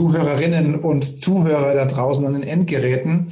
Zuhörerinnen 0.00 0.76
und 0.76 1.04
Zuhörer 1.22 1.74
da 1.74 1.84
draußen 1.84 2.24
an 2.24 2.32
den 2.32 2.42
Endgeräten. 2.42 3.30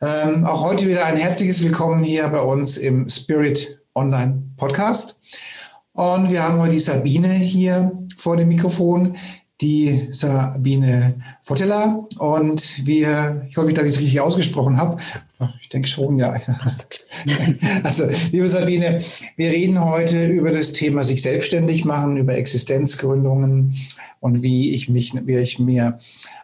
Ähm, 0.00 0.46
auch 0.46 0.64
heute 0.64 0.88
wieder 0.88 1.04
ein 1.04 1.18
herzliches 1.18 1.62
Willkommen 1.62 2.02
hier 2.02 2.26
bei 2.28 2.40
uns 2.40 2.78
im 2.78 3.10
Spirit 3.10 3.78
Online 3.94 4.42
Podcast. 4.56 5.20
Und 5.92 6.30
wir 6.30 6.44
haben 6.44 6.58
heute 6.58 6.72
die 6.72 6.80
Sabine 6.80 7.28
hier 7.28 7.92
vor 8.16 8.38
dem 8.38 8.48
Mikrofon, 8.48 9.18
die 9.62 10.08
Sabine 10.10 11.14
Fotella. 11.40 12.06
Und 12.18 12.86
wir, 12.86 13.46
ich 13.48 13.56
hoffe, 13.56 13.72
dass 13.72 13.86
ich 13.86 13.94
es 13.94 14.00
richtig 14.00 14.20
ausgesprochen 14.20 14.76
habe. 14.76 14.98
Ich 15.62 15.68
denke 15.68 15.88
schon, 15.88 16.16
ja. 16.16 16.34
Also, 17.82 18.06
liebe 18.32 18.48
Sabine, 18.48 19.00
wir 19.36 19.50
reden 19.50 19.82
heute 19.82 20.26
über 20.26 20.50
das 20.50 20.72
Thema 20.72 21.04
sich 21.04 21.22
selbstständig 21.22 21.84
machen, 21.84 22.16
über 22.16 22.34
Existenzgründungen 22.34 23.74
und 24.20 24.42
wie 24.42 24.72
ich 24.72 24.88
mich, 24.88 25.12
wie 25.24 25.36
ich 25.36 25.58
mir 25.58 25.98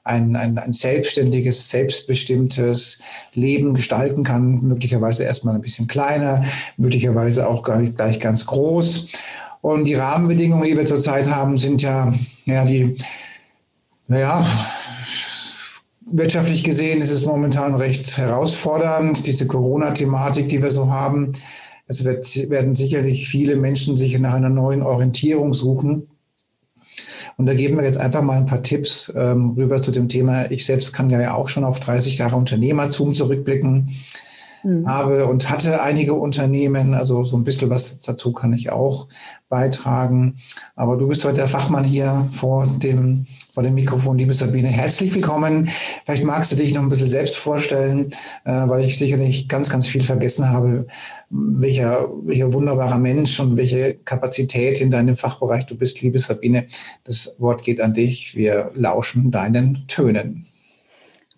ein, 0.04 0.36
ein, 0.36 0.58
ein 0.58 0.72
selbstständiges, 0.72 1.70
selbstbestimmtes 1.70 3.00
Leben 3.34 3.74
gestalten 3.74 4.24
kann. 4.24 4.60
Möglicherweise 4.62 5.24
erstmal 5.24 5.54
ein 5.54 5.60
bisschen 5.60 5.86
kleiner, 5.86 6.44
möglicherweise 6.76 7.48
auch 7.48 7.62
gar 7.62 7.78
nicht 7.78 7.96
gleich 7.96 8.20
ganz 8.20 8.46
groß. 8.46 9.08
Und 9.60 9.84
die 9.84 9.94
Rahmenbedingungen, 9.94 10.68
die 10.68 10.76
wir 10.76 10.86
zurzeit 10.86 11.28
haben, 11.28 11.58
sind 11.58 11.82
ja, 11.82 12.12
ja, 12.44 12.64
die, 12.64 12.96
naja, 14.06 14.46
wirtschaftlich 16.06 16.64
gesehen 16.64 17.00
ist 17.00 17.10
es 17.10 17.26
momentan 17.26 17.74
recht 17.74 18.16
herausfordernd, 18.16 19.26
diese 19.26 19.46
Corona-Thematik, 19.46 20.48
die 20.48 20.62
wir 20.62 20.70
so 20.70 20.90
haben. 20.90 21.32
Es 21.86 22.04
wird, 22.04 22.50
werden 22.50 22.74
sicherlich 22.74 23.28
viele 23.28 23.56
Menschen 23.56 23.96
sich 23.96 24.18
nach 24.18 24.34
einer 24.34 24.48
neuen 24.48 24.82
Orientierung 24.82 25.54
suchen. 25.54 26.08
Und 27.36 27.46
da 27.46 27.54
geben 27.54 27.76
wir 27.76 27.84
jetzt 27.84 27.98
einfach 27.98 28.22
mal 28.22 28.36
ein 28.36 28.46
paar 28.46 28.62
Tipps 28.62 29.12
ähm, 29.14 29.50
rüber 29.50 29.80
zu 29.80 29.90
dem 29.90 30.08
Thema. 30.08 30.50
Ich 30.50 30.66
selbst 30.66 30.92
kann 30.92 31.08
ja 31.08 31.34
auch 31.34 31.48
schon 31.48 31.64
auf 31.64 31.78
30 31.80 32.18
Jahre 32.18 32.36
Unternehmertum 32.36 33.14
zurückblicken 33.14 33.90
mhm. 34.62 34.86
habe 34.88 35.26
und 35.26 35.50
hatte 35.50 35.82
einige 35.82 36.14
Unternehmen. 36.14 36.94
Also 36.94 37.24
so 37.24 37.36
ein 37.36 37.44
bisschen 37.44 37.70
was 37.70 38.00
dazu 38.00 38.32
kann 38.32 38.52
ich 38.52 38.70
auch 38.70 39.08
beitragen. 39.48 40.36
Aber 40.76 40.96
du 40.96 41.08
bist 41.08 41.24
heute 41.24 41.36
der 41.36 41.48
Fachmann 41.48 41.84
hier 41.84 42.26
vor 42.32 42.66
dem, 42.66 43.26
vor 43.52 43.62
dem 43.62 43.74
Mikrofon, 43.74 44.18
liebe 44.18 44.34
Sabine. 44.34 44.68
Herzlich 44.68 45.14
willkommen. 45.14 45.68
Vielleicht 46.04 46.24
magst 46.24 46.52
du 46.52 46.56
dich 46.56 46.74
noch 46.74 46.82
ein 46.82 46.88
bisschen 46.88 47.08
selbst 47.08 47.36
vorstellen, 47.36 48.08
äh, 48.44 48.52
weil 48.52 48.84
ich 48.84 48.98
sicherlich 48.98 49.48
ganz, 49.48 49.70
ganz 49.70 49.86
viel 49.86 50.02
vergessen 50.02 50.50
habe, 50.50 50.86
welcher, 51.30 52.08
welcher 52.24 52.52
wunderbarer 52.52 52.98
Mensch 52.98 53.38
und 53.40 53.56
welche 53.56 53.94
Kapazität 53.94 54.80
in 54.80 54.90
deinem 54.90 55.16
Fachbereich 55.16 55.66
du 55.66 55.76
bist, 55.76 56.00
liebe 56.02 56.18
Sabine. 56.18 56.66
Das 57.04 57.36
Wort 57.38 57.64
geht 57.64 57.80
an 57.80 57.94
dich. 57.94 58.36
Wir 58.36 58.70
lauschen 58.74 59.30
deinen 59.30 59.86
Tönen. 59.86 60.44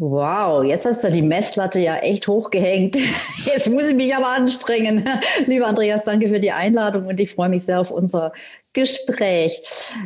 Wow, 0.02 0.64
jetzt 0.64 0.86
hast 0.86 1.04
du 1.04 1.10
die 1.10 1.20
Messlatte 1.20 1.78
ja 1.78 1.96
echt 1.96 2.26
hochgehängt. 2.26 2.96
Jetzt 3.44 3.68
muss 3.68 3.84
ich 3.84 3.94
mich 3.94 4.16
aber 4.16 4.28
anstrengen. 4.28 5.06
Lieber 5.46 5.66
Andreas, 5.66 6.04
danke 6.04 6.30
für 6.30 6.38
die 6.38 6.52
Einladung 6.52 7.04
und 7.04 7.20
ich 7.20 7.30
freue 7.30 7.50
mich 7.50 7.64
sehr 7.64 7.78
auf 7.78 7.90
unser 7.90 8.32
Gespräch. 8.72 9.60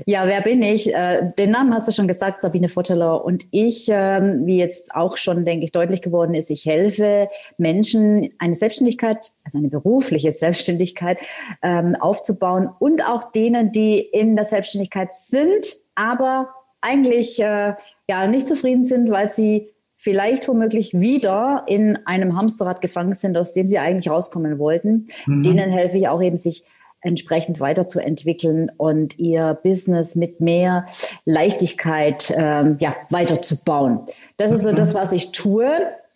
Ja, 0.05 0.27
wer 0.27 0.41
bin 0.41 0.63
ich? 0.63 0.93
Äh, 0.93 1.31
den 1.39 1.53
Namen 1.53 1.73
hast 1.73 1.87
du 1.87 1.93
schon 1.93 2.09
gesagt, 2.09 2.43
Sabine 2.43 2.69
Votteler. 2.69 3.25
Und 3.25 3.47
ich, 3.53 3.87
ähm, 3.89 4.47
wie 4.47 4.59
jetzt 4.59 4.93
auch 4.97 5.17
schon, 5.17 5.45
denke 5.45 5.65
ich, 5.65 5.71
deutlich 5.71 6.03
geworden 6.03 6.35
ist, 6.35 6.51
ich 6.51 6.67
helfe 6.67 7.29
Menschen, 7.57 8.31
eine 8.41 8.57
Selbstständigkeit, 8.57 9.31
also 9.45 9.59
eine 9.59 9.69
berufliche 9.69 10.33
Selbstständigkeit 10.33 11.19
ähm, 11.63 11.95
aufzubauen 11.95 12.69
und 12.81 13.09
auch 13.09 13.31
denen, 13.31 13.71
die 13.71 14.01
in 14.01 14.35
der 14.35 14.45
Selbstständigkeit 14.45 15.13
sind, 15.13 15.73
aber 15.95 16.49
eigentlich 16.81 17.41
äh, 17.41 17.75
ja 18.09 18.27
nicht 18.27 18.49
zufrieden 18.49 18.85
sind, 18.85 19.09
weil 19.09 19.31
sie 19.31 19.71
vielleicht 20.05 20.47
womöglich 20.49 20.93
wieder 20.93 21.65
in 21.67 21.99
einem 22.07 22.37
Hamsterrad 22.37 22.83
gefangen 22.83 23.15
sind, 23.15 23.39
aus 23.39 23.55
dem 23.55 23.67
sie 23.67 23.79
eigentlich 23.79 24.11
rauskommen 24.11 24.59
wollten. 24.59 25.07
Mhm. 25.25 25.43
Denen 25.43 25.71
helfe 25.71 25.97
ich 25.97 26.09
auch 26.09 26.21
eben, 26.21 26.37
sich 26.37 26.65
entsprechend 27.01 27.59
weiterzuentwickeln 27.59 28.71
und 28.77 29.19
ihr 29.19 29.59
Business 29.63 30.15
mit 30.15 30.41
mehr 30.41 30.85
Leichtigkeit 31.25 32.33
ähm, 32.37 32.77
ja, 32.81 32.95
weiterzubauen. 33.09 34.01
Das 34.37 34.53
ist 34.53 34.65
so 34.65 34.73
mhm. 34.73 34.77
das, 34.77 34.95
was 34.95 35.13
ich 35.13 35.33
tue. 35.33 35.71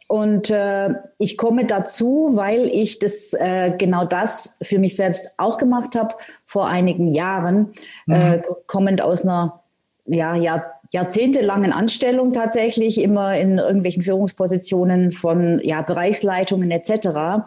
Und 0.06 0.50
äh, 0.50 0.94
ich 1.18 1.38
komme 1.38 1.64
dazu, 1.64 2.32
weil 2.34 2.66
ich 2.66 2.98
das 2.98 3.32
äh, 3.32 3.72
genau 3.76 4.04
das 4.04 4.58
für 4.60 4.78
mich 4.78 4.96
selbst 4.96 5.32
auch 5.38 5.56
gemacht 5.56 5.96
habe 5.96 6.14
vor 6.44 6.66
einigen 6.66 7.14
Jahren, 7.14 7.72
mhm. 8.04 8.14
äh, 8.14 8.42
kommend 8.66 9.00
aus 9.00 9.24
einer 9.24 9.62
ja, 10.08 10.34
ja, 10.34 10.64
jahrzehntelangen 10.90 11.72
Anstellung 11.72 12.32
tatsächlich, 12.32 13.00
immer 13.00 13.38
in 13.38 13.58
irgendwelchen 13.58 14.02
Führungspositionen 14.02 15.12
von 15.12 15.60
ja, 15.62 15.82
Bereichsleitungen 15.82 16.70
etc. 16.70 17.46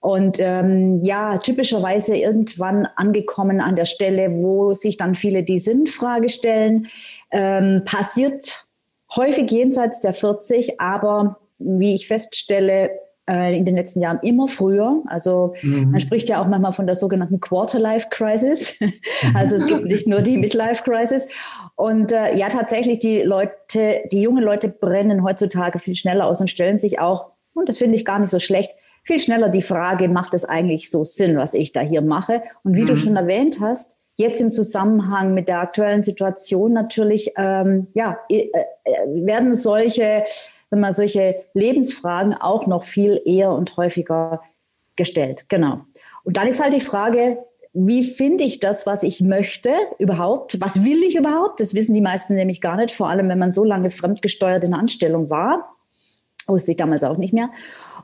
Und 0.00 0.36
ähm, 0.38 1.00
ja, 1.00 1.38
typischerweise 1.38 2.16
irgendwann 2.16 2.86
angekommen 2.96 3.60
an 3.60 3.74
der 3.74 3.86
Stelle, 3.86 4.30
wo 4.34 4.74
sich 4.74 4.96
dann 4.96 5.14
viele 5.14 5.42
die 5.44 5.58
Sinnfrage 5.58 6.28
stellen, 6.28 6.88
ähm, 7.30 7.82
passiert 7.84 8.66
häufig 9.16 9.50
jenseits 9.50 10.00
der 10.00 10.12
40, 10.12 10.80
aber 10.80 11.38
wie 11.58 11.94
ich 11.94 12.06
feststelle, 12.06 12.90
äh, 13.28 13.56
in 13.56 13.64
den 13.64 13.74
letzten 13.74 14.00
Jahren 14.00 14.18
immer 14.22 14.48
früher. 14.48 15.02
Also 15.06 15.54
mhm. 15.62 15.92
man 15.92 16.00
spricht 16.00 16.28
ja 16.28 16.42
auch 16.42 16.46
manchmal 16.46 16.72
von 16.72 16.86
der 16.86 16.94
sogenannten 16.94 17.40
Quarter-Life-Crisis. 17.40 18.78
also 19.34 19.56
es 19.56 19.66
gibt 19.66 19.86
nicht 19.86 20.06
nur 20.06 20.20
die 20.20 20.36
Midlife-Crisis. 20.36 21.28
Und 21.76 22.12
äh, 22.12 22.36
ja, 22.36 22.48
tatsächlich, 22.48 22.98
die 22.98 23.22
Leute, 23.22 24.02
die 24.12 24.20
jungen 24.20 24.42
Leute 24.42 24.68
brennen 24.68 25.24
heutzutage 25.24 25.78
viel 25.78 25.94
schneller 25.94 26.26
aus 26.26 26.40
und 26.40 26.50
stellen 26.50 26.78
sich 26.78 26.98
auch, 26.98 27.32
und 27.54 27.68
das 27.68 27.78
finde 27.78 27.96
ich 27.96 28.04
gar 28.04 28.18
nicht 28.18 28.30
so 28.30 28.38
schlecht, 28.38 28.72
viel 29.04 29.18
schneller 29.18 29.48
die 29.48 29.62
Frage, 29.62 30.08
macht 30.08 30.34
es 30.34 30.44
eigentlich 30.44 30.90
so 30.90 31.04
Sinn, 31.04 31.36
was 31.36 31.54
ich 31.54 31.72
da 31.72 31.80
hier 31.80 32.02
mache? 32.02 32.42
Und 32.62 32.76
wie 32.76 32.82
mhm. 32.82 32.86
du 32.86 32.96
schon 32.96 33.16
erwähnt 33.16 33.58
hast, 33.60 33.96
jetzt 34.16 34.40
im 34.40 34.52
Zusammenhang 34.52 35.34
mit 35.34 35.48
der 35.48 35.60
aktuellen 35.60 36.02
Situation 36.02 36.72
natürlich, 36.72 37.32
ähm, 37.36 37.88
ja, 37.94 38.18
äh, 38.28 38.48
äh 38.48 39.26
werden 39.26 39.54
solche, 39.54 40.24
wenn 40.74 40.80
man 40.80 40.92
solche 40.92 41.44
Lebensfragen 41.54 42.34
auch 42.34 42.66
noch 42.66 42.82
viel 42.82 43.22
eher 43.24 43.52
und 43.52 43.76
häufiger 43.76 44.42
gestellt. 44.96 45.46
Genau. 45.48 45.82
Und 46.24 46.36
dann 46.36 46.48
ist 46.48 46.60
halt 46.60 46.74
die 46.74 46.80
Frage, 46.80 47.38
wie 47.72 48.02
finde 48.02 48.42
ich 48.42 48.58
das, 48.58 48.86
was 48.86 49.04
ich 49.04 49.20
möchte 49.20 49.72
überhaupt? 50.00 50.60
Was 50.60 50.82
will 50.82 51.02
ich 51.04 51.14
überhaupt? 51.14 51.60
Das 51.60 51.74
wissen 51.74 51.94
die 51.94 52.00
meisten 52.00 52.34
nämlich 52.34 52.60
gar 52.60 52.76
nicht, 52.76 52.92
vor 52.92 53.08
allem 53.08 53.28
wenn 53.28 53.38
man 53.38 53.52
so 53.52 53.64
lange 53.64 53.92
fremdgesteuert 53.92 54.64
in 54.64 54.72
der 54.72 54.80
Anstellung 54.80 55.30
war. 55.30 55.76
Wusste 56.48 56.72
ich 56.72 56.76
damals 56.76 57.04
auch 57.04 57.16
nicht 57.16 57.32
mehr. 57.32 57.50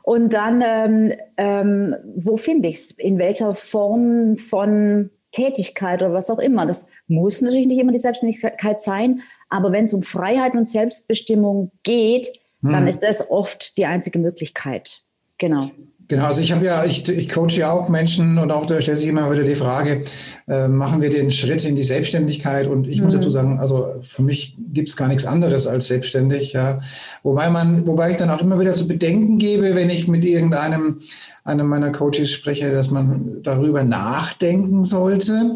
Und 0.03 0.33
dann, 0.33 0.63
ähm, 0.65 1.13
ähm, 1.35 1.95
wo 2.15 2.37
finde 2.37 2.69
ich 2.69 2.77
es? 2.77 2.91
In 2.91 3.17
welcher 3.17 3.53
Form 3.53 4.37
von 4.37 5.09
Tätigkeit 5.31 6.01
oder 6.01 6.13
was 6.13 6.29
auch 6.29 6.39
immer. 6.39 6.65
Das 6.65 6.85
muss 7.07 7.41
natürlich 7.41 7.67
nicht 7.67 7.79
immer 7.79 7.91
die 7.91 7.99
Selbstständigkeit 7.99 8.81
sein, 8.81 9.21
aber 9.49 9.71
wenn 9.71 9.85
es 9.85 9.93
um 9.93 10.01
Freiheit 10.01 10.55
und 10.55 10.67
Selbstbestimmung 10.67 11.71
geht, 11.83 12.27
hm. 12.61 12.71
dann 12.71 12.87
ist 12.87 12.99
das 12.99 13.29
oft 13.29 13.77
die 13.77 13.85
einzige 13.85 14.19
Möglichkeit. 14.19 15.03
Genau. 15.37 15.71
Genau, 16.11 16.25
also 16.25 16.41
ich 16.41 16.51
habe 16.51 16.65
ja, 16.65 16.83
ich, 16.83 17.07
ich 17.07 17.29
coache 17.29 17.55
ja 17.55 17.71
auch 17.71 17.87
Menschen 17.87 18.37
und 18.37 18.51
auch 18.51 18.65
da 18.65 18.81
stellt 18.81 18.97
sich 18.97 19.07
immer 19.07 19.31
wieder 19.31 19.43
die 19.43 19.55
Frage, 19.55 20.03
äh, 20.45 20.67
machen 20.67 21.01
wir 21.01 21.09
den 21.09 21.31
Schritt 21.31 21.63
in 21.63 21.75
die 21.75 21.83
Selbstständigkeit? 21.83 22.67
Und 22.67 22.85
ich 22.85 22.99
mhm. 22.99 23.05
muss 23.05 23.15
dazu 23.15 23.31
sagen, 23.31 23.59
also 23.59 23.95
für 24.03 24.21
mich 24.21 24.57
gibt's 24.73 24.97
gar 24.97 25.07
nichts 25.07 25.25
anderes 25.25 25.67
als 25.67 25.87
selbstständig, 25.87 26.51
ja. 26.51 26.79
Wobei 27.23 27.49
man, 27.49 27.87
wobei 27.87 28.11
ich 28.11 28.17
dann 28.17 28.29
auch 28.29 28.41
immer 28.41 28.59
wieder 28.59 28.73
zu 28.73 28.89
bedenken 28.89 29.37
gebe, 29.37 29.73
wenn 29.73 29.89
ich 29.89 30.09
mit 30.09 30.25
irgendeinem 30.25 30.99
einem 31.45 31.67
meiner 31.67 31.93
Coaches 31.93 32.29
spreche, 32.29 32.73
dass 32.73 32.91
man 32.91 33.41
darüber 33.41 33.85
nachdenken 33.85 34.83
sollte, 34.83 35.55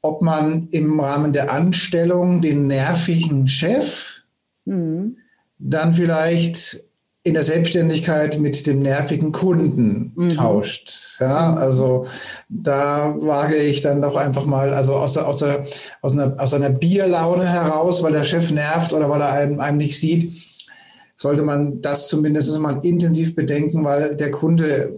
ob 0.00 0.22
man 0.22 0.68
im 0.70 0.98
Rahmen 0.98 1.34
der 1.34 1.52
Anstellung 1.52 2.40
den 2.40 2.66
nervigen 2.66 3.46
Chef 3.46 4.22
mhm. 4.64 5.18
Dann 5.58 5.94
vielleicht 5.94 6.82
in 7.26 7.34
der 7.34 7.42
Selbstständigkeit 7.42 8.38
mit 8.38 8.68
dem 8.68 8.78
nervigen 8.78 9.32
Kunden 9.32 10.12
mhm. 10.14 10.28
tauscht. 10.28 11.16
Ja, 11.18 11.54
also 11.54 12.06
da 12.48 13.16
wage 13.18 13.56
ich 13.56 13.80
dann 13.80 14.00
doch 14.00 14.14
einfach 14.14 14.46
mal, 14.46 14.72
also 14.72 14.94
aus, 14.94 15.14
der, 15.14 15.26
aus, 15.26 15.38
der, 15.38 15.66
aus, 16.02 16.12
einer, 16.12 16.36
aus 16.38 16.54
einer 16.54 16.70
Bierlaune 16.70 17.44
heraus, 17.44 18.04
weil 18.04 18.12
der 18.12 18.24
Chef 18.24 18.52
nervt 18.52 18.92
oder 18.92 19.10
weil 19.10 19.20
er 19.20 19.32
einem, 19.32 19.58
einem 19.58 19.78
nicht 19.78 19.98
sieht, 19.98 20.34
sollte 21.16 21.42
man 21.42 21.80
das 21.80 22.06
zumindest 22.06 22.56
mal 22.60 22.78
intensiv 22.84 23.34
bedenken, 23.34 23.84
weil 23.84 24.14
der 24.14 24.30
Kunde 24.30 24.96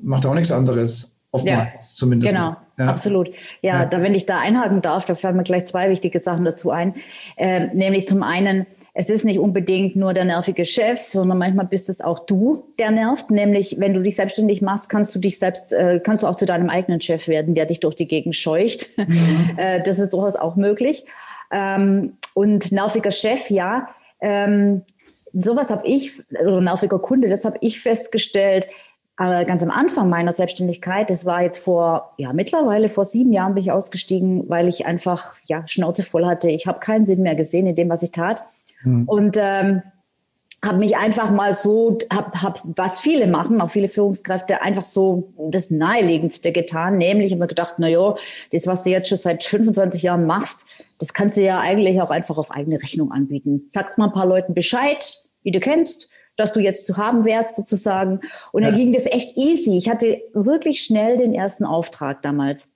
macht 0.00 0.24
auch 0.24 0.34
nichts 0.34 0.52
anderes. 0.52 1.12
Oftmals 1.30 1.58
ja, 1.58 1.78
zumindest. 1.78 2.32
Genau, 2.32 2.54
ja. 2.78 2.86
absolut. 2.86 3.28
Ja, 3.60 3.80
ja, 3.80 3.84
Da, 3.84 4.00
wenn 4.00 4.14
ich 4.14 4.24
da 4.24 4.38
einhaken 4.38 4.80
darf, 4.80 5.04
da 5.04 5.14
fallen 5.14 5.36
mir 5.36 5.42
gleich 5.42 5.66
zwei 5.66 5.90
wichtige 5.90 6.20
Sachen 6.20 6.46
dazu 6.46 6.70
ein. 6.70 6.94
Äh, 7.36 7.66
nämlich 7.74 8.08
zum 8.08 8.22
einen, 8.22 8.66
es 8.98 9.10
ist 9.10 9.26
nicht 9.26 9.38
unbedingt 9.38 9.94
nur 9.94 10.14
der 10.14 10.24
nervige 10.24 10.64
Chef, 10.64 11.02
sondern 11.02 11.36
manchmal 11.36 11.66
bist 11.66 11.90
es 11.90 12.00
auch 12.00 12.18
du, 12.18 12.64
der 12.78 12.90
nervt. 12.90 13.30
Nämlich, 13.30 13.76
wenn 13.78 13.92
du 13.92 14.00
dich 14.00 14.16
selbstständig 14.16 14.62
machst, 14.62 14.88
kannst 14.88 15.14
du 15.14 15.18
dich 15.18 15.38
selbst, 15.38 15.70
äh, 15.74 16.00
kannst 16.02 16.22
du 16.22 16.26
auch 16.26 16.36
zu 16.36 16.46
deinem 16.46 16.70
eigenen 16.70 17.02
Chef 17.02 17.28
werden, 17.28 17.54
der 17.54 17.66
dich 17.66 17.80
durch 17.80 17.94
die 17.94 18.06
Gegend 18.06 18.34
scheucht. 18.34 18.88
Mhm. 19.06 19.50
äh, 19.56 19.82
das 19.82 19.98
ist 19.98 20.12
durchaus 20.14 20.36
auch 20.36 20.56
möglich. 20.56 21.04
Ähm, 21.52 22.16
und 22.34 22.72
nerviger 22.72 23.10
Chef, 23.10 23.50
ja. 23.50 23.88
Ähm, 24.20 24.82
sowas 25.32 25.70
habe 25.70 25.86
ich, 25.86 26.22
oder 26.40 26.60
nerviger 26.60 26.98
Kunde, 26.98 27.28
das 27.28 27.44
habe 27.44 27.58
ich 27.60 27.78
festgestellt. 27.80 28.68
Aber 29.16 29.44
ganz 29.44 29.62
am 29.62 29.70
Anfang 29.70 30.08
meiner 30.08 30.32
Selbstständigkeit, 30.32 31.08
das 31.10 31.24
war 31.24 31.42
jetzt 31.42 31.58
vor, 31.58 32.14
ja, 32.16 32.32
mittlerweile 32.32 32.88
vor 32.88 33.04
sieben 33.04 33.32
Jahren 33.32 33.54
bin 33.54 33.62
ich 33.62 33.70
ausgestiegen, 33.70 34.48
weil 34.48 34.66
ich 34.66 34.86
einfach, 34.86 35.34
ja, 35.44 35.62
Schnauze 35.66 36.02
voll 36.02 36.26
hatte. 36.26 36.48
Ich 36.48 36.66
habe 36.66 36.80
keinen 36.80 37.06
Sinn 37.06 37.22
mehr 37.22 37.36
gesehen 37.36 37.66
in 37.66 37.74
dem, 37.74 37.90
was 37.90 38.02
ich 38.02 38.10
tat. 38.10 38.44
Mhm. 38.82 39.04
Und 39.08 39.36
ähm, 39.38 39.82
habe 40.64 40.78
mich 40.78 40.96
einfach 40.96 41.30
mal 41.30 41.54
so, 41.54 41.98
habe, 42.12 42.42
hab, 42.42 42.62
was 42.64 43.00
viele 43.00 43.26
machen, 43.26 43.60
auch 43.60 43.70
viele 43.70 43.88
Führungskräfte, 43.88 44.62
einfach 44.62 44.84
so 44.84 45.32
das 45.38 45.70
Naheliegendste 45.70 46.52
getan, 46.52 46.98
nämlich 46.98 47.32
habe 47.32 47.40
mir 47.40 47.46
gedacht, 47.46 47.76
na 47.78 47.88
ja, 47.88 48.14
das, 48.52 48.66
was 48.66 48.82
du 48.82 48.90
jetzt 48.90 49.08
schon 49.08 49.18
seit 49.18 49.44
25 49.44 50.02
Jahren 50.02 50.26
machst, 50.26 50.66
das 50.98 51.12
kannst 51.12 51.36
du 51.36 51.42
ja 51.42 51.60
eigentlich 51.60 52.00
auch 52.00 52.10
einfach 52.10 52.38
auf 52.38 52.50
eigene 52.50 52.80
Rechnung 52.80 53.12
anbieten. 53.12 53.66
Sagst 53.68 53.98
mal 53.98 54.06
ein 54.06 54.12
paar 54.12 54.26
Leuten 54.26 54.54
Bescheid, 54.54 55.22
wie 55.42 55.50
du 55.50 55.60
kennst, 55.60 56.08
dass 56.36 56.52
du 56.52 56.60
jetzt 56.60 56.86
zu 56.86 56.96
haben 56.96 57.24
wärst 57.24 57.56
sozusagen. 57.56 58.20
Und 58.52 58.62
ja. 58.62 58.70
da 58.70 58.76
ging 58.76 58.92
das 58.92 59.06
echt 59.06 59.36
easy. 59.36 59.76
Ich 59.76 59.88
hatte 59.88 60.20
wirklich 60.32 60.82
schnell 60.82 61.16
den 61.16 61.34
ersten 61.34 61.64
Auftrag 61.64 62.22
damals. 62.22 62.70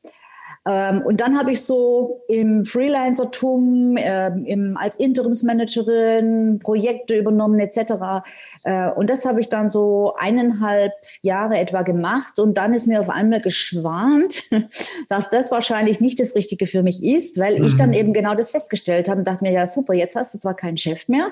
Ähm, 0.68 1.02
und 1.02 1.20
dann 1.20 1.38
habe 1.38 1.52
ich 1.52 1.62
so 1.62 2.22
im 2.28 2.64
Freelancertum, 2.64 3.96
äh, 3.96 4.28
im, 4.44 4.76
als 4.76 4.98
Interimsmanagerin 4.98 6.58
Projekte 6.62 7.16
übernommen 7.16 7.58
etc. 7.60 8.24
Äh, 8.64 8.90
und 8.90 9.08
das 9.08 9.24
habe 9.24 9.40
ich 9.40 9.48
dann 9.48 9.70
so 9.70 10.14
eineinhalb 10.18 10.92
Jahre 11.22 11.58
etwa 11.58 11.82
gemacht. 11.82 12.38
Und 12.38 12.58
dann 12.58 12.74
ist 12.74 12.86
mir 12.86 13.00
auf 13.00 13.08
einmal 13.08 13.40
geschwant, 13.40 14.42
dass 15.08 15.30
das 15.30 15.50
wahrscheinlich 15.50 16.00
nicht 16.00 16.20
das 16.20 16.34
Richtige 16.34 16.66
für 16.66 16.82
mich 16.82 17.02
ist, 17.02 17.38
weil 17.38 17.58
mhm. 17.58 17.64
ich 17.66 17.76
dann 17.76 17.90
mhm. 17.90 17.94
eben 17.96 18.12
genau 18.12 18.34
das 18.34 18.50
festgestellt 18.50 19.08
habe 19.08 19.20
und 19.20 19.28
dachte 19.28 19.42
mir, 19.42 19.52
ja 19.52 19.66
super, 19.66 19.94
jetzt 19.94 20.14
hast 20.14 20.34
du 20.34 20.38
zwar 20.38 20.54
keinen 20.54 20.76
Chef 20.76 21.08
mehr, 21.08 21.30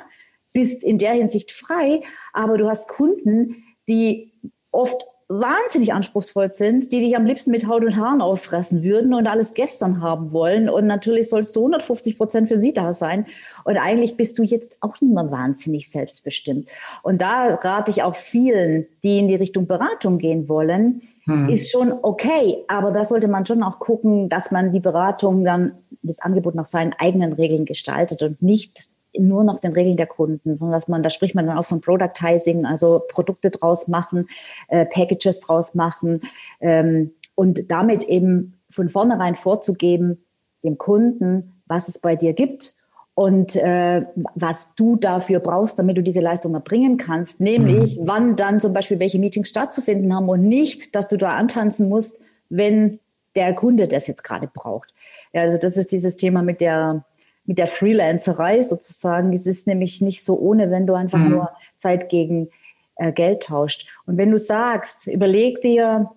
bist 0.54 0.82
in 0.82 0.96
der 0.96 1.12
Hinsicht 1.12 1.52
frei, 1.52 2.00
aber 2.32 2.56
du 2.56 2.68
hast 2.68 2.88
Kunden, 2.88 3.62
die 3.88 4.32
oft 4.70 5.04
wahnsinnig 5.28 5.92
anspruchsvoll 5.92 6.50
sind, 6.50 6.90
die 6.90 7.00
dich 7.00 7.14
am 7.14 7.26
liebsten 7.26 7.50
mit 7.50 7.66
Haut 7.68 7.84
und 7.84 7.96
Haaren 7.96 8.22
auffressen 8.22 8.82
würden 8.82 9.12
und 9.12 9.26
alles 9.26 9.52
gestern 9.52 10.00
haben 10.00 10.32
wollen. 10.32 10.70
Und 10.70 10.86
natürlich 10.86 11.28
sollst 11.28 11.54
du 11.54 11.60
150 11.60 12.16
Prozent 12.16 12.48
für 12.48 12.58
sie 12.58 12.72
da 12.72 12.94
sein. 12.94 13.26
Und 13.64 13.76
eigentlich 13.76 14.16
bist 14.16 14.38
du 14.38 14.42
jetzt 14.42 14.78
auch 14.80 14.98
nicht 15.02 15.12
mehr 15.12 15.30
wahnsinnig 15.30 15.90
selbstbestimmt. 15.90 16.66
Und 17.02 17.20
da 17.20 17.56
rate 17.56 17.90
ich 17.90 18.02
auch 18.02 18.14
vielen, 18.14 18.86
die 19.04 19.18
in 19.18 19.28
die 19.28 19.34
Richtung 19.34 19.66
Beratung 19.66 20.16
gehen 20.16 20.48
wollen, 20.48 21.02
hm. 21.24 21.50
ist 21.50 21.70
schon 21.70 21.92
okay. 22.02 22.64
Aber 22.68 22.90
da 22.90 23.04
sollte 23.04 23.28
man 23.28 23.44
schon 23.44 23.62
auch 23.62 23.78
gucken, 23.80 24.30
dass 24.30 24.50
man 24.50 24.72
die 24.72 24.80
Beratung 24.80 25.44
dann, 25.44 25.72
das 26.02 26.20
Angebot 26.20 26.54
nach 26.54 26.66
seinen 26.66 26.94
eigenen 26.98 27.34
Regeln 27.34 27.66
gestaltet 27.66 28.22
und 28.22 28.40
nicht 28.40 28.88
nur 29.16 29.44
nach 29.44 29.58
den 29.58 29.72
Regeln 29.72 29.96
der 29.96 30.06
Kunden, 30.06 30.56
sondern 30.56 30.78
dass 30.78 30.88
man, 30.88 31.02
da 31.02 31.10
spricht 31.10 31.34
man 31.34 31.46
dann 31.46 31.58
auch 31.58 31.64
von 31.64 31.80
Productizing, 31.80 32.64
also 32.66 33.02
Produkte 33.08 33.50
draus 33.50 33.88
machen, 33.88 34.28
äh, 34.68 34.86
Packages 34.86 35.40
draus 35.40 35.74
machen 35.74 36.22
ähm, 36.60 37.12
und 37.34 37.70
damit 37.70 38.04
eben 38.04 38.54
von 38.70 38.88
vornherein 38.88 39.34
vorzugeben, 39.34 40.24
dem 40.64 40.78
Kunden, 40.78 41.62
was 41.66 41.88
es 41.88 42.00
bei 42.00 42.16
dir 42.16 42.32
gibt 42.32 42.74
und 43.14 43.56
äh, 43.56 44.04
was 44.34 44.74
du 44.74 44.96
dafür 44.96 45.40
brauchst, 45.40 45.78
damit 45.78 45.96
du 45.96 46.02
diese 46.02 46.20
Leistung 46.20 46.54
erbringen 46.54 46.98
kannst, 46.98 47.40
nämlich 47.40 47.98
mhm. 47.98 48.06
wann 48.06 48.36
dann 48.36 48.60
zum 48.60 48.72
Beispiel 48.72 48.98
welche 49.00 49.18
Meetings 49.18 49.48
stattzufinden 49.48 50.14
haben 50.14 50.28
und 50.28 50.42
nicht, 50.42 50.94
dass 50.94 51.08
du 51.08 51.16
da 51.16 51.34
antanzen 51.34 51.88
musst, 51.88 52.20
wenn 52.48 53.00
der 53.34 53.54
Kunde 53.54 53.88
das 53.88 54.06
jetzt 54.06 54.24
gerade 54.24 54.48
braucht. 54.52 54.92
Ja, 55.32 55.42
also 55.42 55.58
das 55.58 55.76
ist 55.76 55.92
dieses 55.92 56.16
Thema 56.16 56.42
mit 56.42 56.60
der 56.60 57.04
mit 57.48 57.58
der 57.58 57.66
Freelancerei 57.66 58.62
sozusagen. 58.62 59.32
Es 59.32 59.46
ist 59.46 59.66
nämlich 59.66 60.02
nicht 60.02 60.22
so 60.22 60.38
ohne, 60.38 60.70
wenn 60.70 60.86
du 60.86 60.92
einfach 60.92 61.18
mhm. 61.18 61.30
nur 61.30 61.50
Zeit 61.76 62.10
gegen 62.10 62.50
äh, 62.96 63.10
Geld 63.10 63.44
tauscht. 63.44 63.88
Und 64.04 64.18
wenn 64.18 64.30
du 64.30 64.38
sagst, 64.38 65.06
überleg 65.06 65.62
dir, 65.62 66.10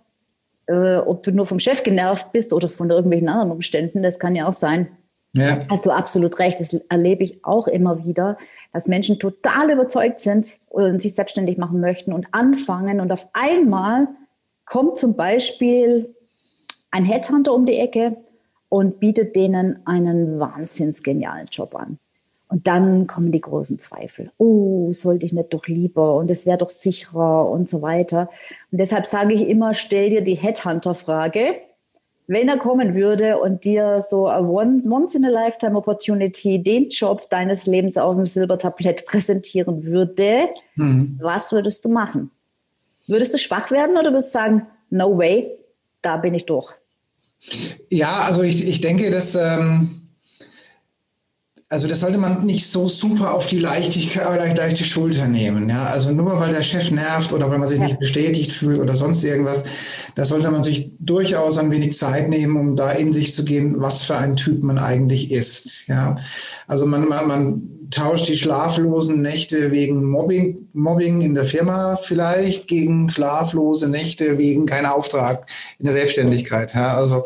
äh, 0.68 0.98
ob 0.98 1.24
du 1.24 1.32
nur 1.32 1.46
vom 1.46 1.60
Chef 1.60 1.84
genervt 1.84 2.34
bist 2.34 2.52
oder 2.52 2.68
von 2.68 2.90
irgendwelchen 2.90 3.30
anderen 3.30 3.52
Umständen, 3.52 4.04
das 4.04 4.20
kann 4.20 4.36
ja 4.36 4.46
auch 4.46 4.54
sein. 4.54 4.90
Ja. 5.34 5.60
Hast 5.70 5.86
du 5.86 5.92
absolut 5.92 6.38
recht. 6.40 6.60
Das 6.60 6.74
erlebe 6.90 7.24
ich 7.24 7.46
auch 7.46 7.70
immer 7.70 8.04
wieder, 8.04 8.38
dass 8.74 8.90
Menschen 8.90 9.18
total 9.18 9.72
überzeugt 9.72 10.20
sind 10.20 10.60
und 10.70 11.02
sich 11.02 11.16
selbstständig 11.16 11.58
machen 11.58 11.80
möchten 11.80 12.12
und 12.12 12.28
anfangen 12.34 13.00
und 13.00 13.10
auf 13.14 13.30
einmal 13.32 14.10
kommt 14.66 14.98
zum 14.98 15.16
Beispiel 15.16 16.14
ein 16.92 17.06
Headhunter 17.06 17.54
um 17.54 17.66
die 17.66 17.78
Ecke 17.78 18.18
und 18.72 19.02
bietet 19.02 19.36
denen 19.36 19.86
einen 19.86 20.40
wahnsinns 20.40 21.04
genialen 21.04 21.48
Job 21.52 21.76
an. 21.76 22.00
Und 22.48 22.68
dann 22.68 23.06
kommen 23.06 23.34
die 23.34 23.42
großen 23.42 23.80
Zweifel. 23.80 24.32
Oh, 24.38 24.94
sollte 24.94 25.26
ich 25.26 25.34
nicht 25.34 25.54
doch 25.54 25.68
lieber 25.68 26.16
und 26.16 26.32
es 26.32 26.46
wäre 26.46 26.58
doch 26.58 26.70
sicherer 26.70 27.50
und 27.50 27.68
so 27.68 27.82
weiter. 27.82 28.30
Und 28.72 28.78
deshalb 28.78 29.06
sage 29.06 29.34
ich 29.34 29.46
immer, 29.46 29.74
stell 29.74 30.10
dir 30.10 30.22
die 30.22 30.36
Headhunter-Frage. 30.36 31.56
Wenn 32.28 32.48
er 32.48 32.58
kommen 32.58 32.96
würde 32.96 33.42
und 33.42 33.66
dir 33.66 34.00
so 34.00 34.30
a 34.30 34.40
once 34.40 35.16
in 35.16 35.26
a 35.26 35.30
lifetime 35.30 35.76
opportunity, 35.76 36.64
den 36.64 36.88
Job 36.88 37.30
deines 37.30 37.66
Lebens 37.66 37.98
auf 37.98 38.16
dem 38.16 38.26
Silbertablett 38.26 39.06
präsentieren 39.06 39.84
würde, 39.84 40.48
mhm. 40.78 41.18
was 41.22 41.52
würdest 41.52 41.84
du 41.84 41.90
machen? 41.90 42.32
Würdest 43.06 43.34
du 43.34 43.38
schwach 43.38 43.70
werden 43.70 43.98
oder 43.98 44.12
würdest 44.12 44.34
du 44.34 44.40
sagen, 44.40 44.68
no 44.90 45.18
way, 45.18 45.58
da 46.02 46.16
bin 46.16 46.34
ich 46.36 46.46
durch? 46.46 46.74
Ja, 47.90 48.22
also 48.22 48.44
ich, 48.44 48.68
ich 48.68 48.82
denke, 48.82 49.12
dass 49.12 49.36
ähm, 49.36 50.02
also 51.72 51.88
das 51.88 52.02
sollte 52.02 52.18
man 52.18 52.46
nicht 52.46 52.68
so 52.68 52.90
super 52.90 53.34
auf 53.34 53.48
die 53.48 53.60
Leichtigkeit 53.60 54.28
oder 54.28 54.54
leichte 54.54 54.84
Schulter 54.84 55.26
nehmen. 55.26 55.70
Ja, 55.70 55.86
also 55.86 56.12
nur 56.12 56.38
weil 56.38 56.54
der 56.54 56.64
Chef 56.64 56.92
nervt 56.92 57.32
oder 57.32 57.50
weil 57.50 57.60
man 57.60 57.68
sich 57.68 57.80
ja. 57.80 57.86
nicht 57.86 57.98
bestätigt 57.98 58.52
fühlt 58.52 58.78
oder 58.82 58.94
sonst 58.94 59.24
irgendwas, 59.24 59.64
da 60.16 60.26
sollte 60.26 60.52
man 60.52 60.64
sich 60.64 60.92
durchaus 61.00 61.58
ein 61.58 61.72
wenig 61.72 61.94
Zeit 61.94 62.28
nehmen, 62.28 62.58
um 62.58 62.76
da 62.76 62.92
in 62.92 63.14
sich 63.14 63.34
zu 63.34 63.46
gehen, 63.46 63.76
was 63.78 64.04
für 64.04 64.18
ein 64.18 64.36
Typ 64.36 64.64
man 64.64 64.80
eigentlich 64.80 65.32
ist. 65.32 65.88
Ja, 65.88 66.16
also 66.68 66.86
man, 66.86 67.08
man, 67.08 67.28
man 67.28 67.70
tauscht 67.92 68.28
die 68.28 68.38
schlaflosen 68.38 69.22
Nächte 69.22 69.72
wegen 69.72 70.06
Mobbing, 70.10 70.68
Mobbing 70.74 71.22
in 71.22 71.36
der 71.36 71.46
Firma 71.46 71.98
vielleicht 71.98 72.68
gegen 72.68 73.10
schlaflose 73.10 73.90
Nächte 73.90 74.38
wegen 74.38 74.66
kein 74.66 74.86
Auftrag 74.86 75.46
in 75.78 75.86
der 75.86 75.94
Selbstständigkeit. 75.94 76.74
Ja, 76.74 76.96
also, 76.96 77.26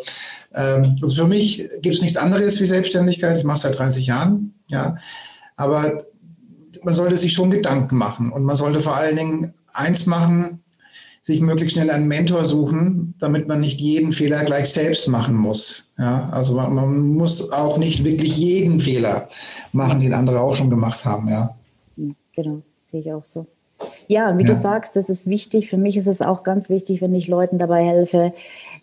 ähm, 0.53 0.97
also 1.01 1.23
für 1.23 1.29
mich 1.29 1.69
gibt 1.81 1.95
es 1.95 2.01
nichts 2.01 2.17
anderes 2.17 2.59
wie 2.59 2.65
Selbstständigkeit. 2.65 3.37
Ich 3.37 3.43
mache 3.43 3.57
es 3.57 3.61
seit 3.61 3.77
30 3.77 4.07
Jahren. 4.07 4.55
Ja, 4.69 4.95
aber 5.55 6.03
man 6.83 6.93
sollte 6.93 7.17
sich 7.17 7.33
schon 7.33 7.51
Gedanken 7.51 7.95
machen 7.95 8.31
und 8.31 8.43
man 8.43 8.55
sollte 8.55 8.81
vor 8.81 8.95
allen 8.95 9.15
Dingen 9.15 9.53
eins 9.73 10.05
machen, 10.05 10.63
sich 11.25 11.41
möglichst 11.41 11.75
schnell 11.75 11.89
einen 11.89 12.07
Mentor 12.07 12.45
suchen, 12.45 13.15
damit 13.19 13.47
man 13.47 13.59
nicht 13.59 13.81
jeden 13.81 14.13
Fehler 14.13 14.43
gleich 14.43 14.69
selbst 14.69 15.07
machen 15.07 15.35
muss. 15.35 15.89
Ja, 15.97 16.29
also 16.31 16.53
man, 16.53 16.75
man 16.75 17.07
muss 17.07 17.51
auch 17.51 17.79
nicht 17.79 18.03
wirklich 18.03 18.37
jeden 18.37 18.79
Fehler 18.79 19.27
machen, 19.71 20.01
den 20.01 20.13
andere 20.13 20.39
auch 20.39 20.53
schon 20.53 20.69
gemacht 20.69 21.03
haben. 21.03 21.27
Ja, 21.27 21.55
genau, 22.35 22.61
sehe 22.79 23.01
ich 23.01 23.11
auch 23.11 23.25
so. 23.25 23.47
Ja, 24.07 24.29
und 24.29 24.37
wie 24.37 24.43
ja. 24.43 24.49
du 24.49 24.55
sagst, 24.55 24.95
das 24.95 25.09
ist 25.09 25.27
wichtig. 25.27 25.67
Für 25.67 25.77
mich 25.77 25.97
ist 25.97 26.05
es 26.05 26.21
auch 26.21 26.43
ganz 26.43 26.69
wichtig, 26.69 27.01
wenn 27.01 27.15
ich 27.15 27.27
Leuten 27.27 27.57
dabei 27.57 27.83
helfe, 27.83 28.31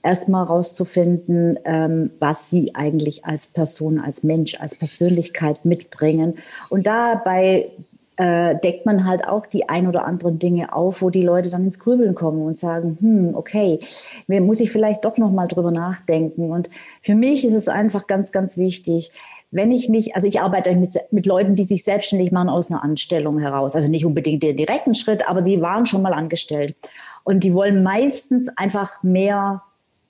erstmal 0.02 0.44
rauszufinden, 0.44 1.60
ähm, 1.64 2.10
was 2.18 2.50
sie 2.50 2.74
eigentlich 2.74 3.24
als 3.24 3.46
Person, 3.46 4.00
als 4.00 4.24
Mensch, 4.24 4.56
als 4.58 4.74
Persönlichkeit 4.74 5.64
mitbringen. 5.64 6.38
Und 6.70 6.88
dabei 6.88 7.70
äh, 8.16 8.56
deckt 8.56 8.86
man 8.86 9.06
halt 9.06 9.26
auch 9.26 9.46
die 9.46 9.68
ein 9.68 9.88
oder 9.88 10.04
anderen 10.04 10.38
Dinge 10.38 10.74
auf, 10.74 11.02
wo 11.02 11.10
die 11.10 11.22
Leute 11.22 11.50
dann 11.50 11.64
ins 11.64 11.78
Grübeln 11.78 12.14
kommen 12.14 12.42
und 12.42 12.58
sagen, 12.58 12.98
hm, 13.00 13.34
okay, 13.34 13.80
mir 14.26 14.40
muss 14.40 14.60
ich 14.60 14.70
vielleicht 14.70 15.04
doch 15.04 15.16
noch 15.16 15.30
mal 15.30 15.48
drüber 15.48 15.70
nachdenken. 15.70 16.50
Und 16.50 16.68
für 17.00 17.14
mich 17.14 17.44
ist 17.44 17.54
es 17.54 17.68
einfach 17.68 18.06
ganz, 18.06 18.32
ganz 18.32 18.56
wichtig, 18.56 19.12
wenn 19.50 19.70
ich 19.70 19.88
mich, 19.88 20.14
also 20.14 20.26
ich 20.26 20.40
arbeite 20.40 20.74
mit, 20.74 20.98
mit 21.10 21.26
Leuten, 21.26 21.56
die 21.56 21.64
sich 21.64 21.84
selbstständig 21.84 22.32
machen 22.32 22.48
aus 22.48 22.70
einer 22.70 22.82
Anstellung 22.82 23.38
heraus. 23.38 23.76
Also 23.76 23.88
nicht 23.88 24.06
unbedingt 24.06 24.42
den 24.42 24.56
direkten 24.56 24.94
Schritt, 24.94 25.28
aber 25.28 25.42
die 25.42 25.60
waren 25.60 25.86
schon 25.86 26.02
mal 26.02 26.14
angestellt. 26.14 26.74
Und 27.22 27.44
die 27.44 27.54
wollen 27.54 27.82
meistens 27.82 28.48
einfach 28.56 29.02
mehr, 29.02 29.62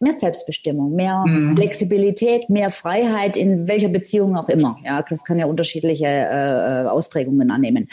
mehr 0.02 0.12
Selbstbestimmung, 0.12 0.94
mehr 0.94 1.24
mhm. 1.26 1.56
Flexibilität, 1.56 2.50
mehr 2.50 2.70
Freiheit 2.70 3.36
in 3.36 3.68
welcher 3.68 3.88
Beziehung 3.88 4.36
auch 4.36 4.48
immer. 4.48 4.76
Ja, 4.84 5.02
das 5.02 5.24
kann 5.24 5.38
ja 5.38 5.46
unterschiedliche 5.46 6.06
äh, 6.06 6.88
Ausprägungen 6.88 7.50
annehmen. 7.50 7.88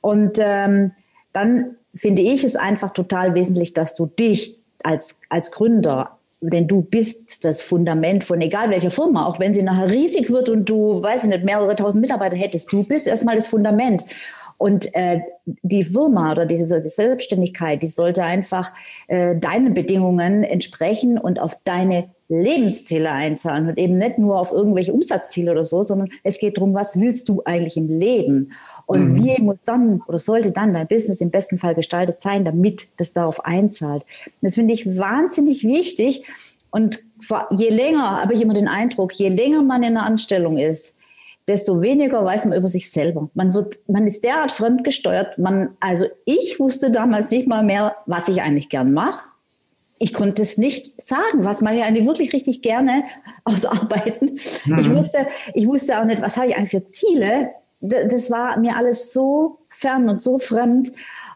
Und 0.00 0.38
ähm, 0.40 0.92
dann 1.32 1.76
finde 1.94 2.22
ich 2.22 2.44
es 2.44 2.56
einfach 2.56 2.92
total 2.92 3.34
wesentlich, 3.34 3.74
dass 3.74 3.94
du 3.94 4.06
dich 4.06 4.58
als, 4.82 5.20
als 5.28 5.50
Gründer 5.50 6.16
denn 6.40 6.66
du 6.66 6.82
bist 6.82 7.44
das 7.44 7.60
Fundament 7.60 8.24
von 8.24 8.40
egal 8.40 8.70
welcher 8.70 8.90
Firma, 8.90 9.26
auch 9.26 9.38
wenn 9.38 9.52
sie 9.52 9.62
nachher 9.62 9.90
riesig 9.90 10.30
wird 10.30 10.48
und 10.48 10.68
du, 10.68 11.02
weiß 11.02 11.24
ich 11.24 11.28
nicht, 11.28 11.44
mehrere 11.44 11.76
tausend 11.76 12.00
Mitarbeiter 12.00 12.36
hättest, 12.36 12.72
du 12.72 12.82
bist 12.82 13.06
erstmal 13.06 13.36
das 13.36 13.46
Fundament. 13.46 14.04
Und 14.60 14.94
äh, 14.94 15.22
die 15.46 15.82
Firma 15.82 16.32
oder 16.32 16.44
diese 16.44 16.82
die 16.82 16.88
Selbstständigkeit, 16.90 17.82
die 17.82 17.86
sollte 17.86 18.24
einfach 18.24 18.72
äh, 19.08 19.34
deinen 19.34 19.72
Bedingungen 19.72 20.44
entsprechen 20.44 21.16
und 21.16 21.40
auf 21.40 21.56
deine 21.64 22.10
Lebensziele 22.28 23.10
einzahlen 23.10 23.70
und 23.70 23.78
eben 23.78 23.96
nicht 23.96 24.18
nur 24.18 24.38
auf 24.38 24.52
irgendwelche 24.52 24.92
Umsatzziele 24.92 25.52
oder 25.52 25.64
so, 25.64 25.82
sondern 25.82 26.10
es 26.24 26.38
geht 26.38 26.58
darum, 26.58 26.74
was 26.74 27.00
willst 27.00 27.30
du 27.30 27.40
eigentlich 27.46 27.78
im 27.78 27.88
Leben? 27.88 28.52
Und 28.84 29.14
mhm. 29.14 29.24
wie 29.24 29.40
muss 29.40 29.60
dann 29.64 30.02
oder 30.06 30.18
sollte 30.18 30.52
dann 30.52 30.74
dein 30.74 30.86
Business 30.86 31.22
im 31.22 31.30
besten 31.30 31.56
Fall 31.56 31.74
gestaltet 31.74 32.20
sein, 32.20 32.44
damit 32.44 33.00
das 33.00 33.14
darauf 33.14 33.42
einzahlt? 33.46 34.04
Das 34.42 34.56
finde 34.56 34.74
ich 34.74 34.98
wahnsinnig 34.98 35.64
wichtig. 35.64 36.26
Und 36.70 37.00
je 37.56 37.70
länger 37.70 38.20
habe 38.20 38.34
ich 38.34 38.42
immer 38.42 38.52
den 38.52 38.68
Eindruck, 38.68 39.14
je 39.14 39.30
länger 39.30 39.62
man 39.62 39.82
in 39.82 39.96
einer 39.96 40.04
Anstellung 40.04 40.58
ist, 40.58 40.96
desto 41.48 41.80
weniger 41.80 42.24
weiß 42.24 42.44
man 42.46 42.58
über 42.58 42.68
sich 42.68 42.90
selber. 42.90 43.30
Man 43.34 43.54
wird, 43.54 43.78
man 43.88 44.06
ist 44.06 44.24
derart 44.24 44.52
fremdgesteuert. 44.52 45.38
Man, 45.38 45.76
also 45.80 46.06
ich 46.24 46.60
wusste 46.60 46.90
damals 46.90 47.30
nicht 47.30 47.48
mal 47.48 47.64
mehr, 47.64 47.96
was 48.06 48.28
ich 48.28 48.42
eigentlich 48.42 48.68
gern 48.68 48.92
mache 48.92 49.20
ich 50.02 50.14
konnte 50.14 50.40
es 50.40 50.56
nicht 50.56 51.00
sagen, 51.00 51.44
was 51.44 51.60
mache 51.60 51.76
ich 51.76 51.82
eigentlich 51.82 52.06
wirklich 52.06 52.32
richtig 52.32 52.62
gerne 52.62 53.04
ausarbeiten. 53.44 54.40
Mhm. 54.64 54.78
Ich, 54.78 54.90
wusste, 54.90 55.26
ich 55.54 55.66
wusste 55.68 56.00
auch 56.00 56.04
nicht, 56.06 56.22
was 56.22 56.36
habe 56.38 56.48
ich 56.48 56.56
eigentlich 56.56 56.70
für 56.70 56.88
Ziele. 56.88 57.50
Das 57.80 58.30
war 58.30 58.58
mir 58.58 58.76
alles 58.76 59.12
so 59.12 59.58
fern 59.68 60.08
und 60.08 60.22
so 60.22 60.38
fremd. 60.38 60.90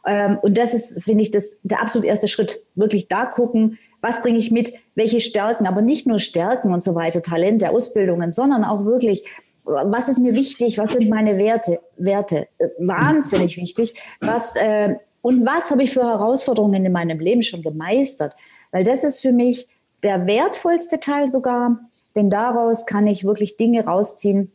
Ähm, 0.06 0.38
und 0.40 0.56
das 0.56 0.72
ist, 0.72 1.04
finde 1.04 1.22
ich, 1.22 1.30
das, 1.30 1.58
der 1.62 1.82
absolut 1.82 2.06
erste 2.06 2.26
Schritt. 2.26 2.66
Wirklich 2.74 3.08
da 3.08 3.26
gucken, 3.26 3.78
was 4.00 4.22
bringe 4.22 4.38
ich 4.38 4.50
mit, 4.50 4.72
welche 4.94 5.20
Stärken, 5.20 5.66
aber 5.66 5.82
nicht 5.82 6.06
nur 6.06 6.18
Stärken 6.18 6.72
und 6.72 6.82
so 6.82 6.94
weiter, 6.94 7.22
Talente, 7.22 7.70
Ausbildungen, 7.70 8.32
sondern 8.32 8.64
auch 8.64 8.86
wirklich, 8.86 9.26
was 9.64 10.08
ist 10.08 10.18
mir 10.18 10.34
wichtig, 10.34 10.78
was 10.78 10.92
sind 10.92 11.08
meine 11.08 11.38
Werte, 11.38 11.80
Werte, 11.96 12.48
äh, 12.58 12.68
wahnsinnig 12.78 13.56
wichtig, 13.56 13.94
was, 14.20 14.56
äh, 14.56 14.96
und 15.22 15.46
was 15.46 15.70
habe 15.70 15.82
ich 15.82 15.92
für 15.92 16.04
Herausforderungen 16.04 16.84
in 16.84 16.92
meinem 16.92 17.18
Leben 17.18 17.42
schon 17.42 17.62
gemeistert. 17.62 18.36
Weil 18.72 18.84
das 18.84 19.04
ist 19.04 19.20
für 19.20 19.32
mich 19.32 19.68
der 20.02 20.26
wertvollste 20.26 21.00
Teil 21.00 21.28
sogar, 21.28 21.80
denn 22.14 22.28
daraus 22.28 22.84
kann 22.84 23.06
ich 23.06 23.24
wirklich 23.24 23.56
Dinge 23.56 23.86
rausziehen, 23.86 24.52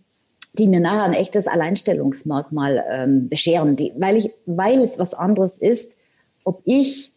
die 0.54 0.68
mir 0.68 0.80
nachher 0.80 1.04
ein 1.04 1.14
echtes 1.14 1.48
Alleinstellungsmerkmal 1.48 2.84
ähm, 2.90 3.30
bescheren, 3.30 3.76
die, 3.76 3.94
weil, 3.98 4.18
ich, 4.18 4.32
weil 4.46 4.82
es 4.82 5.00
was 5.00 5.14
anderes 5.14 5.58
ist, 5.58 5.98
ob 6.44 6.62
ich 6.66 7.14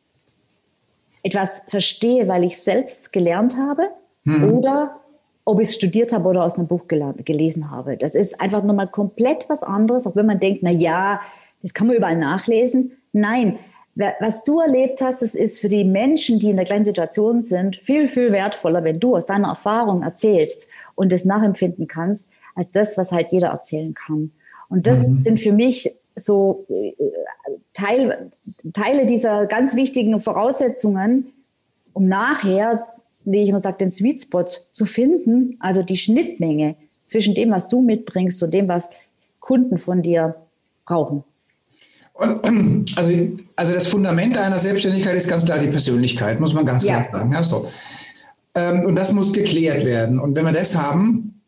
etwas 1.23 1.63
verstehe, 1.69 2.27
weil 2.29 2.45
ich 2.45 2.59
selbst 2.59 3.13
gelernt 3.13 3.57
habe 3.57 3.89
hm. 4.25 4.53
oder 4.53 5.02
ob 5.45 5.61
ich 5.61 5.69
es 5.69 5.75
studiert 5.75 6.13
habe 6.13 6.29
oder 6.29 6.45
aus 6.45 6.57
einem 6.57 6.69
Buch 6.69 6.87
gelernt, 6.87 7.25
gelesen 7.27 7.71
habe. 7.71 7.97
Das 7.97 8.15
ist 8.15 8.41
einfach 8.41 8.63
nochmal 8.63 8.89
komplett 8.89 9.49
was 9.49 9.63
anderes, 9.63 10.07
auch 10.07 10.17
wenn 10.17 10.27
man 10.27 10.41
denkt, 10.41 10.63
na 10.63 10.71
ja, 10.71 11.21
das 11.63 11.75
kann 11.75 11.87
man 11.87 11.97
überall 11.97 12.17
nachlesen. 12.17 12.93
Nein, 13.13 13.59
was 13.95 14.45
du 14.45 14.61
erlebt 14.61 15.03
hast, 15.03 15.21
das 15.21 15.35
ist 15.35 15.59
für 15.59 15.69
die 15.69 15.85
Menschen, 15.85 16.39
die 16.39 16.51
in 16.51 16.57
der 16.57 16.65
gleichen 16.65 16.85
Situation 16.85 17.43
sind, 17.43 17.77
viel, 17.77 18.09
viel 18.09 18.33
wertvoller, 18.33 18.85
wenn 18.85 19.01
du 19.01 19.17
aus 19.17 19.27
deiner 19.27 19.49
Erfahrung 19.49 20.03
erzählst 20.03 20.67
und 20.95 21.13
es 21.13 21.25
nachempfinden 21.25 21.89
kannst, 21.89 22.31
als 22.55 22.71
das, 22.71 22.97
was 22.97 23.13
halt 23.13 23.29
jeder 23.33 23.49
erzählen 23.49 23.95
kann. 23.95 24.33
Und 24.69 24.87
das 24.87 25.09
mhm. 25.09 25.17
sind 25.17 25.41
für 25.41 25.53
mich 25.53 25.95
so 26.17 26.67
äh, 26.71 26.95
Teil, 27.75 28.31
Teile 28.73 29.05
dieser 29.05 29.47
ganz 29.47 29.77
wichtigen 29.77 30.21
Voraussetzungen, 30.21 31.33
um 31.93 32.09
nachher, 32.09 32.87
wie 33.25 33.43
ich 33.43 33.49
immer 33.49 33.61
sage, 33.61 33.79
den 33.79 33.91
Sweet 33.91 34.23
Spot 34.23 34.45
zu 34.73 34.85
finden, 34.85 35.57
also 35.61 35.83
die 35.83 35.97
Schnittmenge 35.97 36.77
zwischen 37.07 37.35
dem, 37.35 37.51
was 37.51 37.69
du 37.69 37.81
mitbringst 37.81 38.43
und 38.43 38.53
dem, 38.53 38.69
was 38.69 38.91
Kunden 39.41 39.79
von 39.79 40.03
dir 40.03 40.37
brauchen. 40.87 41.25
Und, 42.15 42.97
also, 42.97 43.11
also 43.57 43.73
das 43.73 43.87
Fundament 43.87 44.37
einer 44.37 44.59
Selbstständigkeit 44.59 45.17
ist 45.17 45.29
ganz 45.29 45.45
klar 45.45 45.59
die 45.59 45.69
Persönlichkeit, 45.69 46.41
muss 46.41 46.53
man 46.53 46.67
ganz 46.67 46.85
klar 46.85 47.09
sagen. 47.11 47.33
Ja, 47.33 47.43
so. 47.43 47.67
Ähm, 48.55 48.85
und 48.85 48.97
das 48.97 49.13
muss 49.13 49.33
geklärt 49.33 49.85
werden. 49.85 50.19
Und 50.19 50.37
wenn 50.37 50.45
wir 50.45 50.53
das 50.53 50.77
haben, 50.77 51.41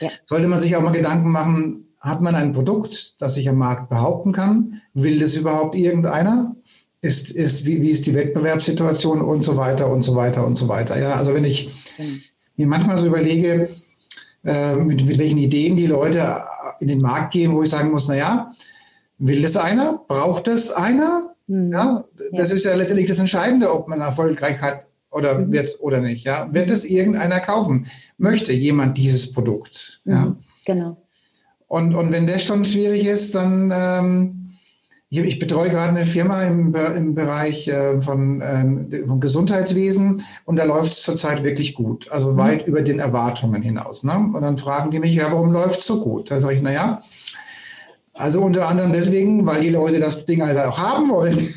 ja. 0.00 0.10
sollte 0.26 0.48
man 0.48 0.60
sich 0.60 0.76
auch 0.76 0.82
mal 0.82 0.90
Gedanken 0.90 1.30
machen, 1.30 1.88
hat 2.00 2.20
man 2.20 2.34
ein 2.34 2.52
Produkt, 2.52 3.20
das 3.20 3.34
sich 3.34 3.48
am 3.48 3.56
Markt 3.56 3.88
behaupten 3.88 4.32
kann? 4.32 4.80
Will 4.94 5.18
das 5.18 5.36
überhaupt 5.36 5.74
irgendeiner? 5.74 6.54
Ist, 7.00 7.30
ist, 7.30 7.64
wie, 7.64 7.80
wie 7.80 7.90
ist 7.90 8.06
die 8.06 8.14
Wettbewerbssituation 8.14 9.20
und 9.20 9.44
so 9.44 9.56
weiter 9.56 9.90
und 9.90 10.02
so 10.02 10.16
weiter 10.16 10.44
und 10.44 10.56
so 10.56 10.66
weiter. 10.66 10.98
Ja, 10.98 11.14
also 11.14 11.32
wenn 11.32 11.44
ich 11.44 11.70
mir 12.56 12.66
manchmal 12.66 12.98
so 12.98 13.06
überlege, 13.06 13.68
äh, 14.44 14.74
mit, 14.74 15.04
mit 15.04 15.18
welchen 15.18 15.38
Ideen 15.38 15.76
die 15.76 15.86
Leute 15.86 16.42
in 16.80 16.88
den 16.88 17.00
Markt 17.00 17.32
gehen, 17.32 17.54
wo 17.54 17.62
ich 17.62 17.70
sagen 17.70 17.92
muss, 17.92 18.08
na 18.08 18.16
ja, 18.16 18.52
Will 19.18 19.42
das 19.42 19.56
einer? 19.56 20.00
Braucht 20.06 20.46
das 20.46 20.70
einer? 20.70 21.34
Mhm. 21.48 21.72
Ja, 21.72 22.04
das 22.32 22.50
ja. 22.50 22.56
ist 22.56 22.64
ja 22.64 22.74
letztendlich 22.74 23.08
das 23.08 23.18
Entscheidende, 23.18 23.72
ob 23.72 23.88
man 23.88 24.00
erfolgreich 24.00 24.60
hat 24.60 24.86
oder 25.10 25.38
mhm. 25.38 25.52
wird 25.52 25.80
oder 25.80 26.00
nicht. 26.00 26.24
Ja, 26.24 26.52
wird 26.52 26.70
es 26.70 26.84
irgendeiner 26.84 27.40
kaufen? 27.40 27.86
Möchte 28.16 28.52
jemand 28.52 28.96
dieses 28.96 29.32
Produkt? 29.32 30.00
Ja, 30.04 30.26
mhm. 30.26 30.36
genau. 30.64 30.96
Und, 31.66 31.94
und 31.94 32.12
wenn 32.12 32.26
das 32.26 32.44
schon 32.44 32.64
schwierig 32.64 33.06
ist, 33.06 33.34
dann 33.34 33.72
ähm, 33.74 34.37
ich, 35.10 35.38
betreue 35.38 35.70
gerade 35.70 35.90
eine 35.90 36.04
Firma 36.04 36.42
im, 36.42 36.74
im 36.74 37.14
Bereich 37.14 37.66
äh, 37.68 38.00
von, 38.00 38.42
ähm, 38.44 39.06
von 39.06 39.20
Gesundheitswesen 39.20 40.22
und 40.44 40.56
da 40.56 40.64
läuft 40.64 40.92
es 40.92 41.02
zurzeit 41.02 41.44
wirklich 41.44 41.74
gut, 41.74 42.10
also 42.10 42.32
mhm. 42.32 42.36
weit 42.36 42.66
über 42.66 42.82
den 42.82 42.98
Erwartungen 42.98 43.62
hinaus. 43.62 44.04
Ne? 44.04 44.12
Und 44.18 44.42
dann 44.42 44.58
fragen 44.58 44.90
die 44.90 44.98
mich, 44.98 45.14
ja, 45.14 45.32
warum 45.32 45.52
läuft 45.52 45.80
es 45.80 45.86
so 45.86 46.00
gut? 46.00 46.30
Da 46.30 46.40
sage 46.40 46.54
ich, 46.54 46.62
naja, 46.62 47.02
also 48.12 48.42
unter 48.42 48.68
anderem 48.68 48.92
deswegen, 48.92 49.46
weil 49.46 49.62
die 49.62 49.70
Leute 49.70 50.00
das 50.00 50.26
Ding 50.26 50.42
halt 50.44 50.58
auch 50.58 50.78
haben 50.78 51.08
wollen. 51.08 51.38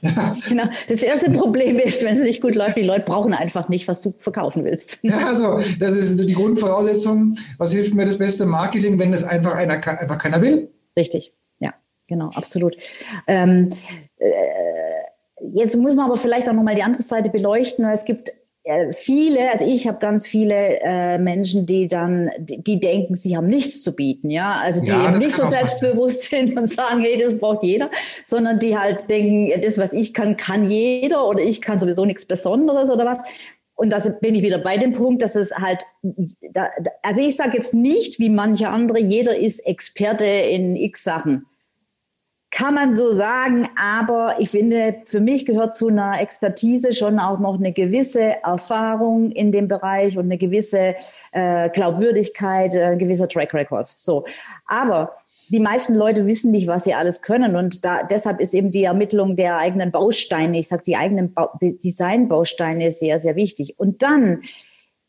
ja. 0.00 0.36
Genau. 0.48 0.64
Das 0.88 1.02
erste 1.02 1.30
Problem 1.30 1.78
ist, 1.78 2.04
wenn 2.04 2.16
es 2.16 2.22
nicht 2.22 2.40
gut 2.40 2.54
läuft, 2.54 2.76
die 2.76 2.84
Leute 2.84 3.02
brauchen 3.04 3.34
einfach 3.34 3.68
nicht, 3.68 3.88
was 3.88 4.00
du 4.00 4.14
verkaufen 4.18 4.64
willst. 4.64 5.00
ja, 5.02 5.18
also 5.26 5.60
das 5.80 5.90
ist 5.90 6.20
die 6.20 6.32
Grundvoraussetzung. 6.32 7.34
Was 7.58 7.72
hilft 7.72 7.94
mir 7.94 8.06
das 8.06 8.16
beste 8.16 8.46
Marketing, 8.46 8.98
wenn 8.98 9.12
es 9.12 9.24
einfach, 9.24 9.54
einer, 9.54 9.74
einfach 9.74 10.18
keiner 10.18 10.40
will? 10.40 10.70
Richtig, 10.96 11.32
genau, 12.08 12.30
absolut. 12.34 12.76
Ähm, 13.28 13.70
äh, 14.16 14.32
jetzt 15.52 15.76
muss 15.76 15.94
man 15.94 16.06
aber 16.06 16.16
vielleicht 16.16 16.48
auch 16.48 16.54
nochmal 16.54 16.74
die 16.74 16.82
andere 16.82 17.02
Seite 17.02 17.30
beleuchten. 17.30 17.84
Es 17.84 18.04
gibt 18.04 18.32
viele, 18.92 19.50
also 19.50 19.64
ich 19.64 19.86
habe 19.88 19.98
ganz 19.98 20.26
viele 20.26 20.80
äh, 20.80 21.18
Menschen, 21.18 21.64
die 21.64 21.86
dann, 21.86 22.30
die, 22.38 22.62
die, 22.62 22.80
denken, 22.80 23.14
sie 23.14 23.36
haben 23.36 23.48
nichts 23.48 23.82
zu 23.82 23.94
bieten, 23.94 24.30
ja, 24.30 24.60
also 24.62 24.80
die 24.82 24.90
ja, 24.90 25.10
nicht 25.10 25.32
so 25.32 25.44
selbstbewusst 25.44 26.30
sein. 26.30 26.46
sind 26.48 26.58
und 26.58 26.66
sagen, 26.66 27.00
hey, 27.00 27.16
das 27.16 27.38
braucht 27.38 27.62
jeder, 27.62 27.90
sondern 28.24 28.58
die 28.58 28.76
halt 28.76 29.08
denken, 29.08 29.60
das, 29.62 29.78
was 29.78 29.92
ich 29.92 30.12
kann, 30.12 30.36
kann 30.36 30.68
jeder 30.68 31.26
oder 31.26 31.40
ich 31.40 31.60
kann 31.60 31.78
sowieso 31.78 32.04
nichts 32.04 32.26
Besonderes 32.26 32.90
oder 32.90 33.06
was. 33.06 33.18
Und 33.74 33.90
da 33.90 33.98
bin 34.20 34.34
ich 34.34 34.42
wieder 34.42 34.58
bei 34.58 34.76
dem 34.76 34.92
Punkt, 34.92 35.22
dass 35.22 35.36
es 35.36 35.52
halt, 35.52 35.84
da, 36.02 36.68
also 37.02 37.20
ich 37.20 37.36
sage 37.36 37.56
jetzt 37.56 37.74
nicht, 37.74 38.18
wie 38.18 38.28
manche 38.28 38.68
andere, 38.68 38.98
jeder 38.98 39.36
ist 39.36 39.60
Experte 39.60 40.26
in 40.26 40.76
x 40.76 41.04
Sachen. 41.04 41.46
Kann 42.50 42.74
man 42.74 42.94
so 42.94 43.12
sagen, 43.12 43.68
aber 43.76 44.36
ich 44.38 44.48
finde, 44.48 45.02
für 45.04 45.20
mich 45.20 45.44
gehört 45.44 45.76
zu 45.76 45.88
einer 45.88 46.18
Expertise 46.18 46.92
schon 46.92 47.18
auch 47.18 47.38
noch 47.38 47.56
eine 47.56 47.74
gewisse 47.74 48.42
Erfahrung 48.42 49.30
in 49.32 49.52
dem 49.52 49.68
Bereich 49.68 50.16
und 50.16 50.24
eine 50.24 50.38
gewisse 50.38 50.94
äh, 51.32 51.68
Glaubwürdigkeit, 51.68 52.74
äh, 52.74 52.84
ein 52.84 52.98
gewisser 52.98 53.28
Track 53.28 53.52
Record. 53.52 53.92
So, 53.96 54.24
aber 54.64 55.14
die 55.50 55.60
meisten 55.60 55.94
Leute 55.94 56.26
wissen 56.26 56.50
nicht, 56.50 56.66
was 56.66 56.84
sie 56.84 56.94
alles 56.94 57.20
können 57.20 57.54
und 57.54 57.84
da, 57.84 58.02
deshalb 58.02 58.40
ist 58.40 58.54
eben 58.54 58.70
die 58.70 58.84
Ermittlung 58.84 59.36
der 59.36 59.58
eigenen 59.58 59.90
Bausteine, 59.90 60.58
ich 60.58 60.68
sage 60.68 60.82
die 60.86 60.96
eigenen 60.96 61.34
ba 61.34 61.52
Designbausteine 61.60 62.90
sehr, 62.90 63.20
sehr 63.20 63.36
wichtig. 63.36 63.78
Und 63.78 64.02
dann, 64.02 64.42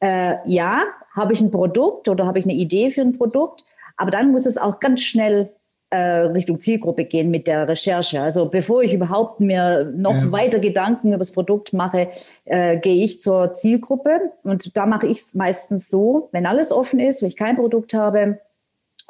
äh, 0.02 0.36
ja, 0.46 0.84
habe 1.16 1.34
ich 1.34 1.42
ein 1.42 1.52
Produkt 1.52 2.10
oder 2.10 2.26
habe 2.26 2.40
ich 2.40 2.46
eine 2.46 2.54
Idee 2.54 2.92
für 2.92 3.02
ein 3.02 3.18
Produkt, 3.18 3.64
aber 3.98 4.12
dann 4.12 4.32
muss 4.32 4.46
es 4.46 4.58
auch 4.58 4.80
ganz 4.80 5.02
schnell 5.02 5.54
Richtung 5.98 6.60
Zielgruppe 6.60 7.06
gehen 7.06 7.32
mit 7.32 7.48
der 7.48 7.68
Recherche. 7.68 8.22
Also 8.22 8.48
bevor 8.48 8.84
ich 8.84 8.94
überhaupt 8.94 9.40
mir 9.40 9.92
noch 9.96 10.16
ja. 10.16 10.32
weiter 10.32 10.60
Gedanken 10.60 11.10
über 11.10 11.18
das 11.18 11.32
Produkt 11.32 11.74
mache, 11.74 12.10
äh, 12.46 12.78
gehe 12.78 13.04
ich 13.04 13.22
zur 13.22 13.54
Zielgruppe. 13.54 14.32
Und 14.44 14.78
da 14.78 14.86
mache 14.86 15.08
ich 15.08 15.20
es 15.20 15.34
meistens 15.34 15.90
so, 15.90 16.30
wenn 16.32 16.46
alles 16.46 16.72
offen 16.72 17.00
ist, 17.00 17.22
wenn 17.22 17.30
ich 17.30 17.36
kein 17.36 17.56
Produkt 17.56 17.96
habe, 17.96 18.40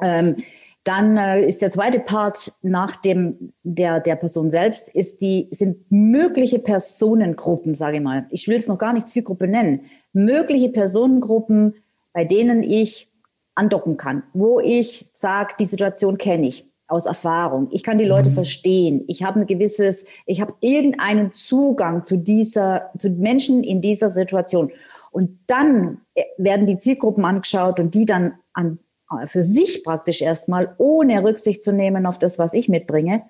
ähm, 0.01 0.37
dann 0.85 1.17
äh, 1.17 1.45
ist 1.45 1.61
der 1.61 1.71
zweite 1.71 1.99
Part 1.99 2.53
nach 2.61 2.95
dem 2.95 3.51
der 3.63 3.99
der 3.99 4.15
Person 4.15 4.49
selbst 4.49 4.87
ist 4.95 5.21
die 5.21 5.49
sind 5.51 5.91
mögliche 5.91 6.59
Personengruppen, 6.59 7.75
sage 7.75 7.97
ich 7.97 8.03
mal. 8.03 8.25
Ich 8.29 8.47
will 8.47 8.57
es 8.57 8.67
noch 8.67 8.77
gar 8.77 8.93
nicht 8.93 9.09
Zielgruppe 9.09 9.47
nennen. 9.47 9.81
Mögliche 10.13 10.69
Personengruppen, 10.69 11.75
bei 12.13 12.23
denen 12.23 12.63
ich 12.63 13.09
andocken 13.55 13.97
kann, 13.97 14.23
wo 14.33 14.61
ich 14.61 15.07
sage, 15.13 15.55
die 15.59 15.65
Situation 15.65 16.17
kenne 16.17 16.47
ich 16.47 16.68
aus 16.89 17.05
Erfahrung. 17.05 17.67
Ich 17.71 17.83
kann 17.83 17.97
die 17.97 18.05
Leute 18.05 18.29
mhm. 18.29 18.35
verstehen. 18.35 19.03
Ich 19.07 19.23
habe 19.23 19.39
ein 19.39 19.45
gewisses, 19.45 20.05
ich 20.25 20.41
habe 20.41 20.53
irgendeinen 20.59 21.33
Zugang 21.33 22.03
zu 22.03 22.17
dieser, 22.17 22.89
zu 22.97 23.09
Menschen 23.09 23.63
in 23.63 23.81
dieser 23.81 24.09
Situation. 24.09 24.71
Und 25.11 25.39
dann 25.47 26.01
äh, 26.15 26.23
werden 26.37 26.67
die 26.67 26.77
Zielgruppen 26.77 27.25
angeschaut 27.25 27.79
und 27.79 27.95
die 27.95 28.05
dann 28.05 28.33
an, 28.53 28.77
äh, 29.11 29.27
für 29.27 29.43
sich 29.43 29.83
praktisch 29.83 30.21
erstmal, 30.21 30.75
ohne 30.77 31.23
Rücksicht 31.23 31.63
zu 31.63 31.71
nehmen 31.71 32.05
auf 32.05 32.19
das, 32.19 32.39
was 32.39 32.53
ich 32.53 32.69
mitbringe, 32.69 33.23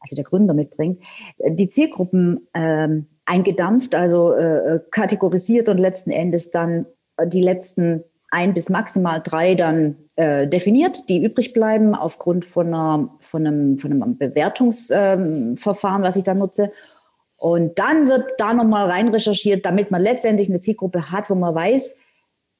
also 0.00 0.16
der 0.16 0.24
Gründer 0.24 0.54
mitbringt, 0.54 1.02
äh, 1.38 1.52
die 1.52 1.68
Zielgruppen 1.68 2.48
ähm, 2.54 3.06
eingedampft, 3.24 3.94
also 3.94 4.32
äh, 4.32 4.80
kategorisiert 4.90 5.68
und 5.68 5.78
letzten 5.78 6.10
Endes 6.10 6.50
dann 6.50 6.86
die 7.26 7.42
letzten 7.42 8.04
ein 8.34 8.52
bis 8.52 8.68
maximal 8.68 9.22
drei 9.22 9.54
dann 9.54 9.96
äh, 10.16 10.48
definiert, 10.48 11.08
die 11.08 11.24
übrig 11.24 11.52
bleiben 11.52 11.94
aufgrund 11.94 12.44
von, 12.44 12.66
einer, 12.68 13.08
von, 13.20 13.46
einem, 13.46 13.78
von 13.78 13.92
einem 13.92 14.18
Bewertungsverfahren, 14.18 16.02
was 16.02 16.16
ich 16.16 16.24
da 16.24 16.34
nutze. 16.34 16.72
Und 17.36 17.78
dann 17.78 18.08
wird 18.08 18.32
da 18.38 18.52
nochmal 18.52 18.90
rein 18.90 19.08
recherchiert, 19.08 19.64
damit 19.64 19.90
man 19.90 20.02
letztendlich 20.02 20.48
eine 20.48 20.60
Zielgruppe 20.60 21.10
hat, 21.10 21.30
wo 21.30 21.34
man 21.34 21.54
weiß, 21.54 21.96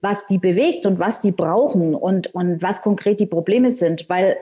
was 0.00 0.26
die 0.26 0.38
bewegt 0.38 0.86
und 0.86 0.98
was 0.98 1.20
die 1.20 1.32
brauchen 1.32 1.94
und, 1.94 2.34
und 2.34 2.62
was 2.62 2.82
konkret 2.82 3.18
die 3.18 3.26
Probleme 3.26 3.70
sind. 3.70 4.08
Weil 4.08 4.36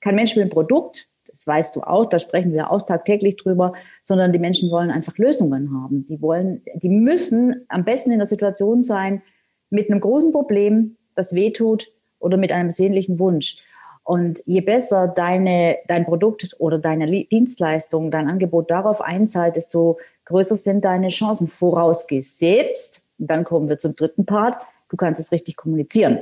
kein 0.00 0.14
Mensch 0.14 0.34
will 0.34 0.44
ein 0.44 0.50
Produkt, 0.50 1.08
das 1.26 1.46
weißt 1.46 1.76
du 1.76 1.82
auch, 1.82 2.06
da 2.06 2.18
sprechen 2.18 2.52
wir 2.52 2.70
auch 2.70 2.82
tagtäglich 2.82 3.36
drüber, 3.36 3.74
sondern 4.02 4.32
die 4.32 4.38
Menschen 4.38 4.70
wollen 4.70 4.90
einfach 4.90 5.18
Lösungen 5.18 5.72
haben. 5.72 6.04
Die 6.06 6.22
wollen, 6.22 6.62
die 6.74 6.88
müssen 6.88 7.66
am 7.68 7.84
besten 7.84 8.10
in 8.10 8.18
der 8.18 8.28
Situation 8.28 8.82
sein, 8.82 9.22
mit 9.70 9.90
einem 9.90 10.00
großen 10.00 10.32
Problem, 10.32 10.96
das 11.14 11.34
wehtut 11.34 11.92
oder 12.18 12.36
mit 12.36 12.52
einem 12.52 12.70
sehnlichen 12.70 13.18
Wunsch. 13.18 13.64
Und 14.02 14.42
je 14.46 14.60
besser 14.60 15.08
deine, 15.08 15.78
dein 15.86 16.04
Produkt 16.04 16.56
oder 16.58 16.78
deine 16.78 17.06
Dienstleistung, 17.26 18.10
dein 18.10 18.28
Angebot 18.28 18.70
darauf 18.70 19.00
einzahlt, 19.00 19.56
desto 19.56 19.98
größer 20.24 20.56
sind 20.56 20.84
deine 20.84 21.08
Chancen. 21.08 21.46
Vorausgesetzt, 21.46 23.04
dann 23.18 23.44
kommen 23.44 23.68
wir 23.68 23.78
zum 23.78 23.94
dritten 23.94 24.26
Part, 24.26 24.56
du 24.88 24.96
kannst 24.96 25.20
es 25.20 25.32
richtig 25.32 25.56
kommunizieren. 25.56 26.20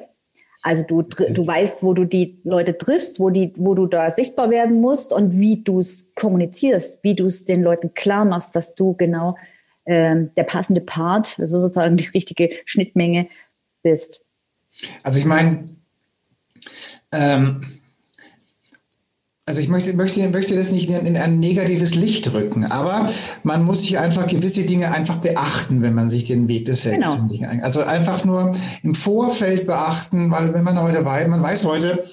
Also 0.63 0.83
du, 0.83 1.03
du 1.03 1.47
weißt, 1.47 1.83
wo 1.85 1.95
du 1.95 2.05
die 2.05 2.41
Leute 2.43 2.77
triffst, 2.77 3.21
wo, 3.21 3.31
die, 3.31 3.53
wo 3.57 3.75
du 3.75 3.87
da 3.87 4.11
sichtbar 4.11 4.51
werden 4.51 4.81
musst 4.81 5.13
und 5.13 5.39
wie 5.39 5.63
du 5.63 5.79
es 5.79 6.15
kommunizierst, 6.15 7.03
wie 7.05 7.15
du 7.15 7.27
es 7.27 7.45
den 7.45 7.63
Leuten 7.63 7.95
klar 7.95 8.25
machst, 8.25 8.57
dass 8.57 8.75
du 8.75 8.95
genau 8.95 9.37
ähm, 9.89 10.31
der 10.37 10.45
passende 10.45 10.83
Part, 10.83 11.37
also 11.41 11.59
sozusagen 11.59 11.97
die 11.97 12.09
richtige 12.09 12.51
Schnittmenge 12.67 13.29
bist. 13.83 14.25
Also 15.03 15.19
ich 15.19 15.25
meine, 15.25 15.65
ähm, 17.11 17.63
also 19.47 19.61
ich 19.63 19.69
möchte, 19.69 19.95
möchte, 19.95 20.29
möchte 20.29 20.55
das 20.55 20.73
nicht 20.73 20.91
in, 20.91 21.07
in, 21.07 21.17
ein 21.17 21.41
negatives 21.41 21.95
Licht 21.95 22.31
rücken, 22.35 22.67
aber 22.67 23.09
man 23.45 23.65
muss 23.65 23.81
sich 23.81 23.99
einfach 23.99 24.27
gewisse 24.27 24.65
Dinge 24.65 24.93
einfach 24.93 25.17
beachten, 25.17 25.81
wenn 25.81 25.95
man 25.95 26.11
sich 26.11 26.25
den 26.25 26.49
Weg 26.49 26.67
des. 26.67 26.83
Selbstständigen 26.83 27.49
genau. 27.49 27.65
Also 27.65 27.83
einfach 27.83 28.27
nur 28.27 28.53
im 28.83 28.95
Vorfeld 28.95 29.67
beachten, 29.67 30.31
weil 30.31 30.53
wenn 30.53 30.65
man 30.65 30.81
heute 30.83 31.03
weiß, 31.03 31.29
man 31.29 31.43
weiß 31.43 31.65
heute, 31.65 32.05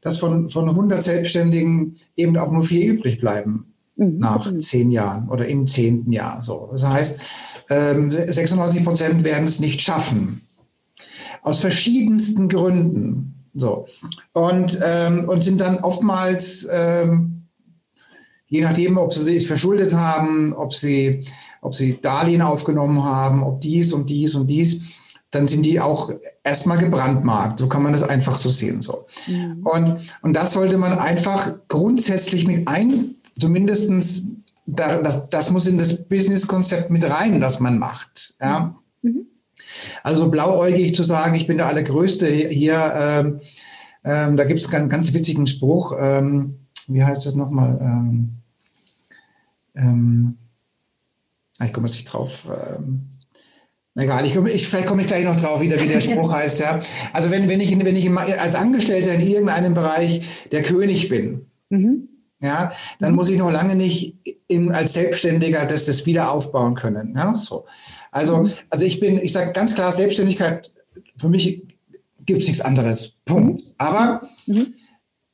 dass 0.00 0.18
von, 0.18 0.48
von 0.48 0.68
100 0.68 1.02
Selbstständigen 1.02 1.96
eben 2.14 2.38
auch 2.38 2.52
nur 2.52 2.62
vier 2.62 2.92
übrig 2.92 3.20
bleiben 3.20 3.69
mhm. 4.00 4.18
nach 4.18 4.50
mhm. 4.50 4.60
zehn 4.60 4.90
Jahren 4.90 5.28
oder 5.28 5.46
im 5.46 5.66
zehnten 5.66 6.12
Jahr. 6.12 6.42
So. 6.42 6.68
Das 6.72 6.86
heißt, 6.86 7.20
96 7.68 8.80
ähm, 8.80 8.84
Prozent 8.84 9.24
werden 9.24 9.44
es 9.44 9.60
nicht 9.60 9.80
schaffen. 9.80 10.42
Aus 11.42 11.60
verschiedensten 11.60 12.48
Gründen. 12.48 13.34
So. 13.54 13.86
Und, 14.32 14.80
ähm, 14.84 15.28
und 15.28 15.44
sind 15.44 15.60
dann 15.60 15.78
oftmals, 15.78 16.68
ähm, 16.70 17.46
je 18.46 18.60
nachdem, 18.60 18.98
ob 18.98 19.14
sie 19.14 19.22
sich 19.22 19.46
verschuldet 19.46 19.94
haben, 19.94 20.52
ob 20.52 20.74
sie, 20.74 21.24
ob 21.62 21.74
sie 21.74 22.00
Darlehen 22.00 22.42
aufgenommen 22.42 23.04
haben, 23.04 23.42
ob 23.42 23.60
dies 23.60 23.92
und 23.92 24.10
dies 24.10 24.34
und 24.34 24.48
dies, 24.48 24.82
dann 25.30 25.46
sind 25.46 25.64
die 25.64 25.78
auch 25.78 26.10
erstmal 26.42 26.78
gebrandmarkt. 26.78 27.60
So 27.60 27.68
kann 27.68 27.84
man 27.84 27.92
das 27.92 28.02
einfach 28.02 28.36
so 28.36 28.48
sehen. 28.48 28.82
So. 28.82 29.06
Mhm. 29.28 29.64
Und, 29.64 30.00
und 30.22 30.34
das 30.34 30.52
sollte 30.52 30.76
man 30.76 30.98
einfach 30.98 31.52
grundsätzlich 31.68 32.48
mit 32.48 32.66
ein, 32.66 33.14
zumindestens 33.40 34.26
da, 34.66 35.00
das, 35.02 35.28
das 35.28 35.50
muss 35.50 35.66
in 35.66 35.78
das 35.78 36.04
Business-Konzept 36.04 36.90
mit 36.90 37.08
rein, 37.08 37.40
das 37.40 37.60
man 37.60 37.78
macht. 37.78 38.34
Ja? 38.40 38.76
Mhm. 39.02 39.26
Also 40.02 40.30
blauäugig 40.30 40.94
zu 40.94 41.02
sagen, 41.02 41.34
ich 41.34 41.46
bin 41.46 41.58
der 41.58 41.66
Allergrößte 41.66 42.26
hier, 42.26 42.92
ähm, 42.96 43.40
ähm, 44.04 44.36
da 44.36 44.44
gibt 44.44 44.60
es 44.60 44.72
einen 44.72 44.88
ganz 44.88 45.12
witzigen 45.12 45.46
Spruch. 45.46 45.94
Ähm, 45.98 46.58
wie 46.88 47.04
heißt 47.04 47.26
das 47.26 47.34
nochmal? 47.34 47.78
Ähm, 47.80 48.30
ähm, 49.74 50.38
ah, 51.58 51.66
ich 51.66 51.72
komme 51.72 51.86
jetzt 51.86 51.96
nicht 51.96 52.06
drauf. 52.06 52.46
Ähm, 52.46 53.06
Egal, 53.96 54.24
ich, 54.24 54.36
ich, 54.36 54.68
vielleicht 54.68 54.86
komme 54.86 55.02
ich 55.02 55.08
gleich 55.08 55.24
noch 55.24 55.38
drauf 55.38 55.60
wieder, 55.60 55.78
wie 55.80 55.88
der 55.88 56.00
Spruch 56.00 56.32
heißt. 56.32 56.60
Ja. 56.60 56.80
Also 57.12 57.30
wenn, 57.30 57.48
wenn 57.48 57.60
ich, 57.60 57.76
wenn 57.76 57.96
ich 57.96 58.08
als 58.10 58.54
Angestellter 58.54 59.12
in 59.14 59.20
irgendeinem 59.20 59.74
Bereich 59.74 60.22
der 60.52 60.62
König 60.62 61.08
bin, 61.08 61.46
mhm 61.70 62.09
ja, 62.40 62.72
dann 62.98 63.14
muss 63.14 63.28
ich 63.28 63.38
noch 63.38 63.50
lange 63.50 63.74
nicht 63.74 64.16
im, 64.48 64.72
als 64.72 64.94
Selbstständiger 64.94 65.66
das, 65.66 65.86
das 65.86 66.06
wieder 66.06 66.32
aufbauen 66.32 66.74
können. 66.74 67.14
Ja, 67.14 67.34
so. 67.34 67.66
Also, 68.10 68.42
mhm. 68.42 68.52
also 68.70 68.84
ich 68.84 68.98
bin, 68.98 69.18
ich 69.18 69.32
sage 69.32 69.52
ganz 69.52 69.74
klar, 69.74 69.92
Selbstständigkeit, 69.92 70.72
für 71.18 71.28
mich 71.28 71.62
gibt 72.24 72.42
es 72.42 72.48
nichts 72.48 72.62
anderes. 72.62 73.16
Punkt. 73.24 73.62
Aber 73.76 74.28
mhm. 74.46 74.74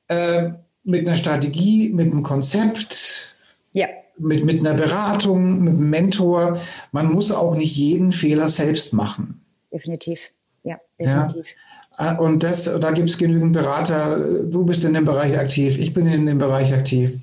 äh, 0.08 0.50
mit 0.82 1.06
einer 1.06 1.16
Strategie, 1.16 1.90
mit 1.90 2.10
einem 2.10 2.22
Konzept, 2.22 3.34
ja. 3.72 3.86
mit, 4.18 4.44
mit 4.44 4.60
einer 4.60 4.74
Beratung, 4.74 5.60
mit 5.62 5.74
einem 5.74 5.90
Mentor, 5.90 6.58
man 6.92 7.12
muss 7.12 7.30
auch 7.30 7.54
nicht 7.54 7.76
jeden 7.76 8.12
Fehler 8.12 8.48
selbst 8.48 8.92
machen. 8.92 9.44
Definitiv. 9.72 10.32
Ja, 10.64 10.80
definitiv. 10.98 11.46
Ja? 11.46 11.85
Ah, 11.96 12.16
und 12.16 12.42
das, 12.42 12.64
da 12.78 12.90
gibt 12.90 13.08
es 13.08 13.16
genügend 13.16 13.54
Berater. 13.54 14.18
Du 14.18 14.64
bist 14.64 14.84
in 14.84 14.92
dem 14.92 15.06
Bereich 15.06 15.38
aktiv, 15.38 15.78
ich 15.78 15.94
bin 15.94 16.06
in 16.06 16.26
dem 16.26 16.38
Bereich 16.38 16.74
aktiv. 16.74 17.18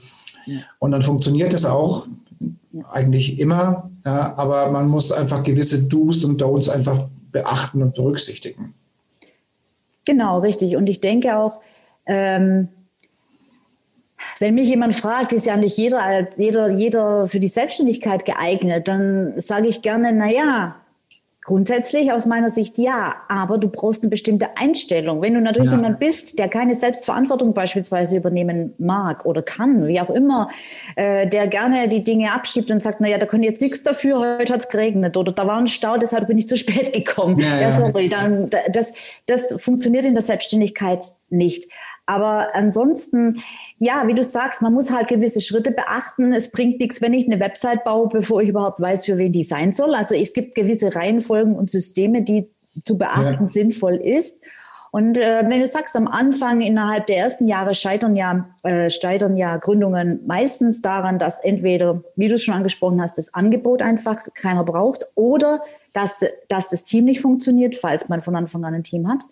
Ja. 0.45 0.59
Und 0.79 0.91
dann 0.91 1.03
funktioniert 1.03 1.53
es 1.53 1.65
auch 1.65 2.07
ja. 2.39 2.83
eigentlich 2.91 3.39
immer. 3.39 3.91
Ja, 4.03 4.33
aber 4.35 4.71
man 4.71 4.87
muss 4.87 5.11
einfach 5.11 5.43
gewisse 5.43 5.83
Do's 5.83 6.25
und 6.25 6.41
Don'ts 6.41 6.69
einfach 6.69 7.07
beachten 7.31 7.81
und 7.83 7.95
berücksichtigen. 7.95 8.73
Genau, 10.05 10.39
richtig. 10.39 10.75
Und 10.75 10.89
ich 10.89 10.99
denke 10.99 11.37
auch, 11.37 11.61
ähm, 12.05 12.67
wenn 14.39 14.55
mich 14.55 14.69
jemand 14.69 14.95
fragt, 14.95 15.33
ist 15.33 15.45
ja 15.45 15.57
nicht 15.57 15.77
jeder 15.77 16.01
als 16.01 16.37
jeder, 16.37 16.69
jeder 16.69 17.27
für 17.27 17.39
die 17.39 17.47
Selbstständigkeit 17.47 18.25
geeignet, 18.25 18.87
dann 18.87 19.39
sage 19.39 19.67
ich 19.67 19.81
gerne, 19.81 20.13
naja, 20.13 20.75
Grundsätzlich 21.45 22.11
aus 22.13 22.25
meiner 22.25 22.49
Sicht 22.49 22.77
ja, 22.77 23.15
aber 23.27 23.57
du 23.57 23.67
brauchst 23.67 24.01
eine 24.01 24.09
bestimmte 24.09 24.55
Einstellung. 24.55 25.21
Wenn 25.21 25.33
du 25.33 25.41
natürlich 25.41 25.71
ja. 25.71 25.77
jemand 25.77 25.99
bist, 25.99 26.39
der 26.39 26.47
keine 26.47 26.73
Selbstverantwortung 26.73 27.53
beispielsweise 27.53 28.15
übernehmen 28.15 28.73
mag 28.77 29.25
oder 29.25 29.41
kann, 29.41 29.85
wie 29.87 29.99
auch 29.99 30.09
immer, 30.09 30.49
äh, 30.95 31.27
der 31.27 31.47
gerne 31.47 31.89
die 31.89 32.03
Dinge 32.03 32.31
abschiebt 32.31 32.71
und 32.71 32.81
sagt, 32.81 33.01
naja, 33.01 33.17
da 33.17 33.25
kann 33.25 33.43
jetzt 33.43 33.61
nichts 33.61 33.83
dafür, 33.83 34.37
heute 34.39 34.53
hat 34.53 34.61
es 34.61 34.69
geregnet 34.69 35.17
oder 35.17 35.33
da 35.33 35.45
war 35.45 35.57
ein 35.57 35.67
Stau, 35.67 35.97
deshalb 35.97 36.27
bin 36.27 36.37
ich 36.37 36.47
zu 36.47 36.55
spät 36.63 36.93
gekommen. 36.93 37.39
Ja, 37.39 37.59
ja, 37.59 37.71
sorry, 37.71 38.07
dann, 38.07 38.49
das, 38.71 38.93
das 39.25 39.53
funktioniert 39.61 40.05
in 40.05 40.13
der 40.13 40.23
Selbstständigkeit 40.23 41.03
nicht. 41.29 41.69
Aber 42.05 42.53
ansonsten, 42.53 43.41
ja, 43.83 44.07
wie 44.07 44.13
du 44.13 44.23
sagst, 44.23 44.61
man 44.61 44.73
muss 44.73 44.91
halt 44.91 45.09
gewisse 45.09 45.41
Schritte 45.41 45.71
beachten. 45.71 46.31
Es 46.31 46.51
bringt 46.51 46.79
nichts, 46.79 47.01
wenn 47.01 47.13
ich 47.13 47.25
eine 47.25 47.39
Website 47.39 47.83
baue, 47.83 48.07
bevor 48.07 48.41
ich 48.41 48.49
überhaupt 48.49 48.79
weiß, 48.79 49.05
für 49.05 49.17
wen 49.17 49.31
die 49.31 49.43
sein 49.43 49.73
soll. 49.73 49.93
Also 49.93 50.15
es 50.15 50.33
gibt 50.33 50.55
gewisse 50.55 50.95
Reihenfolgen 50.95 51.55
und 51.55 51.69
Systeme, 51.69 52.21
die 52.21 52.49
zu 52.85 52.97
beachten 52.97 53.43
ja. 53.43 53.47
sinnvoll 53.49 53.95
ist. 53.95 54.41
Und 54.91 55.17
äh, 55.17 55.43
wenn 55.47 55.59
du 55.59 55.65
sagst, 55.65 55.95
am 55.95 56.07
Anfang 56.07 56.61
innerhalb 56.61 57.07
der 57.07 57.17
ersten 57.17 57.47
Jahre 57.47 57.73
scheitern 57.73 58.15
ja, 58.15 58.47
äh, 58.61 58.89
scheitern 58.89 59.37
ja 59.37 59.57
Gründungen 59.57 60.21
meistens 60.27 60.81
daran, 60.81 61.17
dass 61.17 61.39
entweder, 61.39 62.03
wie 62.15 62.27
du 62.27 62.37
schon 62.37 62.53
angesprochen 62.53 63.01
hast, 63.01 63.17
das 63.17 63.33
Angebot 63.33 63.81
einfach 63.81 64.27
keiner 64.35 64.63
braucht 64.63 65.07
oder 65.15 65.61
dass, 65.93 66.19
dass 66.47 66.69
das 66.69 66.83
Team 66.83 67.05
nicht 67.05 67.21
funktioniert, 67.21 67.75
falls 67.75 68.07
man 68.07 68.21
von 68.21 68.35
Anfang 68.35 68.63
an 68.65 68.75
ein 68.75 68.83
Team 68.83 69.11
hat. 69.11 69.23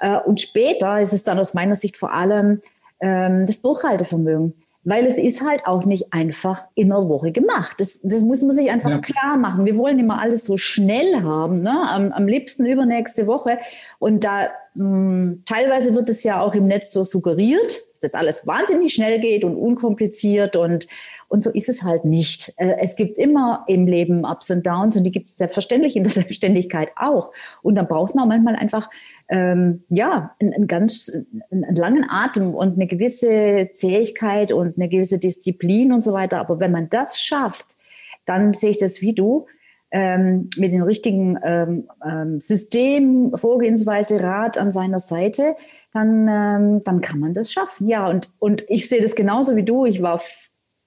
Äh, 0.00 0.18
und 0.20 0.40
später 0.40 1.00
ist 1.00 1.12
es 1.12 1.22
dann 1.22 1.38
aus 1.38 1.54
meiner 1.54 1.76
Sicht 1.76 1.98
vor 1.98 2.12
allem 2.12 2.62
ähm, 3.04 3.46
das 3.46 3.60
Durchhaltevermögen. 3.60 4.54
Weil 4.86 5.06
es 5.06 5.16
ist 5.16 5.42
halt 5.42 5.66
auch 5.66 5.84
nicht 5.86 6.12
einfach 6.12 6.66
in 6.74 6.92
einer 6.92 7.08
Woche 7.08 7.32
gemacht. 7.32 7.76
Das, 7.78 8.00
das 8.02 8.20
muss 8.20 8.42
man 8.42 8.54
sich 8.54 8.70
einfach 8.70 8.90
ja. 8.90 8.98
klar 8.98 9.38
machen. 9.38 9.64
Wir 9.64 9.78
wollen 9.78 9.98
immer 9.98 10.20
alles 10.20 10.44
so 10.44 10.58
schnell 10.58 11.22
haben, 11.22 11.62
ne? 11.62 11.88
am, 11.90 12.12
am 12.12 12.26
liebsten 12.26 12.66
übernächste 12.66 13.26
Woche. 13.26 13.58
Und 13.98 14.24
da 14.24 14.50
mh, 14.74 14.84
hm, 14.84 15.42
teilweise 15.46 15.94
wird 15.94 16.10
es 16.10 16.22
ja 16.22 16.40
auch 16.40 16.54
im 16.54 16.66
Netz 16.66 16.92
so 16.92 17.02
suggeriert, 17.02 17.86
dass 17.92 18.00
das 18.00 18.14
alles 18.14 18.46
wahnsinnig 18.46 18.92
schnell 18.92 19.20
geht 19.20 19.44
und 19.44 19.56
unkompliziert 19.56 20.56
und 20.56 20.86
und 21.34 21.42
so 21.42 21.50
ist 21.50 21.68
es 21.68 21.82
halt 21.82 22.04
nicht. 22.04 22.54
Äh, 22.58 22.76
es 22.80 22.94
gibt 22.94 23.18
immer 23.18 23.64
im 23.66 23.88
Leben 23.88 24.24
Ups 24.24 24.52
und 24.52 24.64
Downs 24.64 24.96
und 24.96 25.02
die 25.02 25.10
gibt 25.10 25.26
es 25.26 25.36
selbstverständlich 25.36 25.96
in 25.96 26.04
der 26.04 26.12
Selbstständigkeit 26.22 26.90
auch. 26.94 27.32
Und 27.60 27.74
dann 27.74 27.88
braucht 27.88 28.14
man 28.14 28.28
manchmal 28.28 28.54
einfach 28.54 28.88
ähm, 29.28 29.82
ja, 29.88 30.36
einen, 30.38 30.68
ganz 30.68 31.10
einen 31.50 31.74
langen 31.74 32.06
Atem 32.08 32.54
und 32.54 32.74
eine 32.74 32.86
gewisse 32.86 33.68
Zähigkeit 33.72 34.52
und 34.52 34.78
eine 34.78 34.88
gewisse 34.88 35.18
Disziplin 35.18 35.92
und 35.92 36.02
so 36.02 36.12
weiter. 36.12 36.38
Aber 36.38 36.60
wenn 36.60 36.70
man 36.70 36.88
das 36.88 37.20
schafft, 37.20 37.78
dann 38.26 38.54
sehe 38.54 38.70
ich 38.70 38.78
das 38.78 39.00
wie 39.00 39.12
du, 39.12 39.46
ähm, 39.90 40.50
mit 40.56 40.72
dem 40.72 40.84
richtigen 40.84 41.36
ähm, 41.42 41.88
ähm, 42.08 42.40
System, 42.40 43.32
Vorgehensweise, 43.34 44.22
Rat 44.22 44.56
an 44.56 44.70
seiner 44.70 45.00
Seite, 45.00 45.56
dann, 45.92 46.28
ähm, 46.28 46.84
dann 46.84 47.00
kann 47.00 47.18
man 47.18 47.34
das 47.34 47.50
schaffen. 47.50 47.88
Ja, 47.88 48.08
und, 48.08 48.30
und 48.38 48.64
ich 48.68 48.88
sehe 48.88 49.00
das 49.00 49.16
genauso 49.16 49.56
wie 49.56 49.64
du. 49.64 49.84
Ich 49.84 50.00
war 50.00 50.20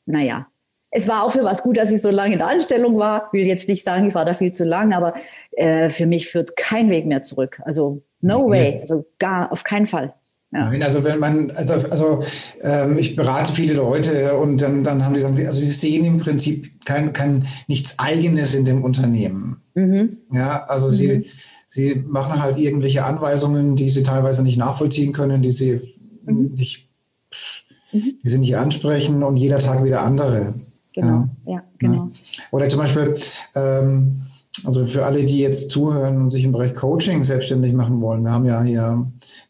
naja, 0.08 0.48
es 0.90 1.08
war 1.08 1.24
auch 1.24 1.32
für 1.32 1.44
was 1.44 1.62
gut, 1.62 1.78
dass 1.78 1.92
ich 1.92 2.02
so 2.02 2.10
lange 2.10 2.34
in 2.34 2.40
der 2.40 2.48
Anstellung 2.48 2.98
war. 2.98 3.30
Will 3.34 3.46
jetzt 3.46 3.68
nicht 3.68 3.84
sagen, 3.84 4.08
ich 4.08 4.16
war 4.16 4.26
da 4.26 4.34
viel 4.34 4.52
zu 4.52 4.64
lang, 4.64 4.94
aber 4.94 5.14
äh, 5.52 5.90
für 5.90 6.06
mich 6.06 6.28
führt 6.28 6.56
kein 6.56 6.90
Weg 6.90 7.06
mehr 7.06 7.22
zurück. 7.22 7.62
Also 7.66 8.02
no 8.22 8.50
way, 8.50 8.80
also 8.82 9.06
gar 9.20 9.52
auf 9.52 9.64
keinen 9.64 9.86
Fall. 9.86 10.14
Ja. 10.52 10.70
Nein, 10.70 10.82
also 10.82 11.04
wenn 11.04 11.20
man, 11.20 11.52
also, 11.52 11.74
also 11.74 12.24
ähm, 12.62 12.98
ich 12.98 13.18
berate 13.18 13.52
viele 13.52 13.74
Leute 13.74 14.38
und 14.38 14.62
dann, 14.62 14.82
dann 14.84 15.04
haben 15.04 15.14
die 15.14 15.20
gesagt, 15.20 15.38
also 15.46 15.60
sie 15.60 15.66
sehen 15.68 16.06
im 16.06 16.20
Prinzip 16.20 16.86
kein, 16.86 17.12
kein 17.12 17.46
nichts 17.68 18.00
Eigenes 18.00 18.56
in 18.56 18.64
dem 18.64 18.82
Unternehmen. 18.82 19.62
Mhm. 19.76 20.12
Ja, 20.32 20.64
also 20.64 20.88
mhm. 20.88 20.92
sie, 20.92 21.30
sie 21.68 21.96
machen 22.08 22.42
halt 22.42 22.58
irgendwelche 22.58 23.04
Anweisungen, 23.04 23.76
die 23.76 23.90
sie 23.90 24.04
teilweise 24.04 24.42
nicht 24.42 24.58
nachvollziehen 24.58 25.12
können, 25.12 25.42
die 25.42 25.52
sie 25.52 25.82
mhm. 26.24 26.54
nicht 26.56 26.88
Mhm. 27.92 28.14
Die 28.24 28.30
sind 28.30 28.42
nicht 28.42 28.58
ansprechen 28.58 29.24
und 29.24 29.38
jeder 29.38 29.60
Tag 29.60 29.84
wieder 29.84 30.02
andere. 30.02 30.54
Genau, 30.94 31.30
ja, 31.46 31.56
ja 31.56 31.64
genau. 31.78 32.10
Oder 32.52 32.70
zum 32.70 32.80
Beispiel, 32.80 33.16
ähm, 33.56 34.22
also 34.66 34.86
für 34.86 35.06
alle, 35.06 35.24
die 35.24 35.40
jetzt 35.40 35.70
zuhören 35.70 36.18
und 36.18 36.32
sich 36.32 36.44
im 36.44 36.52
Bereich 36.52 36.74
Coaching 36.74 37.24
selbstständig 37.24 37.74
machen 37.74 38.02
wollen, 38.02 38.24
wir 38.24 38.32
haben 38.32 38.46
ja 38.46 38.64
hier 38.64 39.06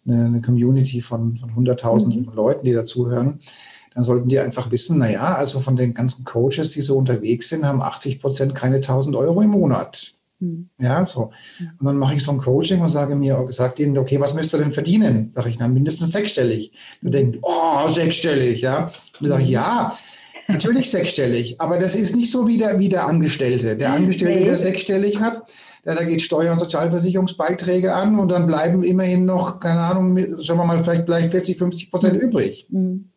eine, 0.05 0.25
eine 0.25 0.41
Community 0.41 0.99
von, 0.99 1.37
von 1.37 1.55
Hunderttausenden 1.55 2.19
mhm. 2.19 2.25
von 2.25 2.35
Leuten, 2.35 2.65
die 2.65 2.73
dazuhören, 2.73 3.39
dann 3.95 4.03
sollten 4.03 4.27
die 4.27 4.39
einfach 4.39 4.69
wissen, 4.69 4.99
naja, 4.99 5.35
also 5.35 5.59
von 5.59 5.75
den 5.75 5.93
ganzen 5.93 6.25
Coaches, 6.25 6.71
die 6.71 6.81
so 6.81 6.97
unterwegs 6.97 7.49
sind, 7.49 7.65
haben 7.65 7.81
80 7.81 8.19
Prozent 8.19 8.53
keine 8.53 8.75
1000 8.75 9.15
Euro 9.15 9.41
im 9.41 9.51
Monat. 9.51 10.16
Mhm. 10.39 10.69
Ja, 10.79 11.03
so. 11.05 11.31
Und 11.79 11.85
dann 11.85 11.97
mache 11.97 12.15
ich 12.15 12.23
so 12.23 12.31
ein 12.31 12.37
Coaching 12.37 12.81
und 12.81 12.89
sage 12.89 13.15
mir, 13.15 13.45
sage 13.49 13.75
denen, 13.75 13.97
okay, 13.97 14.19
was 14.19 14.33
müsst 14.33 14.53
ihr 14.53 14.59
denn 14.59 14.71
verdienen? 14.71 15.31
Sage 15.31 15.49
ich, 15.49 15.57
dann 15.57 15.73
mindestens 15.73 16.11
sechsstellig. 16.11 16.71
Und 17.01 17.13
denkt, 17.13 17.39
oh, 17.41 17.87
sechsstellig, 17.87 18.61
ja. 18.61 18.83
Und 18.83 18.91
dann 19.21 19.29
sage 19.29 19.43
ich, 19.43 19.49
ja, 19.49 19.91
natürlich 20.47 20.91
sechsstellig, 20.91 21.59
aber 21.59 21.77
das 21.77 21.95
ist 21.95 22.15
nicht 22.15 22.31
so 22.31 22.47
wie 22.47 22.57
der, 22.57 22.79
wie 22.79 22.89
der 22.89 23.07
Angestellte. 23.07 23.75
Der 23.75 23.93
Angestellte, 23.93 24.43
der 24.45 24.57
sechsstellig 24.57 25.19
hat, 25.19 25.43
der, 25.85 25.95
da 25.95 26.03
geht 26.03 26.21
Steuer- 26.21 26.53
und 26.53 26.59
Sozialversicherungsbeiträge 26.59 27.93
an 27.93 28.19
und 28.19 28.29
dann 28.29 28.47
bleiben 28.47 28.83
immerhin 28.83 29.25
noch, 29.25 29.59
keine 29.59 29.81
Ahnung, 29.81 30.41
schauen 30.41 30.57
wir 30.57 30.65
mal, 30.65 30.83
vielleicht 30.83 31.05
gleich 31.05 31.29
40, 31.31 31.57
50 31.57 31.91
Prozent 31.91 32.13
mhm. 32.15 32.19
übrig. 32.21 32.67
Mhm. 32.69 33.09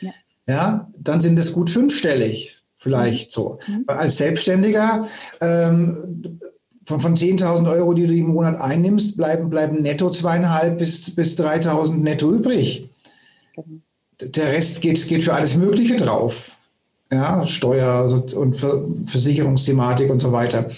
Ja. 0.00 0.10
ja, 0.48 0.88
dann 0.98 1.20
sind 1.20 1.38
es 1.38 1.52
gut 1.52 1.70
fünfstellig 1.70 2.56
vielleicht 2.86 3.32
so. 3.32 3.58
Mhm. 3.66 3.84
Als 3.88 4.18
Selbstständiger 4.18 5.06
ähm, 5.40 6.40
von, 6.86 7.00
von 7.00 7.16
10.000 7.16 7.70
Euro, 7.70 7.92
die 7.92 8.06
du 8.06 8.14
im 8.14 8.28
Monat 8.28 8.60
einnimmst, 8.60 9.16
bleiben, 9.16 9.50
bleiben 9.50 9.82
netto 9.82 10.10
zweieinhalb 10.10 10.78
bis, 10.78 11.14
bis 11.14 11.38
3.000 11.38 11.96
netto 11.96 12.30
übrig. 12.32 12.88
Mhm. 13.56 13.82
Der 14.20 14.46
Rest 14.52 14.80
geht, 14.80 15.06
geht 15.08 15.22
für 15.22 15.34
alles 15.34 15.56
Mögliche 15.56 15.96
drauf. 15.96 16.56
Ja, 17.12 17.46
Steuer 17.46 18.24
und 18.34 18.54
Versicherungsthematik 18.54 20.10
und 20.10 20.18
so 20.18 20.32
weiter. 20.32 20.68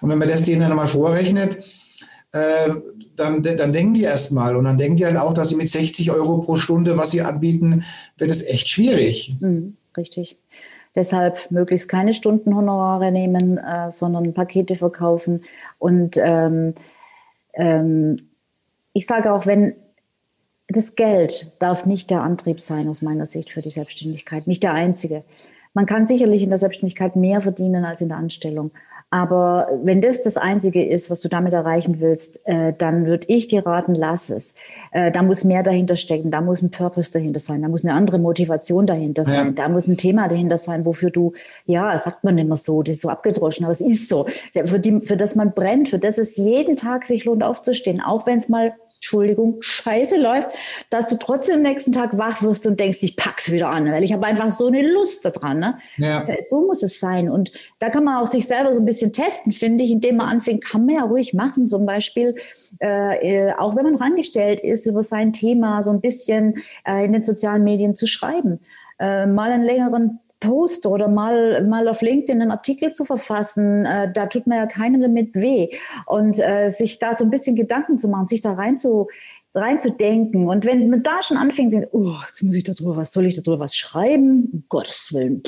Und 0.00 0.10
wenn 0.10 0.18
man 0.18 0.28
das 0.28 0.42
denen 0.42 0.60
dann 0.60 0.76
mal 0.76 0.86
vorrechnet, 0.86 1.58
äh, 2.32 2.70
dann, 3.16 3.42
dann 3.42 3.72
denken 3.72 3.94
die 3.94 4.02
erstmal 4.02 4.56
und 4.56 4.64
dann 4.64 4.78
denken 4.78 4.96
die 4.96 5.06
halt 5.06 5.16
auch, 5.16 5.32
dass 5.32 5.48
sie 5.48 5.56
mit 5.56 5.68
60 5.68 6.10
Euro 6.10 6.38
pro 6.38 6.56
Stunde, 6.56 6.96
was 6.96 7.10
sie 7.10 7.22
anbieten, 7.22 7.84
wird 8.18 8.30
es 8.30 8.44
echt 8.44 8.68
schwierig. 8.68 9.36
Mhm, 9.40 9.76
richtig. 9.96 10.36
Deshalb 10.94 11.50
möglichst 11.50 11.88
keine 11.88 12.12
Stundenhonorare 12.12 13.12
nehmen, 13.12 13.58
äh, 13.58 13.90
sondern 13.90 14.34
Pakete 14.34 14.76
verkaufen. 14.76 15.44
Und 15.78 16.16
ähm, 16.16 16.74
ähm, 17.54 18.28
ich 18.92 19.06
sage 19.06 19.32
auch, 19.32 19.46
wenn 19.46 19.74
das 20.68 20.96
Geld 20.96 21.52
darf 21.60 21.86
nicht 21.86 22.10
der 22.10 22.22
Antrieb 22.22 22.60
sein 22.60 22.88
aus 22.88 23.02
meiner 23.02 23.26
Sicht 23.26 23.50
für 23.50 23.62
die 23.62 23.70
Selbstständigkeit, 23.70 24.46
nicht 24.46 24.62
der 24.62 24.74
einzige. 24.74 25.24
Man 25.72 25.86
kann 25.86 26.06
sicherlich 26.06 26.42
in 26.42 26.50
der 26.50 26.58
Selbstständigkeit 26.58 27.16
mehr 27.16 27.40
verdienen 27.40 27.84
als 27.84 28.00
in 28.00 28.08
der 28.08 28.18
Anstellung. 28.18 28.72
Aber 29.10 29.68
wenn 29.82 30.02
das 30.02 30.22
das 30.22 30.36
Einzige 30.36 30.84
ist, 30.84 31.10
was 31.10 31.22
du 31.22 31.28
damit 31.28 31.54
erreichen 31.54 31.98
willst, 31.98 32.46
äh, 32.46 32.74
dann 32.76 33.06
würde 33.06 33.26
ich 33.28 33.48
dir 33.48 33.64
raten, 33.64 33.94
lass 33.94 34.28
es. 34.28 34.54
Äh, 34.92 35.10
da 35.10 35.22
muss 35.22 35.44
mehr 35.44 35.62
dahinter 35.62 35.96
stecken, 35.96 36.30
da 36.30 36.42
muss 36.42 36.60
ein 36.60 36.70
Purpose 36.70 37.10
dahinter 37.10 37.40
sein, 37.40 37.62
da 37.62 37.68
muss 37.68 37.84
eine 37.86 37.94
andere 37.94 38.18
Motivation 38.18 38.84
dahinter 38.84 39.24
sein, 39.24 39.46
ja. 39.46 39.52
da 39.52 39.68
muss 39.70 39.88
ein 39.88 39.96
Thema 39.96 40.28
dahinter 40.28 40.58
sein, 40.58 40.84
wofür 40.84 41.10
du, 41.10 41.32
ja, 41.64 41.96
sagt 41.98 42.22
man 42.22 42.36
immer 42.36 42.56
so, 42.56 42.82
das 42.82 42.96
ist 42.96 43.02
so 43.02 43.08
abgedroschen, 43.08 43.64
aber 43.64 43.72
es 43.72 43.80
ist 43.80 44.10
so, 44.10 44.26
für, 44.66 44.78
die, 44.78 45.00
für 45.00 45.16
das 45.16 45.34
man 45.34 45.54
brennt, 45.54 45.88
für 45.88 45.98
das 45.98 46.18
es 46.18 46.36
jeden 46.36 46.76
Tag 46.76 47.04
sich 47.04 47.24
lohnt 47.24 47.42
aufzustehen, 47.42 48.02
auch 48.02 48.26
wenn 48.26 48.38
es 48.38 48.50
mal 48.50 48.74
Entschuldigung, 48.98 49.58
scheiße 49.60 50.20
läuft, 50.20 50.50
dass 50.90 51.06
du 51.06 51.16
trotzdem 51.16 51.56
am 51.56 51.62
nächsten 51.62 51.92
Tag 51.92 52.18
wach 52.18 52.42
wirst 52.42 52.66
und 52.66 52.80
denkst, 52.80 52.98
ich 53.02 53.16
pack's 53.16 53.52
wieder 53.52 53.70
an, 53.70 53.90
weil 53.90 54.02
ich 54.02 54.12
habe 54.12 54.26
einfach 54.26 54.50
so 54.50 54.66
eine 54.66 54.82
Lust 54.82 55.24
daran. 55.24 55.60
Ne? 55.60 55.78
Ja. 55.98 56.26
So 56.48 56.66
muss 56.66 56.82
es 56.82 56.98
sein. 56.98 57.30
Und 57.30 57.52
da 57.78 57.90
kann 57.90 58.02
man 58.02 58.16
auch 58.16 58.26
sich 58.26 58.46
selber 58.46 58.74
so 58.74 58.80
ein 58.80 58.84
bisschen 58.84 59.12
testen, 59.12 59.52
finde 59.52 59.84
ich, 59.84 59.92
indem 59.92 60.16
man 60.16 60.28
anfängt, 60.28 60.64
kann 60.64 60.84
man 60.84 60.96
ja 60.96 61.02
ruhig 61.02 61.32
machen. 61.32 61.68
Zum 61.68 61.86
Beispiel, 61.86 62.34
äh, 62.80 63.46
äh 63.48 63.52
auch 63.56 63.76
wenn 63.76 63.84
man 63.84 63.94
noch 63.94 64.00
angestellt 64.00 64.60
ist, 64.60 64.86
über 64.86 65.04
sein 65.04 65.32
Thema 65.32 65.82
so 65.84 65.90
ein 65.90 66.00
bisschen 66.00 66.56
äh, 66.84 67.04
in 67.04 67.12
den 67.12 67.22
sozialen 67.22 67.62
Medien 67.62 67.94
zu 67.94 68.06
schreiben. 68.06 68.58
Äh, 68.98 69.26
mal 69.26 69.52
einen 69.52 69.64
längeren 69.64 70.18
Post 70.40 70.86
oder 70.86 71.08
mal, 71.08 71.64
mal 71.64 71.88
auf 71.88 72.00
LinkedIn 72.00 72.40
einen 72.40 72.50
Artikel 72.50 72.92
zu 72.92 73.04
verfassen, 73.04 73.84
äh, 73.84 74.12
da 74.12 74.26
tut 74.26 74.46
man 74.46 74.58
ja 74.58 74.66
keinem 74.66 75.00
damit 75.00 75.34
weh. 75.34 75.70
Und 76.06 76.38
äh, 76.38 76.68
sich 76.68 76.98
da 76.98 77.14
so 77.14 77.24
ein 77.24 77.30
bisschen 77.30 77.56
Gedanken 77.56 77.98
zu 77.98 78.08
machen, 78.08 78.28
sich 78.28 78.40
da 78.40 78.52
rein 78.52 78.78
zu, 78.78 79.08
reinzudenken. 79.54 80.48
Und 80.48 80.64
wenn 80.64 80.88
man 80.90 81.02
da 81.02 81.22
schon 81.22 81.36
anfängt, 81.36 81.74
oh, 81.92 82.14
jetzt 82.26 82.42
muss 82.42 82.56
ich 82.56 82.64
darüber, 82.64 82.96
was 82.96 83.12
soll 83.12 83.26
ich 83.26 83.40
darüber 83.40 83.64
was 83.64 83.76
schreiben? 83.76 84.48
Um 84.52 84.64
Gottes 84.68 85.12
Willen, 85.12 85.42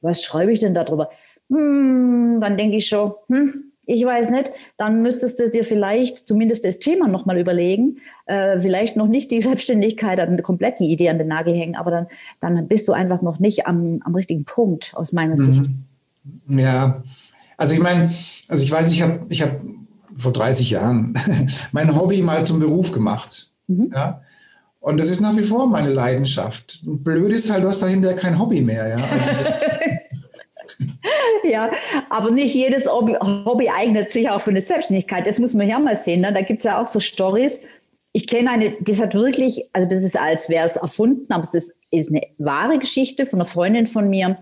was 0.00 0.22
schreibe 0.22 0.52
ich 0.52 0.60
denn 0.60 0.74
darüber? 0.74 1.10
Hm, 1.48 2.38
dann 2.40 2.56
denke 2.56 2.76
ich 2.76 2.88
schon, 2.88 3.12
hm, 3.28 3.71
ich 3.84 4.04
weiß 4.04 4.30
nicht, 4.30 4.52
dann 4.76 5.02
müsstest 5.02 5.40
du 5.40 5.50
dir 5.50 5.64
vielleicht 5.64 6.16
zumindest 6.16 6.64
das 6.64 6.78
Thema 6.78 7.08
nochmal 7.08 7.38
überlegen. 7.38 7.98
Äh, 8.26 8.60
vielleicht 8.60 8.96
noch 8.96 9.08
nicht 9.08 9.30
die 9.30 9.40
Selbstständigkeit, 9.42 10.18
dann 10.18 10.40
komplett 10.42 10.78
die 10.78 10.90
Idee 10.90 11.08
an 11.08 11.18
den 11.18 11.28
Nagel 11.28 11.54
hängen, 11.54 11.76
aber 11.76 11.90
dann, 11.90 12.06
dann 12.40 12.68
bist 12.68 12.86
du 12.88 12.92
einfach 12.92 13.22
noch 13.22 13.38
nicht 13.38 13.66
am, 13.66 14.00
am 14.04 14.14
richtigen 14.14 14.44
Punkt 14.44 14.92
aus 14.94 15.12
meiner 15.12 15.34
mhm. 15.34 15.54
Sicht. 15.54 15.64
Ja, 16.48 17.02
also 17.56 17.74
ich 17.74 17.80
meine, 17.80 18.10
also 18.48 18.62
ich 18.62 18.70
weiß, 18.70 18.92
ich 18.92 19.02
habe 19.02 19.26
ich 19.28 19.42
hab 19.42 19.60
vor 20.16 20.32
30 20.32 20.70
Jahren 20.70 21.14
mein 21.72 21.96
Hobby 21.96 22.22
mal 22.22 22.44
zum 22.44 22.60
Beruf 22.60 22.92
gemacht. 22.92 23.50
Mhm. 23.66 23.90
Ja? 23.94 24.22
Und 24.80 24.98
das 24.98 25.10
ist 25.10 25.20
nach 25.20 25.36
wie 25.36 25.42
vor 25.42 25.68
meine 25.68 25.90
Leidenschaft. 25.90 26.80
blöd 26.84 27.32
ist 27.32 27.50
halt, 27.50 27.62
du 27.62 27.68
hast 27.68 27.82
dahinter 27.82 28.14
kein 28.14 28.38
Hobby 28.38 28.60
mehr. 28.60 28.88
Ja? 28.88 28.96
Also 28.96 29.58
ja, 31.50 31.70
aber 32.08 32.30
nicht 32.30 32.54
jedes 32.54 32.86
Hobby, 32.86 33.16
Hobby, 33.20 33.68
eignet 33.68 34.10
sich 34.10 34.28
auch 34.28 34.40
für 34.40 34.50
eine 34.50 34.60
Selbstständigkeit. 34.60 35.26
Das 35.26 35.38
muss 35.38 35.54
man 35.54 35.68
ja 35.68 35.78
mal 35.78 35.96
sehen. 35.96 36.20
Ne? 36.20 36.32
Da 36.32 36.42
gibt 36.42 36.58
es 36.58 36.64
ja 36.64 36.80
auch 36.80 36.86
so 36.86 37.00
Stories. 37.00 37.60
Ich 38.12 38.26
kenne 38.26 38.50
eine, 38.50 38.76
das 38.80 39.00
hat 39.00 39.14
wirklich, 39.14 39.68
also 39.72 39.88
das 39.88 40.02
ist, 40.02 40.18
als 40.18 40.48
wäre 40.48 40.66
es 40.66 40.76
erfunden, 40.76 41.32
aber 41.32 41.44
es 41.44 41.54
ist, 41.54 41.76
ist 41.90 42.10
eine 42.10 42.22
wahre 42.38 42.78
Geschichte 42.78 43.24
von 43.24 43.38
einer 43.38 43.46
Freundin 43.46 43.86
von 43.86 44.10
mir. 44.10 44.38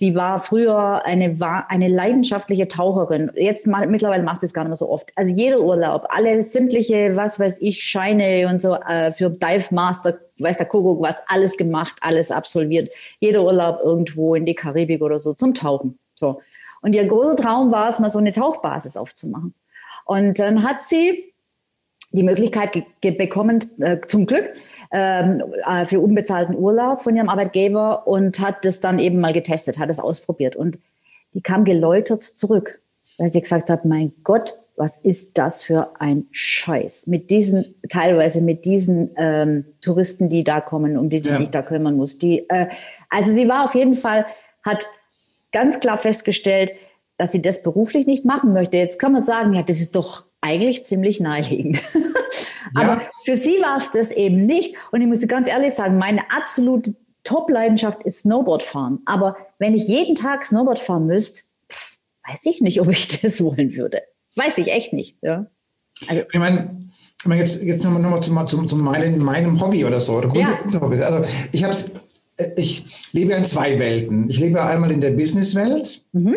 Die 0.00 0.16
war 0.16 0.40
früher 0.40 1.04
eine, 1.04 1.36
eine 1.68 1.86
leidenschaftliche 1.86 2.66
Taucherin. 2.66 3.30
Jetzt 3.36 3.68
mittlerweile 3.68 4.24
macht 4.24 4.40
sie 4.40 4.46
es 4.46 4.52
gar 4.52 4.64
nicht 4.64 4.70
mehr 4.70 4.76
so 4.76 4.90
oft. 4.90 5.12
Also 5.14 5.32
jeder 5.32 5.60
Urlaub, 5.60 6.06
alle 6.08 6.42
sämtliche, 6.42 7.14
was 7.14 7.38
weiß 7.38 7.58
ich, 7.60 7.84
Scheine 7.84 8.48
und 8.48 8.60
so 8.60 8.74
äh, 8.74 9.12
für 9.12 9.30
Dive 9.30 9.72
Master, 9.72 10.18
weiß 10.40 10.56
der 10.56 10.66
Kuckuck 10.66 11.00
was, 11.00 11.22
alles 11.28 11.56
gemacht, 11.56 11.94
alles 12.00 12.32
absolviert. 12.32 12.92
Jeder 13.20 13.44
Urlaub 13.44 13.78
irgendwo 13.84 14.34
in 14.34 14.44
die 14.44 14.56
Karibik 14.56 15.02
oder 15.02 15.20
so 15.20 15.34
zum 15.34 15.54
Tauchen. 15.54 16.00
So. 16.22 16.40
Und 16.82 16.94
ihr 16.94 17.04
großer 17.06 17.36
Traum 17.36 17.72
war 17.72 17.88
es, 17.88 17.98
mal 17.98 18.10
so 18.10 18.20
eine 18.20 18.30
Tauchbasis 18.30 18.96
aufzumachen. 18.96 19.54
Und 20.04 20.38
dann 20.38 20.62
hat 20.62 20.86
sie 20.86 21.32
die 22.12 22.22
Möglichkeit 22.22 22.84
bekommen, 23.00 23.64
äh, 23.80 23.98
zum 24.06 24.26
Glück, 24.26 24.50
ähm, 24.92 25.42
äh, 25.66 25.84
für 25.84 25.98
unbezahlten 25.98 26.56
Urlaub 26.56 27.00
von 27.00 27.16
ihrem 27.16 27.28
Arbeitgeber 27.28 28.06
und 28.06 28.38
hat 28.38 28.64
das 28.64 28.80
dann 28.80 28.98
eben 28.98 29.18
mal 29.18 29.32
getestet, 29.32 29.78
hat 29.78 29.90
es 29.90 29.98
ausprobiert. 29.98 30.54
Und 30.54 30.78
die 31.34 31.40
kam 31.40 31.64
geläutert 31.64 32.22
zurück, 32.22 32.80
weil 33.18 33.32
sie 33.32 33.40
gesagt 33.40 33.68
hat, 33.70 33.84
mein 33.84 34.12
Gott, 34.22 34.58
was 34.76 34.98
ist 34.98 35.38
das 35.38 35.62
für 35.62 36.00
ein 36.00 36.26
Scheiß? 36.30 37.06
Mit 37.06 37.30
diesen, 37.30 37.74
teilweise 37.88 38.40
mit 38.40 38.64
diesen 38.64 39.10
ähm, 39.16 39.64
Touristen, 39.80 40.28
die 40.28 40.44
da 40.44 40.60
kommen, 40.60 40.96
um 40.96 41.10
die, 41.10 41.20
die 41.20 41.30
ja. 41.30 41.36
sich 41.36 41.50
da 41.50 41.62
kümmern 41.62 41.96
muss. 41.96 42.18
Die, 42.18 42.48
äh, 42.48 42.68
also 43.08 43.32
sie 43.32 43.48
war 43.48 43.64
auf 43.64 43.74
jeden 43.74 43.94
Fall, 43.94 44.26
hat 44.62 44.90
ganz 45.52 45.80
klar 45.80 45.98
festgestellt, 45.98 46.72
dass 47.18 47.32
sie 47.32 47.42
das 47.42 47.62
beruflich 47.62 48.06
nicht 48.06 48.24
machen 48.24 48.52
möchte. 48.52 48.76
Jetzt 48.76 48.98
kann 48.98 49.12
man 49.12 49.22
sagen, 49.22 49.54
ja, 49.54 49.62
das 49.62 49.80
ist 49.80 49.94
doch 49.94 50.24
eigentlich 50.40 50.84
ziemlich 50.84 51.20
naheliegend. 51.20 51.80
Ja. 52.74 52.82
Aber 52.82 53.02
für 53.26 53.36
sie 53.36 53.60
war 53.60 53.76
es 53.76 53.90
das 53.90 54.12
eben 54.12 54.38
nicht. 54.38 54.76
Und 54.92 55.02
ich 55.02 55.06
muss 55.06 55.26
ganz 55.28 55.46
ehrlich 55.46 55.74
sagen, 55.74 55.98
meine 55.98 56.22
absolute 56.30 56.94
Top-Leidenschaft 57.22 58.02
ist 58.04 58.20
Snowboardfahren. 58.20 59.00
Aber 59.04 59.36
wenn 59.58 59.74
ich 59.74 59.86
jeden 59.88 60.14
Tag 60.14 60.42
Snowboard 60.42 60.78
fahren 60.78 61.06
müsste, 61.06 61.42
weiß 62.26 62.40
ich 62.44 62.62
nicht, 62.62 62.80
ob 62.80 62.88
ich 62.88 63.08
das 63.22 63.42
wollen 63.42 63.76
würde. 63.76 64.02
Weiß 64.36 64.56
ich 64.56 64.68
echt 64.68 64.94
nicht. 64.94 65.18
Ja. 65.20 65.46
Also, 66.08 66.22
ich 66.32 66.38
meine, 66.38 66.90
ich 67.20 67.26
meine 67.26 67.42
jetzt, 67.42 67.62
jetzt 67.62 67.84
nochmal 67.84 68.00
noch 68.00 68.10
mal 68.10 68.46
zu, 68.46 68.56
zu, 68.56 68.66
zu 68.66 68.76
meinem, 68.76 69.18
meinem 69.18 69.60
Hobby 69.60 69.84
oder 69.84 70.00
so. 70.00 70.14
Oder 70.14 70.34
ja. 70.34 70.58
Also 70.64 71.22
ich 71.52 71.62
habe 71.62 71.74
ich 72.56 73.10
lebe 73.12 73.32
in 73.32 73.44
zwei 73.44 73.78
Welten. 73.78 74.28
Ich 74.30 74.38
lebe 74.38 74.64
einmal 74.64 74.90
in 74.90 75.00
der 75.00 75.10
Businesswelt, 75.10 76.04
mhm. 76.12 76.36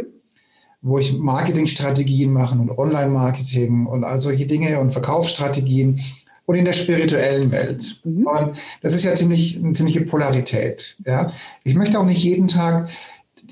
wo 0.81 0.99
ich 0.99 1.17
Marketingstrategien 1.17 2.31
mache 2.31 2.57
und 2.57 2.77
Online-Marketing 2.77 3.85
und 3.85 4.03
all 4.03 4.21
solche 4.21 4.45
Dinge 4.45 4.79
und 4.79 4.91
Verkaufsstrategien 4.91 5.99
und 6.45 6.55
in 6.55 6.65
der 6.65 6.73
spirituellen 6.73 7.51
Welt. 7.51 8.01
Mhm. 8.03 8.27
Und 8.27 8.51
das 8.81 8.93
ist 8.93 9.03
ja 9.03 9.13
ziemlich 9.13 9.57
eine 9.57 9.73
ziemliche 9.73 10.01
Polarität. 10.01 10.97
Ja? 11.05 11.31
Ich 11.63 11.75
möchte 11.75 11.99
auch 11.99 12.05
nicht 12.05 12.23
jeden 12.23 12.47
Tag 12.47 12.89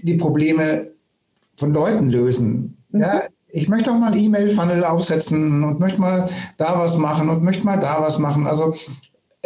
die 0.02 0.16
Probleme 0.16 0.92
von 1.56 1.74
Leuten 1.74 2.10
lösen. 2.10 2.78
Mhm. 2.92 3.02
Ja? 3.02 3.24
Ich 3.50 3.70
möchte 3.70 3.92
auch 3.92 4.00
mal 4.00 4.12
ein 4.12 4.18
E-Mail-Funnel 4.18 4.84
aufsetzen 4.84 5.63
und 5.63 5.80
möchte 5.80 6.02
mal 6.02 6.28
da 6.58 6.80
was 6.80 6.98
machen 6.98 7.30
und 7.30 7.44
möchte 7.44 7.63
mal 7.63 7.78
da 7.78 7.98
was 8.02 8.18
machen. 8.18 8.48
Also 8.48 8.74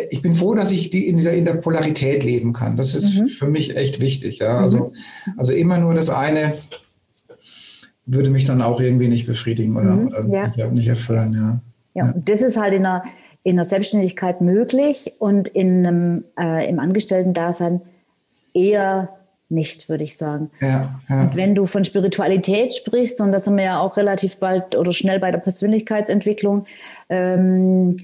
ich 0.10 0.22
bin 0.22 0.36
froh, 0.36 0.54
dass 0.54 0.72
ich 0.72 0.90
die 0.90 1.08
in, 1.08 1.24
der, 1.24 1.34
in 1.34 1.46
der 1.46 1.56
Polarität 1.56 2.24
leben 2.24 2.54
kann. 2.54 2.78
Das 2.78 2.94
ist 2.96 3.20
mhm. 3.20 3.26
für 3.26 3.48
mich 3.48 3.76
echt 3.76 4.00
wichtig. 4.00 4.40
Ja? 4.40 4.60
Also, 4.60 4.78
mhm. 4.78 5.34
also 5.38 5.52
immer 5.54 5.78
nur 5.80 5.96
das 5.96 6.10
eine 6.10 6.54
würde 8.06 8.30
mich 8.30 8.46
dann 8.46 8.62
auch 8.62 8.80
irgendwie 8.80 9.08
nicht 9.08 9.26
befriedigen 9.26 9.76
oder, 9.76 9.96
mhm. 9.96 10.08
oder 10.08 10.26
ja. 10.28 10.48
nicht, 10.48 10.72
nicht, 10.72 10.88
erfüllen. 10.88 11.34
Ja. 11.34 11.62
Ja, 11.94 12.06
ja. 12.06 12.12
Und 12.14 12.30
das 12.30 12.42
ist 12.42 12.58
halt 12.58 12.74
in 12.74 12.84
der, 12.84 13.04
in 13.44 13.56
der 13.56 13.66
Selbstständigkeit 13.66 14.40
möglich 14.42 15.14
und 15.20 15.48
in 15.48 15.86
einem, 15.86 16.24
äh, 16.40 16.70
im 16.70 16.80
Angestellten-Dasein 16.80 17.82
eher 18.54 19.10
nicht, 19.50 19.90
würde 19.90 20.04
ich 20.04 20.18
sagen. 20.18 20.52
Ja, 20.62 21.00
ja. 21.10 21.22
Und 21.22 21.36
wenn 21.36 21.56
du 21.56 21.66
von 21.66 21.86
Spiritualität 21.86 22.74
sprichst, 22.74 23.20
und 23.20 23.32
das 23.32 23.48
haben 23.48 23.58
wir 23.58 23.64
ja 23.64 23.80
auch 23.80 23.98
relativ 23.98 24.38
bald 24.38 24.76
oder 24.76 24.92
schnell 24.92 25.20
bei 25.20 25.32
der 25.32 25.40
Persönlichkeitsentwicklung, 25.40 26.66
ähm, 27.10 27.98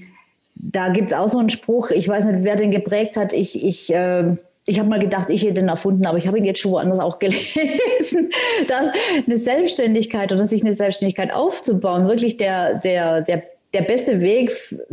da 0.54 0.88
gibt 0.88 1.10
es 1.10 1.16
auch 1.16 1.28
so 1.28 1.38
einen 1.38 1.50
Spruch, 1.50 1.90
ich 1.90 2.08
weiß 2.08 2.26
nicht, 2.26 2.44
wer 2.44 2.56
den 2.56 2.70
geprägt 2.70 3.16
hat. 3.16 3.32
Ich, 3.32 3.62
ich, 3.62 3.92
äh, 3.92 4.36
ich 4.66 4.78
habe 4.78 4.88
mal 4.88 5.00
gedacht, 5.00 5.28
ich 5.30 5.42
hätte 5.42 5.54
den 5.54 5.68
erfunden, 5.68 6.06
aber 6.06 6.18
ich 6.18 6.26
habe 6.26 6.38
ihn 6.38 6.44
jetzt 6.44 6.60
schon 6.60 6.72
woanders 6.72 7.00
auch 7.00 7.18
gelesen, 7.20 8.30
dass 8.68 8.86
eine 9.26 9.36
Selbstständigkeit 9.36 10.32
oder 10.32 10.46
sich 10.46 10.62
eine 10.62 10.74
Selbstständigkeit 10.74 11.32
aufzubauen, 11.32 12.08
wirklich 12.08 12.36
der, 12.36 12.74
der, 12.74 13.20
der, 13.22 13.42
der 13.74 13.82
beste 13.82 14.20
Weg 14.20 14.52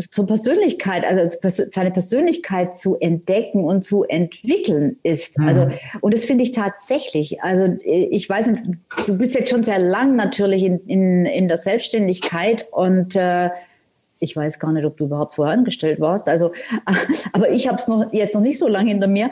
zur 0.09 0.25
Persönlichkeit, 0.25 1.05
also 1.05 1.37
seine 1.71 1.91
Persönlichkeit 1.91 2.75
zu 2.75 2.97
entdecken 2.99 3.63
und 3.63 3.83
zu 3.83 4.03
entwickeln 4.03 4.97
ist. 5.03 5.37
Mhm. 5.37 5.47
Also, 5.47 5.69
und 6.01 6.13
das 6.13 6.25
finde 6.25 6.43
ich 6.43 6.51
tatsächlich. 6.51 7.43
Also, 7.43 7.75
ich 7.83 8.27
weiß 8.27 8.47
nicht, 8.47 8.63
du 9.05 9.17
bist 9.17 9.35
jetzt 9.35 9.51
schon 9.51 9.63
sehr 9.63 9.79
lang 9.79 10.15
natürlich 10.15 10.63
in, 10.63 10.79
in, 10.87 11.25
in 11.27 11.47
der 11.47 11.57
Selbstständigkeit 11.57 12.65
und 12.71 13.15
äh, 13.15 13.51
ich 14.21 14.35
weiß 14.35 14.59
gar 14.59 14.71
nicht, 14.71 14.85
ob 14.85 14.95
du 14.97 15.05
überhaupt 15.05 15.35
vorher 15.35 15.53
angestellt 15.53 15.99
warst. 15.99 16.29
Also, 16.29 16.51
aber 17.33 17.51
ich 17.51 17.67
habe 17.67 17.77
es 17.77 17.87
noch 17.87 18.13
jetzt 18.13 18.35
noch 18.35 18.41
nicht 18.41 18.59
so 18.59 18.67
lange 18.67 18.91
hinter 18.91 19.07
mir. 19.07 19.31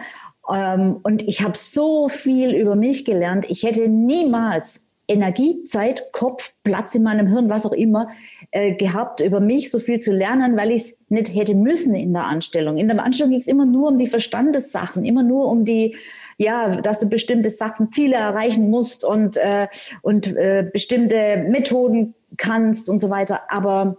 Ähm, 0.51 0.97
und 1.03 1.21
ich 1.21 1.41
habe 1.41 1.55
so 1.55 2.09
viel 2.09 2.53
über 2.53 2.75
mich 2.75 3.05
gelernt. 3.05 3.45
Ich 3.49 3.63
hätte 3.63 3.87
niemals 3.87 4.87
Energie, 5.07 5.63
Zeit, 5.63 6.11
Kopf, 6.11 6.53
Platz 6.63 6.93
in 6.95 7.03
meinem 7.03 7.27
Hirn, 7.27 7.49
was 7.49 7.65
auch 7.65 7.71
immer, 7.71 8.09
äh, 8.51 8.73
gehabt, 8.75 9.21
über 9.21 9.39
mich 9.39 9.71
so 9.71 9.79
viel 9.79 9.99
zu 9.99 10.11
lernen, 10.11 10.57
weil 10.57 10.71
ich 10.71 10.81
es 10.81 10.97
nicht 11.09 11.33
hätte 11.33 11.55
müssen 11.55 11.95
in 11.95 12.13
der 12.13 12.25
Anstellung. 12.25 12.77
In 12.77 12.87
der 12.87 13.03
Anstellung 13.03 13.31
ging 13.31 13.41
es 13.41 13.47
immer 13.47 13.65
nur 13.65 13.89
um 13.89 13.97
die 13.97 14.07
Verstandessachen, 14.07 15.05
immer 15.05 15.23
nur 15.23 15.47
um 15.47 15.65
die, 15.65 15.95
ja, 16.37 16.69
dass 16.69 16.99
du 16.99 17.07
bestimmte 17.09 17.49
Sachen, 17.49 17.91
Ziele 17.91 18.15
erreichen 18.15 18.69
musst 18.69 19.03
und, 19.03 19.37
äh, 19.37 19.67
und 20.01 20.35
äh, 20.35 20.67
bestimmte 20.71 21.37
Methoden 21.47 22.15
kannst 22.37 22.89
und 22.89 22.99
so 22.99 23.09
weiter. 23.09 23.41
Aber 23.49 23.97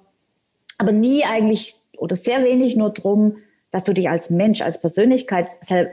aber 0.80 0.92
nie 0.92 1.24
eigentlich 1.24 1.76
oder 1.96 2.16
sehr 2.16 2.42
wenig 2.44 2.76
nur 2.76 2.90
drum, 2.90 3.36
dass 3.70 3.84
du 3.84 3.92
dich 3.92 4.08
als 4.08 4.30
Mensch, 4.30 4.62
als 4.62 4.80
Persönlichkeit 4.80 5.46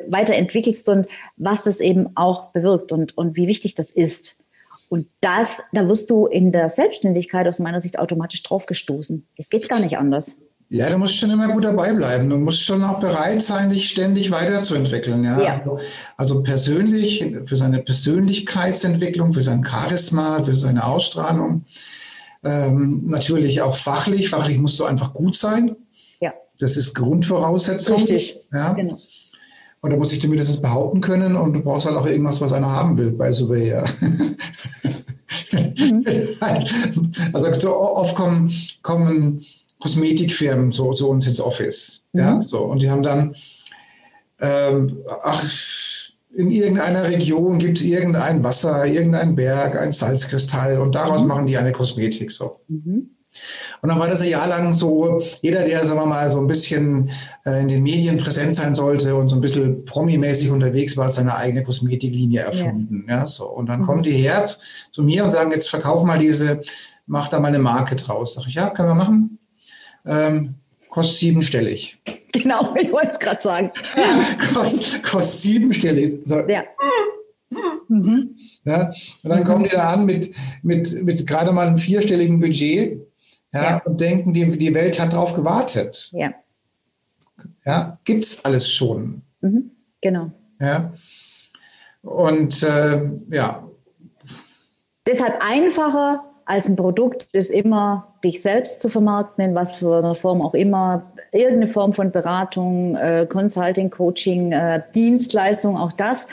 weiterentwickelst 0.07 0.89
und 0.89 1.07
was 1.35 1.63
das 1.63 1.79
eben 1.79 2.15
auch 2.15 2.51
bewirkt 2.51 2.91
und, 2.91 3.15
und 3.17 3.35
wie 3.35 3.47
wichtig 3.47 3.75
das 3.75 3.91
ist. 3.91 4.37
Und 4.89 5.07
das, 5.21 5.61
da 5.73 5.87
wirst 5.87 6.09
du 6.09 6.27
in 6.27 6.51
der 6.51 6.69
Selbstständigkeit 6.69 7.47
aus 7.47 7.59
meiner 7.59 7.81
Sicht 7.81 7.99
automatisch 7.99 8.41
draufgestoßen. 8.43 9.27
Das 9.35 9.49
geht 9.49 9.67
gar 9.69 9.79
nicht 9.79 9.97
anders. 9.97 10.41
Ja, 10.69 10.89
du 10.89 10.97
musst 10.97 11.15
schon 11.15 11.29
immer 11.29 11.47
gut 11.47 11.63
dabei 11.63 11.93
bleiben. 11.93 12.29
Du 12.29 12.37
musst 12.37 12.61
schon 12.61 12.83
auch 12.83 12.99
bereit 12.99 13.41
sein, 13.41 13.69
dich 13.69 13.89
ständig 13.89 14.31
weiterzuentwickeln. 14.31 15.23
Ja? 15.23 15.41
ja. 15.41 15.77
Also 16.17 16.43
persönlich, 16.43 17.35
für 17.45 17.55
seine 17.55 17.79
Persönlichkeitsentwicklung, 17.79 19.33
für 19.33 19.43
sein 19.43 19.63
Charisma, 19.63 20.43
für 20.43 20.55
seine 20.55 20.85
Ausstrahlung. 20.85 21.63
Ähm, 22.47 23.03
natürlich 23.05 23.61
auch 23.61 23.75
fachlich. 23.75 24.29
Fachlich 24.29 24.57
musst 24.57 24.79
du 24.79 24.85
einfach 24.85 25.13
gut 25.13 25.35
sein. 25.35 25.75
Ja. 26.21 26.33
Das 26.59 26.77
ist 26.77 26.93
Grundvoraussetzung. 26.95 27.97
Richtig. 27.97 28.39
Ja. 28.53 28.73
Genau. 28.73 28.99
Und 29.81 29.91
da 29.91 29.97
muss 29.97 30.13
ich 30.13 30.21
zumindest 30.21 30.61
behaupten 30.61 31.01
können 31.01 31.35
und 31.35 31.53
du 31.53 31.59
brauchst 31.61 31.85
halt 31.85 31.97
auch 31.97 32.07
irgendwas, 32.07 32.41
was 32.41 32.53
einer 32.53 32.71
haben 32.71 32.97
will 32.97 33.11
bei 33.11 33.31
Surveyor. 33.31 33.85
Mhm. 33.99 34.35
also 37.33 37.53
so 37.59 37.75
oft 37.75 38.15
kommen, 38.15 38.51
kommen 38.81 39.45
Kosmetikfirmen 39.79 40.71
so 40.71 40.93
zu 40.93 41.09
uns 41.09 41.27
ins 41.27 41.39
Office. 41.39 42.03
Mhm. 42.13 42.19
Ja, 42.19 42.41
so. 42.41 42.59
Und 42.63 42.81
die 42.81 42.89
haben 42.89 43.03
dann, 43.03 43.35
ähm, 44.39 44.97
ach, 45.23 45.43
in 46.33 46.51
irgendeiner 46.51 47.05
Region 47.05 47.57
gibt 47.57 47.77
es 47.77 47.83
irgendein 47.83 48.43
Wasser, 48.43 48.85
irgendein 48.85 49.35
Berg, 49.35 49.79
ein 49.79 49.91
Salzkristall 49.91 50.79
und 50.79 50.95
daraus 50.95 51.21
mhm. 51.21 51.27
machen 51.27 51.47
die 51.47 51.57
eine 51.57 51.71
Kosmetik 51.71 52.31
so. 52.31 52.61
Mhm. 52.67 53.11
Und 53.81 53.89
dann 53.89 53.99
war 53.99 54.07
das 54.07 54.21
ein 54.21 54.29
Jahr 54.29 54.47
lang 54.47 54.73
so, 54.73 55.19
jeder, 55.41 55.63
der, 55.63 55.85
sagen 55.85 55.99
wir 55.99 56.05
mal, 56.05 56.29
so 56.29 56.39
ein 56.39 56.47
bisschen 56.47 57.09
äh, 57.45 57.61
in 57.61 57.67
den 57.67 57.83
Medien 57.83 58.17
präsent 58.17 58.55
sein 58.55 58.73
sollte 58.73 59.15
und 59.15 59.29
so 59.29 59.35
ein 59.35 59.41
bisschen 59.41 59.85
promimäßig 59.85 60.49
unterwegs 60.49 60.97
war, 60.97 61.11
seine 61.11 61.35
eigene 61.35 61.63
Kosmetiklinie 61.63 62.41
erfunden. 62.41 63.05
Ja. 63.07 63.19
ja 63.19 63.27
so. 63.27 63.45
Und 63.45 63.67
dann 63.67 63.81
mhm. 63.81 63.85
kommen 63.85 64.03
die 64.03 64.11
her 64.11 64.43
zu 64.91 65.03
mir 65.03 65.23
und 65.23 65.31
sagen, 65.31 65.51
jetzt 65.51 65.69
verkauf 65.69 66.03
mal 66.03 66.17
diese, 66.17 66.61
mach 67.05 67.27
da 67.27 67.39
mal 67.39 67.49
eine 67.49 67.59
Marke 67.59 67.95
draus. 67.95 68.33
Sag 68.33 68.47
ich, 68.47 68.55
ja, 68.55 68.69
können 68.69 68.89
wir 68.89 68.95
machen. 68.95 69.39
Ähm, 70.05 70.55
kostet 70.97 71.17
siebenstellig. 71.17 71.99
Genau, 72.33 72.75
ich 72.75 72.91
wollte 72.91 73.13
es 73.13 73.19
gerade 73.19 73.41
sagen. 73.41 73.71
kostet, 74.53 75.01
kostet 75.01 75.41
siebenstellig. 75.41 76.19
So. 76.25 76.47
Ja. 76.47 76.65
Mhm. 77.87 78.37
ja. 78.63 78.91
Und 79.23 79.29
dann 79.29 79.43
kommen 79.43 79.63
die 79.63 79.71
da 79.71 79.93
an 79.93 80.05
mit, 80.05 80.35
mit, 80.61 81.03
mit 81.03 81.25
gerade 81.25 81.51
mal 81.51 81.67
einem 81.67 81.77
vierstelligen 81.77 82.39
Budget 82.39 83.01
ja, 83.53 83.63
ja. 83.63 83.81
und 83.85 83.99
denken, 84.01 84.33
die, 84.33 84.55
die 84.55 84.75
Welt 84.75 84.99
hat 84.99 85.13
darauf 85.13 85.33
gewartet. 85.33 86.11
Ja. 86.11 86.33
Ja, 87.65 87.97
gibt 88.03 88.25
es 88.25 88.45
alles 88.45 88.71
schon. 88.71 89.23
Mhm. 89.41 89.71
Genau. 90.01 90.31
Ja. 90.59 90.93
Und 92.01 92.61
äh, 92.61 93.13
ja. 93.31 93.67
Deshalb 95.07 95.37
einfacher 95.39 96.26
als 96.47 96.67
ein 96.67 96.77
Produkt, 96.77 97.27
das 97.33 97.49
immer 97.49 98.13
dich 98.23 98.41
selbst 98.41 98.81
zu 98.81 98.89
vermarkten, 98.89 99.43
in 99.43 99.53
was 99.53 99.75
für 99.75 99.97
einer 99.97 100.15
Form 100.15 100.41
auch 100.41 100.53
immer, 100.53 101.11
irgendeine 101.33 101.67
Form 101.67 101.93
von 101.93 102.11
Beratung, 102.11 102.95
äh, 102.95 103.27
Consulting, 103.29 103.89
Coaching, 103.89 104.53
äh, 104.53 104.81
Dienstleistung, 104.95 105.77
auch 105.77 105.91
das. 105.91 106.27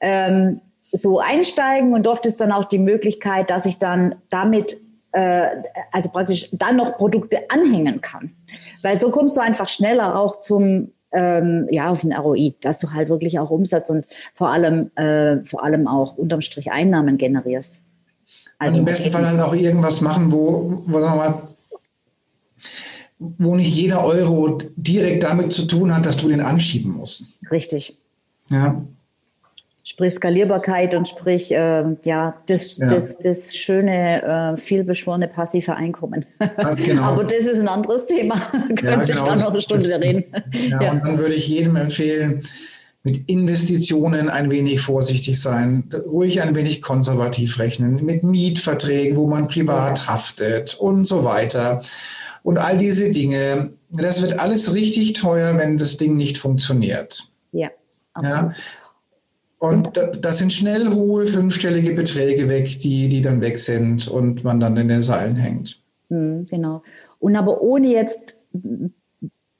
Ähm, 0.00 0.60
so 0.90 1.20
einsteigen 1.20 1.94
und 1.94 2.06
oft 2.06 2.26
ist 2.26 2.40
dann 2.40 2.50
auch 2.50 2.64
die 2.64 2.80
Möglichkeit, 2.80 3.50
dass 3.50 3.64
ich 3.64 3.78
dann 3.78 4.16
damit 4.30 4.76
äh, 5.12 5.46
also 5.92 6.10
praktisch 6.10 6.50
dann 6.52 6.76
noch 6.76 6.98
Produkte 6.98 7.38
anhängen 7.48 8.00
kann. 8.00 8.32
Weil 8.82 8.98
so 8.98 9.10
kommst 9.10 9.36
du 9.36 9.40
einfach 9.40 9.68
schneller 9.68 10.18
auch 10.18 10.40
zum 10.40 10.92
ähm, 11.12 11.68
ja, 11.70 11.90
auf 11.90 12.04
ein 12.04 12.12
ROI, 12.12 12.54
dass 12.60 12.78
du 12.78 12.92
halt 12.92 13.08
wirklich 13.08 13.38
auch 13.38 13.50
Umsatz 13.50 13.90
und 13.90 14.06
vor 14.34 14.48
allem, 14.48 14.90
äh, 14.96 15.44
vor 15.44 15.62
allem 15.62 15.86
auch 15.86 16.16
unterm 16.16 16.40
Strich 16.40 16.72
Einnahmen 16.72 17.16
generierst. 17.16 17.84
Also, 18.66 18.78
im 18.78 18.84
besten 18.84 19.10
Fall 19.10 19.22
dann 19.22 19.40
auch 19.40 19.54
irgendwas 19.54 20.00
machen, 20.00 20.30
wo, 20.32 20.82
wo 20.86 20.98
sagen 20.98 21.18
wir 21.18 21.30
mal, 21.30 21.42
wo 23.38 23.56
nicht 23.56 23.74
jeder 23.74 24.04
Euro 24.04 24.58
direkt 24.76 25.22
damit 25.22 25.52
zu 25.52 25.66
tun 25.66 25.94
hat, 25.94 26.06
dass 26.06 26.16
du 26.16 26.28
den 26.28 26.40
anschieben 26.40 26.92
musst. 26.92 27.38
Richtig. 27.50 27.96
Ja. 28.50 28.82
Sprich 29.84 30.14
Skalierbarkeit 30.14 30.94
und 30.94 31.08
sprich 31.08 31.52
äh, 31.52 31.84
ja, 32.04 32.34
das, 32.46 32.78
ja. 32.78 32.86
Das, 32.86 33.18
das 33.18 33.56
schöne, 33.56 34.54
äh, 34.54 34.56
vielbeschworene 34.56 35.28
passive 35.28 35.74
Einkommen. 35.74 36.24
Also 36.56 36.82
genau. 36.84 37.02
Aber 37.02 37.24
das 37.24 37.44
ist 37.46 37.58
ein 37.58 37.68
anderes 37.68 38.06
Thema. 38.06 38.36
Könnte 38.52 38.84
ja, 38.84 38.94
genau. 38.94 39.02
ich 39.02 39.08
da 39.08 39.36
noch 39.36 39.50
eine 39.50 39.60
Stunde 39.60 39.88
das, 39.88 40.02
reden. 40.02 40.24
Ja, 40.70 40.82
ja, 40.82 40.92
und 40.92 41.04
dann 41.04 41.18
würde 41.18 41.34
ich 41.34 41.48
jedem 41.48 41.76
empfehlen, 41.76 42.42
mit 43.04 43.28
Investitionen 43.28 44.28
ein 44.28 44.50
wenig 44.50 44.80
vorsichtig 44.80 45.40
sein, 45.40 45.90
ruhig 46.06 46.40
ein 46.42 46.54
wenig 46.54 46.82
konservativ 46.82 47.58
rechnen, 47.58 48.04
mit 48.04 48.22
Mietverträgen, 48.22 49.16
wo 49.16 49.26
man 49.26 49.48
privat 49.48 50.06
haftet 50.06 50.74
und 50.74 51.06
so 51.06 51.24
weiter. 51.24 51.82
Und 52.44 52.58
all 52.58 52.78
diese 52.78 53.10
Dinge, 53.10 53.72
das 53.90 54.22
wird 54.22 54.38
alles 54.38 54.74
richtig 54.74 55.14
teuer, 55.14 55.56
wenn 55.58 55.78
das 55.78 55.96
Ding 55.96 56.16
nicht 56.16 56.38
funktioniert. 56.38 57.28
Ja, 57.50 57.70
absolut. 58.14 58.52
Ja? 58.52 58.54
Und 59.58 59.92
das 60.20 60.38
sind 60.38 60.52
schnell 60.52 60.88
hohe 60.88 61.26
fünfstellige 61.28 61.94
Beträge 61.94 62.48
weg, 62.48 62.80
die, 62.80 63.08
die 63.08 63.22
dann 63.22 63.40
weg 63.40 63.60
sind 63.60 64.08
und 64.08 64.42
man 64.42 64.58
dann 64.58 64.76
in 64.76 64.88
den 64.88 65.02
Seilen 65.02 65.36
hängt. 65.36 65.80
Mhm, 66.08 66.46
genau. 66.50 66.82
Und 67.20 67.36
aber 67.36 67.62
ohne 67.62 67.86
jetzt 67.86 68.40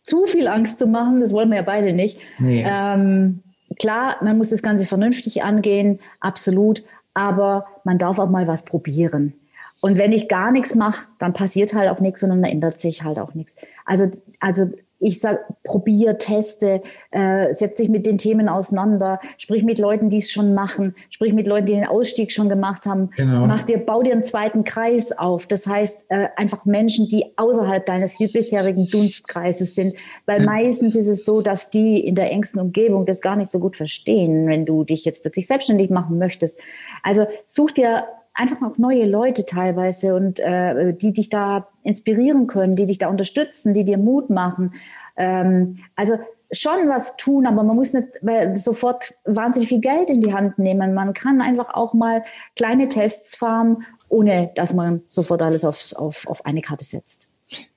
zu 0.03 0.27
viel 0.27 0.49
Angst 0.49 0.79
zu 0.79 0.87
machen, 0.87 1.21
das 1.21 1.33
wollen 1.33 1.49
wir 1.51 1.57
ja 1.57 1.63
beide 1.63 1.93
nicht. 1.93 2.19
Nee. 2.39 2.65
Ähm, 2.67 3.43
klar, 3.79 4.17
man 4.23 4.37
muss 4.37 4.51
das 4.51 4.63
Ganze 4.63 4.87
vernünftig 4.87 5.43
angehen, 5.43 6.01
absolut, 6.21 6.83
aber 7.15 7.67
man 7.85 7.99
darf 7.99 8.19
auch 8.19 8.31
mal 8.31 8.47
was 8.47 8.65
probieren. 8.65 9.35
Und 9.81 9.99
wenn 9.99 10.13
ich 10.13 10.29
gar 10.29 10.53
nichts 10.53 10.75
mache, 10.77 11.07
dann 11.19 11.33
passiert 11.33 11.75
halt 11.75 11.91
auch 11.91 11.99
nichts 11.99 12.23
und 12.23 12.31
dann 12.31 12.45
ändert 12.45 12.79
sich 12.79 13.03
halt 13.03 13.19
auch 13.19 13.35
nichts. 13.35 13.57
Also, 13.85 14.09
also 14.39 14.71
ich 15.03 15.21
sage, 15.21 15.41
probier, 15.65 16.19
teste, 16.19 16.83
äh, 17.11 17.53
setz 17.53 17.77
dich 17.77 17.89
mit 17.89 18.07
den 18.07 18.19
Themen 18.19 18.49
auseinander, 18.49 19.21
sprich 19.37 19.65
mit 19.65 19.79
Leuten, 19.79 20.09
die 20.09 20.19
es 20.19 20.31
schon 20.31 20.55
machen, 20.55 20.95
sprich 21.11 21.33
mit 21.33 21.47
Leuten, 21.47 21.67
die 21.67 21.75
den 21.75 21.87
Ausstieg 21.87 22.31
schon 22.33 22.49
gemacht 22.49 22.87
haben. 22.87 23.11
Genau. 23.17 23.47
Mach 23.47 23.65
dir, 23.65 23.79
bau 23.79 24.03
dir 24.03 24.13
einen 24.13 24.23
zweiten 24.23 24.65
Kreis 24.65 25.13
auf. 25.13 25.47
Das 25.47 25.67
heißt, 25.67 26.07
äh, 26.09 26.29
einfach 26.37 26.65
Menschen, 26.65 27.09
die 27.09 27.37
außerhalb 27.37 27.85
deines 27.85 28.19
bisherigen 28.19 28.87
Dunstkreises 28.87 29.75
sind. 29.75 29.95
Weil 30.27 30.41
ja. 30.41 30.47
meistens 30.47 30.95
ist 30.95 31.09
es 31.09 31.25
so, 31.25 31.43
dass 31.43 31.71
die 31.71 32.01
in 32.01 32.15
der 32.15 32.31
engsten 32.31 32.61
Umgebung 32.61 33.05
das 33.05 33.21
gar 33.21 33.37
nicht 33.37 33.51
so 33.51 33.59
gut 33.59 33.77
verstehen, 33.77 34.47
wenn 34.47 34.65
du 34.65 34.85
dich 34.85 35.05
jetzt 35.05 35.23
plötzlich 35.23 35.47
selbstständig 35.47 35.91
machen 35.91 36.19
möchtest. 36.19 36.57
Also 37.03 37.27
such 37.47 37.73
dir 37.73 38.05
einfach 38.35 38.63
auch 38.63 38.79
neue 38.79 39.07
Leute 39.07 39.45
teilweise 39.45 40.15
und 40.15 40.41
äh, 40.41 40.95
die 40.95 41.13
dich 41.13 41.29
da 41.29 41.69
inspirieren 41.83 42.47
können, 42.47 42.77
die 42.77 42.87
dich 42.87 42.99
da 42.99 43.09
unterstützen, 43.09 43.75
die 43.75 43.85
dir 43.85 43.99
Mut 43.99 44.31
machen. 44.31 44.75
Ähm, 45.17 45.77
also 45.97 46.19
schon 46.53 46.89
was 46.89 47.17
tun, 47.17 47.47
aber 47.47 47.63
man 47.63 47.77
muss 47.77 47.93
nicht 47.95 48.21
sofort 48.57 49.15
wahnsinnig 49.25 49.69
viel 49.69 49.81
Geld 49.81 50.11
in 50.11 50.21
die 50.21 50.35
Hand 50.35 50.59
nehmen. 50.59 50.95
Man 50.95 51.15
kann 51.15 51.41
einfach 51.41 51.75
auch 51.75 51.95
mal 51.95 52.23
kleine 52.57 52.89
Tests 52.89 53.35
fahren, 53.35 53.85
ohne 54.09 54.51
dass 54.55 54.75
man 54.75 55.03
sofort 55.09 55.41
alles 55.41 55.65
auf, 55.65 55.93
auf, 55.97 56.27
auf 56.27 56.45
eine 56.45 56.61
Karte 56.61 56.85
setzt. 56.85 57.29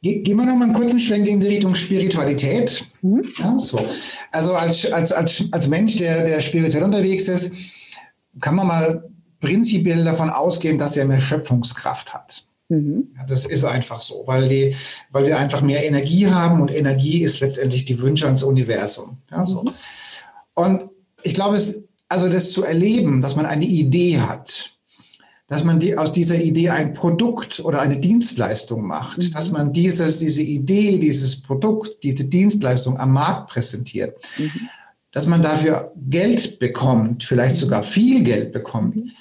Gehen 0.02 0.38
wir 0.38 0.46
noch 0.46 0.56
mal 0.56 0.66
einen 0.66 0.74
kurzen 0.74 1.00
Schwenk 1.00 1.28
in 1.28 1.40
die 1.40 1.48
Richtung 1.48 1.76
Spiritualität. 1.76 2.86
Mhm. 3.02 3.30
Ja, 3.38 3.58
so. 3.60 3.80
Also 4.32 4.54
als, 4.54 4.92
als, 4.92 5.12
als, 5.12 5.44
als 5.52 5.68
Mensch, 5.68 5.98
der, 5.98 6.24
der 6.24 6.40
spirituell 6.40 6.84
unterwegs 6.84 7.28
ist, 7.28 7.52
kann 8.40 8.56
man 8.56 8.68
mal 8.68 9.04
prinzipiell 9.46 10.04
davon 10.04 10.30
ausgehen, 10.30 10.78
dass 10.78 10.98
er 10.98 11.06
mehr 11.06 11.22
Schöpfungskraft 11.22 12.14
hat. 12.14 12.46
Mhm. 12.70 13.10
Ja, 13.16 13.26
das 13.26 13.46
ist 13.46 13.64
einfach 13.64 14.02
so, 14.02 14.24
weil 14.26 14.50
die, 14.50 14.76
weil 15.12 15.26
sie 15.26 15.34
einfach 15.34 15.62
mehr 15.62 15.86
Energie 15.86 16.28
haben 16.28 16.62
und 16.62 16.74
Energie 16.74 17.22
ist 17.22 17.40
letztendlich 17.40 17.86
die 17.86 18.00
Wünsche 18.00 18.26
ans 18.26 18.44
Universum. 18.44 19.18
Ja, 19.32 19.46
so. 19.46 19.64
Mhm. 19.64 19.72
Und 20.56 20.86
ich 21.22 21.34
glaube, 21.34 21.58
es, 21.58 21.84
also 22.10 22.28
das 22.30 22.52
zu 22.52 22.64
erleben, 22.64 23.22
dass 23.22 23.36
man 23.36 23.46
eine 23.46 23.66
Idee 23.66 24.20
hat, 24.20 24.72
dass 25.48 25.64
man 25.64 25.80
die, 25.80 25.96
aus 25.96 26.12
dieser 26.12 26.42
Idee 26.42 26.70
ein 26.70 26.94
Produkt 26.94 27.60
oder 27.60 27.82
eine 27.82 27.98
Dienstleistung 27.98 28.86
macht, 28.86 29.20
mhm. 29.20 29.32
dass 29.32 29.52
man 29.52 29.72
dieses, 29.72 30.20
diese 30.20 30.42
Idee, 30.42 30.98
dieses 30.98 31.42
Produkt, 31.42 32.04
diese 32.04 32.26
Dienstleistung 32.26 33.00
am 33.00 33.12
Markt 33.12 33.52
präsentiert, 33.52 34.18
mhm. 34.38 34.70
dass 35.12 35.28
man 35.28 35.44
dafür 35.44 35.92
Geld 36.10 36.58
bekommt, 36.58 37.24
vielleicht 37.24 37.58
sogar 37.58 37.84
viel 37.84 38.24
Geld 38.24 38.52
bekommt. 38.52 39.12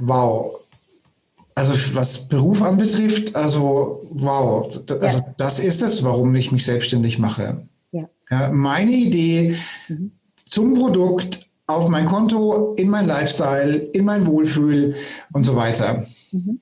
Wow. 0.00 0.56
Also 1.54 1.72
was 1.94 2.28
Beruf 2.28 2.62
anbetrifft, 2.62 3.34
also 3.34 4.06
wow, 4.10 4.70
also 5.00 5.18
ja. 5.18 5.34
das 5.36 5.60
ist 5.60 5.82
es, 5.82 6.02
warum 6.02 6.34
ich 6.34 6.52
mich 6.52 6.64
selbstständig 6.64 7.18
mache. 7.18 7.66
Ja. 7.92 8.08
ja 8.30 8.50
meine 8.50 8.92
Idee 8.92 9.56
mhm. 9.88 10.12
zum 10.46 10.74
Produkt 10.74 11.48
auf 11.66 11.88
mein 11.88 12.06
Konto, 12.06 12.74
in 12.74 12.88
mein 12.88 13.06
Lifestyle, 13.06 13.76
in 13.76 14.04
mein 14.04 14.26
Wohlfühl 14.26 14.94
und 15.32 15.44
so 15.44 15.54
weiter. 15.54 16.04
Mhm. 16.32 16.60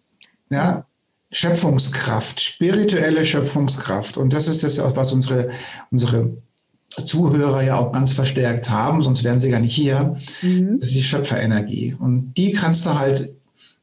Ja, 0.51 0.87
Schöpfungskraft, 1.31 2.41
spirituelle 2.41 3.25
Schöpfungskraft. 3.25 4.17
Und 4.17 4.33
das 4.33 4.49
ist 4.49 4.65
das, 4.65 4.79
was 4.79 5.13
unsere, 5.13 5.49
unsere 5.91 6.39
Zuhörer 6.89 7.63
ja 7.63 7.77
auch 7.77 7.93
ganz 7.93 8.13
verstärkt 8.13 8.71
haben, 8.71 9.03
sonst 9.03 9.25
wären 9.25 9.39
sie 9.39 9.51
gar 9.51 9.61
nicht 9.61 9.75
hier. 9.75 10.17
Mhm. 10.43 10.81
Das 10.81 10.89
ist 10.89 10.97
die 10.97 11.03
Schöpferenergie. 11.03 11.97
Und 11.99 12.35
die 12.35 12.53
kannst 12.53 12.87
du 12.87 12.99
halt 12.99 13.33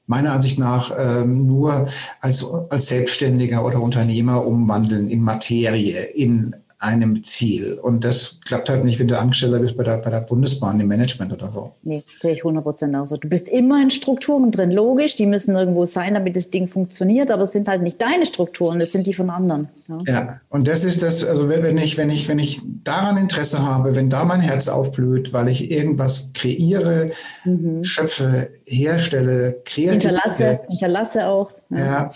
meiner 0.08 0.34
Ansicht 0.34 0.60
nach 0.60 0.92
ähm, 0.98 1.48
nur 1.48 1.88
als, 2.22 2.46
als 2.70 2.88
Selbstständiger 2.88 3.66
oder 3.66 3.82
Unternehmer 3.82 4.46
umwandeln 4.46 5.08
in 5.08 5.22
Materie, 5.22 6.04
in 6.04 6.56
einem 6.80 7.24
Ziel. 7.24 7.80
Und 7.82 8.04
das 8.04 8.40
klappt 8.46 8.70
halt 8.70 8.84
nicht, 8.84 9.00
wenn 9.00 9.08
du 9.08 9.18
Angestellter 9.18 9.60
bist 9.60 9.78
bei 9.78 9.84
der, 9.84 9.98
bei 9.98 10.10
der 10.10 10.22
Bundesbahn 10.22 10.80
im 10.80 10.88
Management 10.88 11.32
oder 11.32 11.50
so. 11.50 11.74
Nee, 11.84 12.04
sehe 12.14 12.34
ich 12.34 12.40
100 12.40 12.64
Prozent 12.64 12.96
auch 12.96 13.06
so. 13.06 13.18
Du 13.18 13.30
bist 13.30 13.48
immer 13.48 13.82
in 13.82 13.92
Strukturen 13.92 14.52
drin. 14.52 14.72
Logisch, 14.72 15.16
die 15.16 15.26
müssen 15.26 15.56
irgendwo 15.56 15.86
sein, 15.86 16.14
damit 16.14 16.36
das 16.36 16.52
Ding 16.52 16.68
funktioniert, 16.68 17.32
aber 17.32 17.44
es 17.44 17.54
sind 17.54 17.68
halt 17.68 17.82
nicht 17.82 18.02
deine 18.02 18.26
Strukturen, 18.26 18.80
das 18.80 18.92
sind 18.92 19.08
die 19.08 19.14
von 19.14 19.30
anderen. 19.30 19.70
Ja, 19.88 20.00
ja. 20.06 20.42
und 20.50 20.68
das 20.68 20.84
ist 20.84 21.02
das, 21.02 21.24
also 21.24 21.48
wenn 21.48 21.78
ich, 21.78 21.98
wenn 21.98 22.10
ich, 22.10 22.28
wenn 22.28 22.40
ich 22.40 22.62
daran 22.84 23.18
Interesse 23.18 23.66
habe, 23.66 23.96
wenn 23.96 24.10
da 24.10 24.26
mein 24.26 24.42
Herz 24.42 24.68
aufblüht, 24.68 25.32
weil 25.32 25.48
ich 25.48 25.72
irgendwas 25.72 26.32
kreiere, 26.34 27.12
mhm. 27.46 27.84
schöpfe, 27.84 28.50
herstelle, 28.66 29.62
kreativ. 29.64 30.04
Hinterlasse, 30.04 30.60
hinterlasse 30.70 31.28
auch. 31.28 31.52
ja, 31.70 31.78
ja 31.78 32.12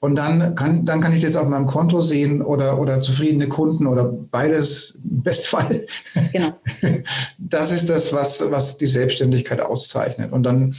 und 0.00 0.16
dann 0.16 0.54
kann, 0.54 0.86
dann 0.86 1.02
kann 1.02 1.12
ich 1.12 1.20
das 1.20 1.36
auf 1.36 1.46
meinem 1.46 1.66
Konto 1.66 2.00
sehen 2.00 2.40
oder, 2.40 2.80
oder 2.80 3.02
zufriedene 3.02 3.48
Kunden 3.48 3.86
oder 3.86 4.04
beides 4.04 4.98
im 5.04 5.22
Bestfall. 5.22 5.86
Genau. 6.32 6.52
Das 7.38 7.72
ist 7.72 7.90
das, 7.90 8.12
was, 8.12 8.48
was 8.50 8.76
die 8.76 8.86
Selbstständigkeit 8.86 9.60
auszeichnet. 9.60 10.30
Und 10.30 10.44
dann, 10.44 10.76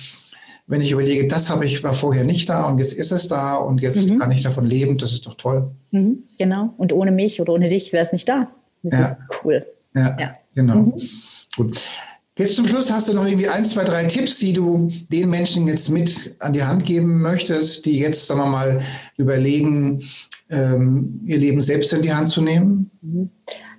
wenn 0.68 0.80
ich 0.80 0.92
überlege, 0.92 1.28
das 1.28 1.50
habe 1.50 1.66
ich, 1.66 1.84
war 1.84 1.94
vorher 1.94 2.24
nicht 2.24 2.48
da 2.48 2.64
und 2.64 2.80
jetzt 2.80 2.94
ist 2.94 3.12
es 3.12 3.28
da 3.28 3.58
und 3.58 3.82
jetzt 3.82 4.10
mhm. 4.10 4.20
kann 4.20 4.32
ich 4.32 4.42
davon 4.42 4.66
leben, 4.66 4.98
das 4.98 5.12
ist 5.12 5.28
doch 5.28 5.36
toll. 5.36 5.70
Mhm, 5.92 6.24
genau. 6.38 6.74
Und 6.78 6.94
ohne 6.94 7.12
mich 7.12 7.42
oder 7.42 7.52
ohne 7.52 7.68
dich 7.68 7.92
wäre 7.92 8.06
es 8.06 8.14
nicht 8.14 8.30
da. 8.30 8.48
Das 8.84 8.94
ja. 8.94 9.06
ist 9.06 9.18
cool. 9.44 9.66
Ja, 9.94 10.18
ja. 10.18 10.36
genau. 10.56 10.76
Mhm. 10.76 11.10
Gut. 11.58 11.82
Jetzt 12.42 12.56
zum 12.56 12.68
Schluss 12.68 12.92
hast 12.92 13.08
du 13.08 13.14
noch 13.14 13.28
irgendwie 13.28 13.48
ein, 13.48 13.64
zwei, 13.64 13.84
drei 13.84 14.06
Tipps, 14.06 14.40
die 14.40 14.52
du 14.52 14.90
den 15.12 15.30
Menschen 15.30 15.68
jetzt 15.68 15.90
mit 15.90 16.36
an 16.40 16.54
die 16.54 16.64
Hand 16.64 16.86
geben 16.86 17.22
möchtest, 17.22 17.86
die 17.86 18.00
jetzt, 18.00 18.26
sagen 18.26 18.40
wir 18.40 18.48
mal, 18.48 18.80
überlegen, 19.16 20.02
ähm, 20.50 21.22
ihr 21.24 21.38
Leben 21.38 21.62
selbst 21.62 21.94
in 21.94 22.02
die 22.02 22.12
Hand 22.12 22.30
zu 22.30 22.42
nehmen? 22.42 22.90
Mhm. 23.04 23.30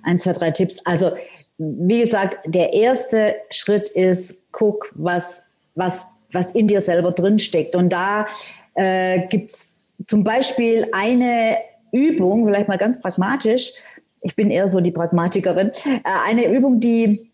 Ein, 0.03 0.17
zwei, 0.17 0.31
drei 0.31 0.51
Tipps. 0.51 0.79
Also, 0.85 1.11
wie 1.57 1.99
gesagt, 1.99 2.39
der 2.45 2.71
erste 2.71 3.35
Schritt 3.49 3.89
ist, 3.89 4.35
guck, 4.53 4.93
was, 4.95 5.41
was, 5.75 6.07
was 6.31 6.53
in 6.53 6.67
dir 6.67 6.79
selber 6.79 7.11
drinsteckt. 7.11 7.75
Und 7.75 7.89
da 7.89 8.27
äh, 8.75 9.27
gibt 9.27 9.51
es 9.51 9.81
zum 10.07 10.23
Beispiel 10.23 10.87
eine 10.93 11.57
Übung, 11.91 12.45
vielleicht 12.45 12.69
mal 12.69 12.77
ganz 12.77 13.01
pragmatisch. 13.01 13.73
Ich 14.21 14.37
bin 14.37 14.51
eher 14.51 14.69
so 14.69 14.79
die 14.79 14.91
Pragmatikerin. 14.91 15.71
Äh, 15.85 15.99
eine 16.25 16.49
Übung, 16.49 16.79
die 16.79 17.32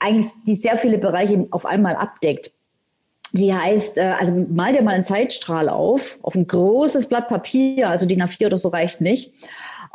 eigentlich 0.00 0.32
die 0.46 0.54
sehr 0.54 0.76
viele 0.76 0.98
Bereiche 0.98 1.46
auf 1.50 1.66
einmal 1.66 1.96
abdeckt. 1.96 2.52
Die 3.32 3.54
heißt, 3.54 3.98
äh, 3.98 4.14
also 4.18 4.32
mal 4.48 4.72
dir 4.72 4.82
mal 4.82 4.94
einen 4.94 5.04
Zeitstrahl 5.04 5.68
auf, 5.68 6.18
auf 6.22 6.34
ein 6.34 6.46
großes 6.46 7.06
Blatt 7.06 7.28
Papier, 7.28 7.88
also 7.88 8.06
DIN 8.06 8.22
A4 8.22 8.46
oder 8.46 8.58
so 8.58 8.68
reicht 8.70 9.00
nicht 9.00 9.32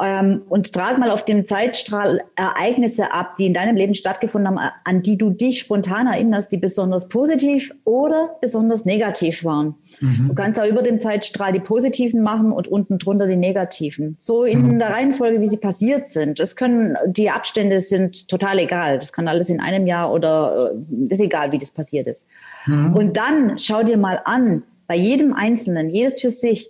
ähm, 0.01 0.43
und 0.49 0.73
trag 0.73 0.97
mal 0.97 1.09
auf 1.09 1.23
dem 1.23 1.45
Zeitstrahl 1.45 2.21
Ereignisse 2.35 3.13
ab, 3.13 3.35
die 3.39 3.45
in 3.45 3.53
deinem 3.53 3.77
Leben 3.77 3.93
stattgefunden 3.93 4.47
haben, 4.47 4.71
an 4.83 5.01
die 5.01 5.17
du 5.17 5.29
dich 5.29 5.59
spontan 5.59 6.07
erinnerst, 6.07 6.51
die 6.51 6.57
besonders 6.57 7.07
positiv 7.07 7.73
oder 7.85 8.35
besonders 8.41 8.83
negativ 8.83 9.45
waren. 9.45 9.75
Mhm. 10.01 10.27
Du 10.27 10.35
kannst 10.35 10.59
auch 10.59 10.67
über 10.67 10.81
dem 10.81 10.99
Zeitstrahl 10.99 11.53
die 11.53 11.61
positiven 11.61 12.21
machen 12.21 12.51
und 12.51 12.67
unten 12.67 12.97
drunter 12.97 13.25
die 13.25 13.37
negativen. 13.37 14.15
So 14.19 14.43
in 14.43 14.73
mhm. 14.73 14.79
der 14.79 14.89
Reihenfolge, 14.89 15.39
wie 15.39 15.47
sie 15.47 15.57
passiert 15.57 16.09
sind. 16.09 16.41
Es 16.41 16.57
können, 16.57 16.97
die 17.07 17.29
Abstände 17.29 17.79
sind 17.79 18.27
total 18.27 18.59
egal. 18.59 18.99
Das 18.99 19.13
kann 19.13 19.29
alles 19.29 19.49
in 19.49 19.61
einem 19.61 19.87
Jahr 19.87 20.11
oder 20.11 20.73
äh, 20.73 21.13
ist 21.13 21.21
egal, 21.21 21.53
wie 21.53 21.57
das 21.57 21.71
passiert 21.71 22.07
ist. 22.07 22.25
Mhm. 22.65 22.93
Und 22.93 23.17
dann 23.17 23.57
schau 23.59 23.83
dir 23.83 23.97
mal 23.97 24.19
an, 24.25 24.63
bei 24.87 24.95
jedem 24.95 25.33
Einzelnen, 25.33 25.89
jedes 25.89 26.19
für 26.19 26.29
sich, 26.29 26.69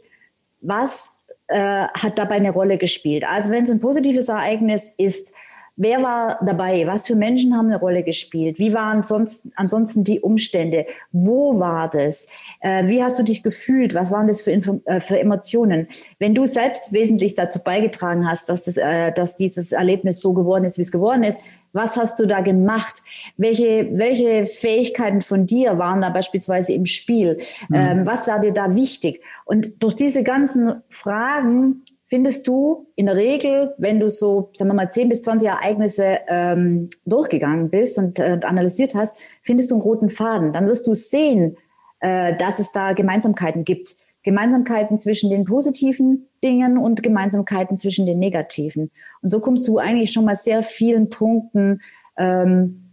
was 0.62 1.15
äh, 1.48 1.88
hat 1.88 2.18
dabei 2.18 2.36
eine 2.36 2.52
Rolle 2.52 2.78
gespielt? 2.78 3.24
Also 3.28 3.50
wenn 3.50 3.64
es 3.64 3.70
ein 3.70 3.80
positives 3.80 4.28
Ereignis 4.28 4.94
ist, 4.98 5.34
Wer 5.78 6.02
war 6.02 6.40
dabei? 6.46 6.88
Was 6.88 7.06
für 7.06 7.16
Menschen 7.16 7.54
haben 7.56 7.66
eine 7.66 7.80
Rolle 7.80 8.04
gespielt? 8.04 8.60
Wie 8.60 8.74
waren 8.74 9.04
sonst, 9.04 9.46
ansonsten 9.58 10.06
die 10.06 10.22
Umstände? 10.22 10.86
Wo 11.12 11.60
war 11.60 11.90
das? 11.90 12.28
Äh, 12.62 12.88
wie 12.88 13.04
hast 13.04 13.20
du 13.20 13.24
dich 13.24 13.44
gefühlt? 13.44 13.94
Was 13.94 14.10
waren 14.10 14.28
das 14.28 14.42
für, 14.42 14.52
Info 14.52 14.80
äh, 14.86 15.02
für 15.02 15.20
Emotionen? 15.20 15.90
Wenn 16.18 16.34
du 16.34 16.46
selbst 16.46 16.94
wesentlich 16.94 17.36
dazu 17.36 17.60
beigetragen 17.60 18.26
hast, 18.26 18.48
dass, 18.48 18.64
das, 18.64 18.78
äh, 18.78 19.12
dass 19.12 19.36
dieses 19.36 19.74
Erlebnis 19.74 20.22
so 20.22 20.32
geworden 20.32 20.64
ist, 20.64 20.78
wie 20.78 20.84
es 20.84 20.94
geworden 20.94 21.24
ist, 21.24 21.42
was 21.76 21.98
hast 21.98 22.20
du 22.20 22.26
da 22.26 22.40
gemacht? 22.40 23.04
Welche, 23.36 23.90
welche 23.92 24.46
Fähigkeiten 24.46 25.20
von 25.20 25.46
dir 25.46 25.78
waren 25.78 26.02
da 26.02 26.10
beispielsweise 26.10 26.72
im 26.74 26.86
Spiel? 26.86 27.40
Mhm. 27.68 27.76
Ähm, 27.76 28.06
was 28.06 28.28
war 28.28 28.40
dir 28.40 28.54
da 28.54 28.76
wichtig? 28.76 29.22
Und 29.44 29.84
durch 29.84 29.94
diese 29.94 30.24
ganzen 30.24 30.82
Fragen 30.88 31.84
findest 32.06 32.48
du 32.48 32.88
in 32.96 33.08
der 33.08 33.18
Regel, 33.18 33.74
wenn 33.78 34.00
du 34.00 34.10
so, 34.10 34.52
sagen 34.54 34.70
wir 34.70 34.76
mal, 34.76 34.90
10 34.90 35.10
bis 35.10 35.22
20 35.24 35.50
Ereignisse 35.50 36.20
ähm, 36.30 36.90
durchgegangen 37.06 37.70
bist 37.70 37.98
und, 37.98 38.20
äh, 38.20 38.40
analysiert 38.44 38.96
hast, 38.96 39.14
findest 39.42 39.70
du 39.70 39.76
einen 39.76 39.84
roten 39.84 40.08
Faden. 40.08 40.54
Dann 40.54 40.68
wirst 40.68 40.88
du 40.88 40.94
sehen, 40.94 41.58
äh, 42.00 42.38
dass 42.38 42.60
es 42.60 42.72
da 42.72 42.94
Gemeinsamkeiten 42.94 43.66
gibt. 43.66 43.96
Gemeinsamkeiten 44.26 44.98
zwischen 44.98 45.30
den 45.30 45.46
positiven 45.46 46.28
Dingen 46.44 46.78
und 46.78 47.04
Gemeinsamkeiten 47.04 47.78
zwischen 47.78 48.06
den 48.08 48.20
negativen. 48.20 48.92
Und 49.22 49.32
so 49.32 49.40
kommst 49.40 49.68
du 49.68 49.78
eigentlich 49.78 50.12
schon 50.12 50.26
mal 50.26 50.36
sehr 50.36 50.64
vielen 50.64 51.10
Punkten 51.10 51.82
ähm, 52.18 52.90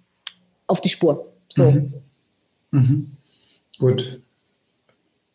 auf 0.67 0.83
die 0.83 0.91
Spur. 0.91 1.33
So. 1.49 1.71
Mhm. 1.71 1.95
Mhm. 2.71 3.13
Gut. 3.79 4.21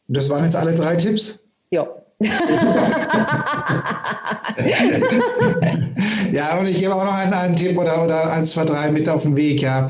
Das 0.07 0.29
waren 0.29 0.45
jetzt 0.45 0.55
alle 0.55 0.75
drei 0.75 0.95
Tipps? 0.95 1.43
Ja. 1.71 1.87
ja, 6.31 6.57
und 6.59 6.67
ich 6.67 6.79
gebe 6.79 6.95
auch 6.95 7.03
noch 7.03 7.13
einen, 7.13 7.33
einen 7.33 7.55
Tipp 7.55 7.77
oder, 7.77 8.03
oder 8.03 8.31
eins, 8.31 8.51
zwei, 8.51 8.65
drei 8.65 8.91
mit 8.91 9.09
auf 9.09 9.23
den 9.23 9.35
Weg, 9.35 9.61
ja. 9.61 9.89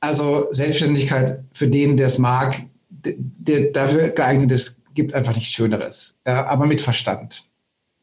Also 0.00 0.46
Selbstständigkeit 0.50 1.40
für 1.52 1.68
den, 1.68 1.96
der 1.96 2.08
es 2.08 2.18
mag, 2.18 2.54
der 2.88 3.72
dafür 3.72 4.10
geeignet 4.10 4.52
ist, 4.52 4.81
gibt 4.94 5.14
einfach 5.14 5.34
nichts 5.34 5.52
Schöneres. 5.52 6.18
Ja, 6.26 6.46
aber 6.46 6.66
mit 6.66 6.80
Verstand. 6.80 7.44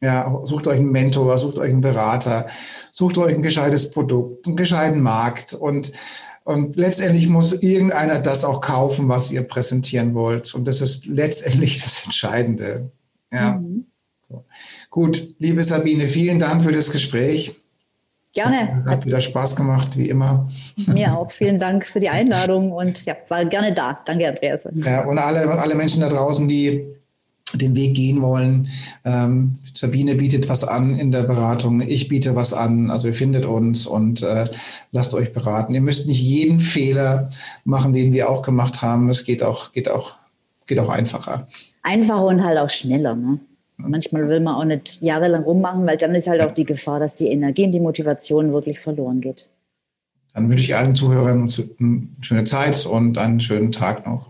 Ja, 0.02 0.40
sucht 0.44 0.66
euch 0.66 0.76
einen 0.78 0.92
Mentor, 0.92 1.36
sucht 1.38 1.58
euch 1.58 1.70
einen 1.70 1.82
Berater, 1.82 2.46
sucht 2.92 3.18
euch 3.18 3.34
ein 3.34 3.42
gescheites 3.42 3.90
Produkt, 3.90 4.46
einen 4.46 4.56
gescheiten 4.56 5.02
Markt 5.02 5.52
und 5.52 5.92
und 6.42 6.76
letztendlich 6.76 7.28
muss 7.28 7.52
irgendeiner 7.52 8.18
das 8.18 8.44
auch 8.44 8.60
kaufen, 8.60 9.08
was 9.08 9.30
ihr 9.30 9.42
präsentieren 9.42 10.14
wollt. 10.14 10.54
Und 10.54 10.66
das 10.66 10.80
ist 10.80 11.06
letztendlich 11.06 11.82
das 11.82 12.04
Entscheidende. 12.04 12.90
Ja. 13.30 13.52
Mhm. 13.52 13.86
So. 14.26 14.44
Gut, 14.90 15.34
liebe 15.38 15.62
Sabine, 15.62 16.08
vielen 16.08 16.38
Dank 16.38 16.64
für 16.64 16.72
das 16.72 16.90
Gespräch. 16.90 17.54
Gerne. 18.32 18.84
Hat 18.86 19.04
wieder 19.04 19.20
Spaß 19.20 19.56
gemacht, 19.56 19.96
wie 19.96 20.08
immer. 20.08 20.48
Mir 20.86 21.16
auch. 21.16 21.32
Vielen 21.32 21.58
Dank 21.58 21.84
für 21.84 21.98
die 21.98 22.10
Einladung 22.10 22.70
und 22.70 23.04
ja, 23.04 23.16
war 23.28 23.44
gerne 23.44 23.74
da. 23.74 23.98
Danke, 24.04 24.28
Andreas. 24.28 24.68
Ja, 24.74 25.04
und 25.04 25.18
alle, 25.18 25.48
alle 25.58 25.74
Menschen 25.74 26.00
da 26.00 26.08
draußen, 26.08 26.46
die 26.46 26.86
den 27.54 27.74
Weg 27.74 27.96
gehen 27.96 28.22
wollen. 28.22 28.68
Ähm, 29.04 29.58
Sabine 29.74 30.14
bietet 30.14 30.48
was 30.48 30.62
an 30.62 30.96
in 30.96 31.10
der 31.10 31.24
Beratung, 31.24 31.80
ich 31.80 32.06
biete 32.06 32.36
was 32.36 32.54
an. 32.54 32.92
Also 32.92 33.08
ihr 33.08 33.14
findet 33.14 33.44
uns 33.44 33.88
und 33.88 34.22
äh, 34.22 34.44
lasst 34.92 35.14
euch 35.14 35.32
beraten. 35.32 35.74
Ihr 35.74 35.80
müsst 35.80 36.06
nicht 36.06 36.22
jeden 36.22 36.60
Fehler 36.60 37.30
machen, 37.64 37.92
den 37.92 38.12
wir 38.12 38.30
auch 38.30 38.42
gemacht 38.42 38.82
haben. 38.82 39.08
Es 39.08 39.24
geht 39.24 39.42
auch, 39.42 39.72
geht 39.72 39.90
auch, 39.90 40.16
geht 40.66 40.78
auch 40.78 40.90
einfacher 40.90 41.48
einfacher 41.82 42.24
und 42.24 42.44
halt 42.44 42.58
auch 42.58 42.70
schneller. 42.70 43.14
Ne? 43.14 43.40
Manchmal 43.88 44.28
will 44.28 44.40
man 44.40 44.54
auch 44.54 44.64
nicht 44.64 45.00
jahrelang 45.00 45.42
rummachen, 45.42 45.86
weil 45.86 45.96
dann 45.96 46.14
ist 46.14 46.28
halt 46.28 46.42
auch 46.44 46.52
die 46.52 46.64
Gefahr, 46.64 47.00
dass 47.00 47.16
die 47.16 47.28
Energie 47.28 47.64
und 47.64 47.72
die 47.72 47.80
Motivation 47.80 48.52
wirklich 48.52 48.80
verloren 48.80 49.20
geht. 49.20 49.48
Dann 50.34 50.48
wünsche 50.48 50.64
ich 50.64 50.76
allen 50.76 50.94
Zuhörern 50.94 51.50
eine 51.78 52.08
schöne 52.20 52.44
Zeit 52.44 52.86
und 52.86 53.18
einen 53.18 53.40
schönen 53.40 53.72
Tag 53.72 54.06
noch. 54.06 54.29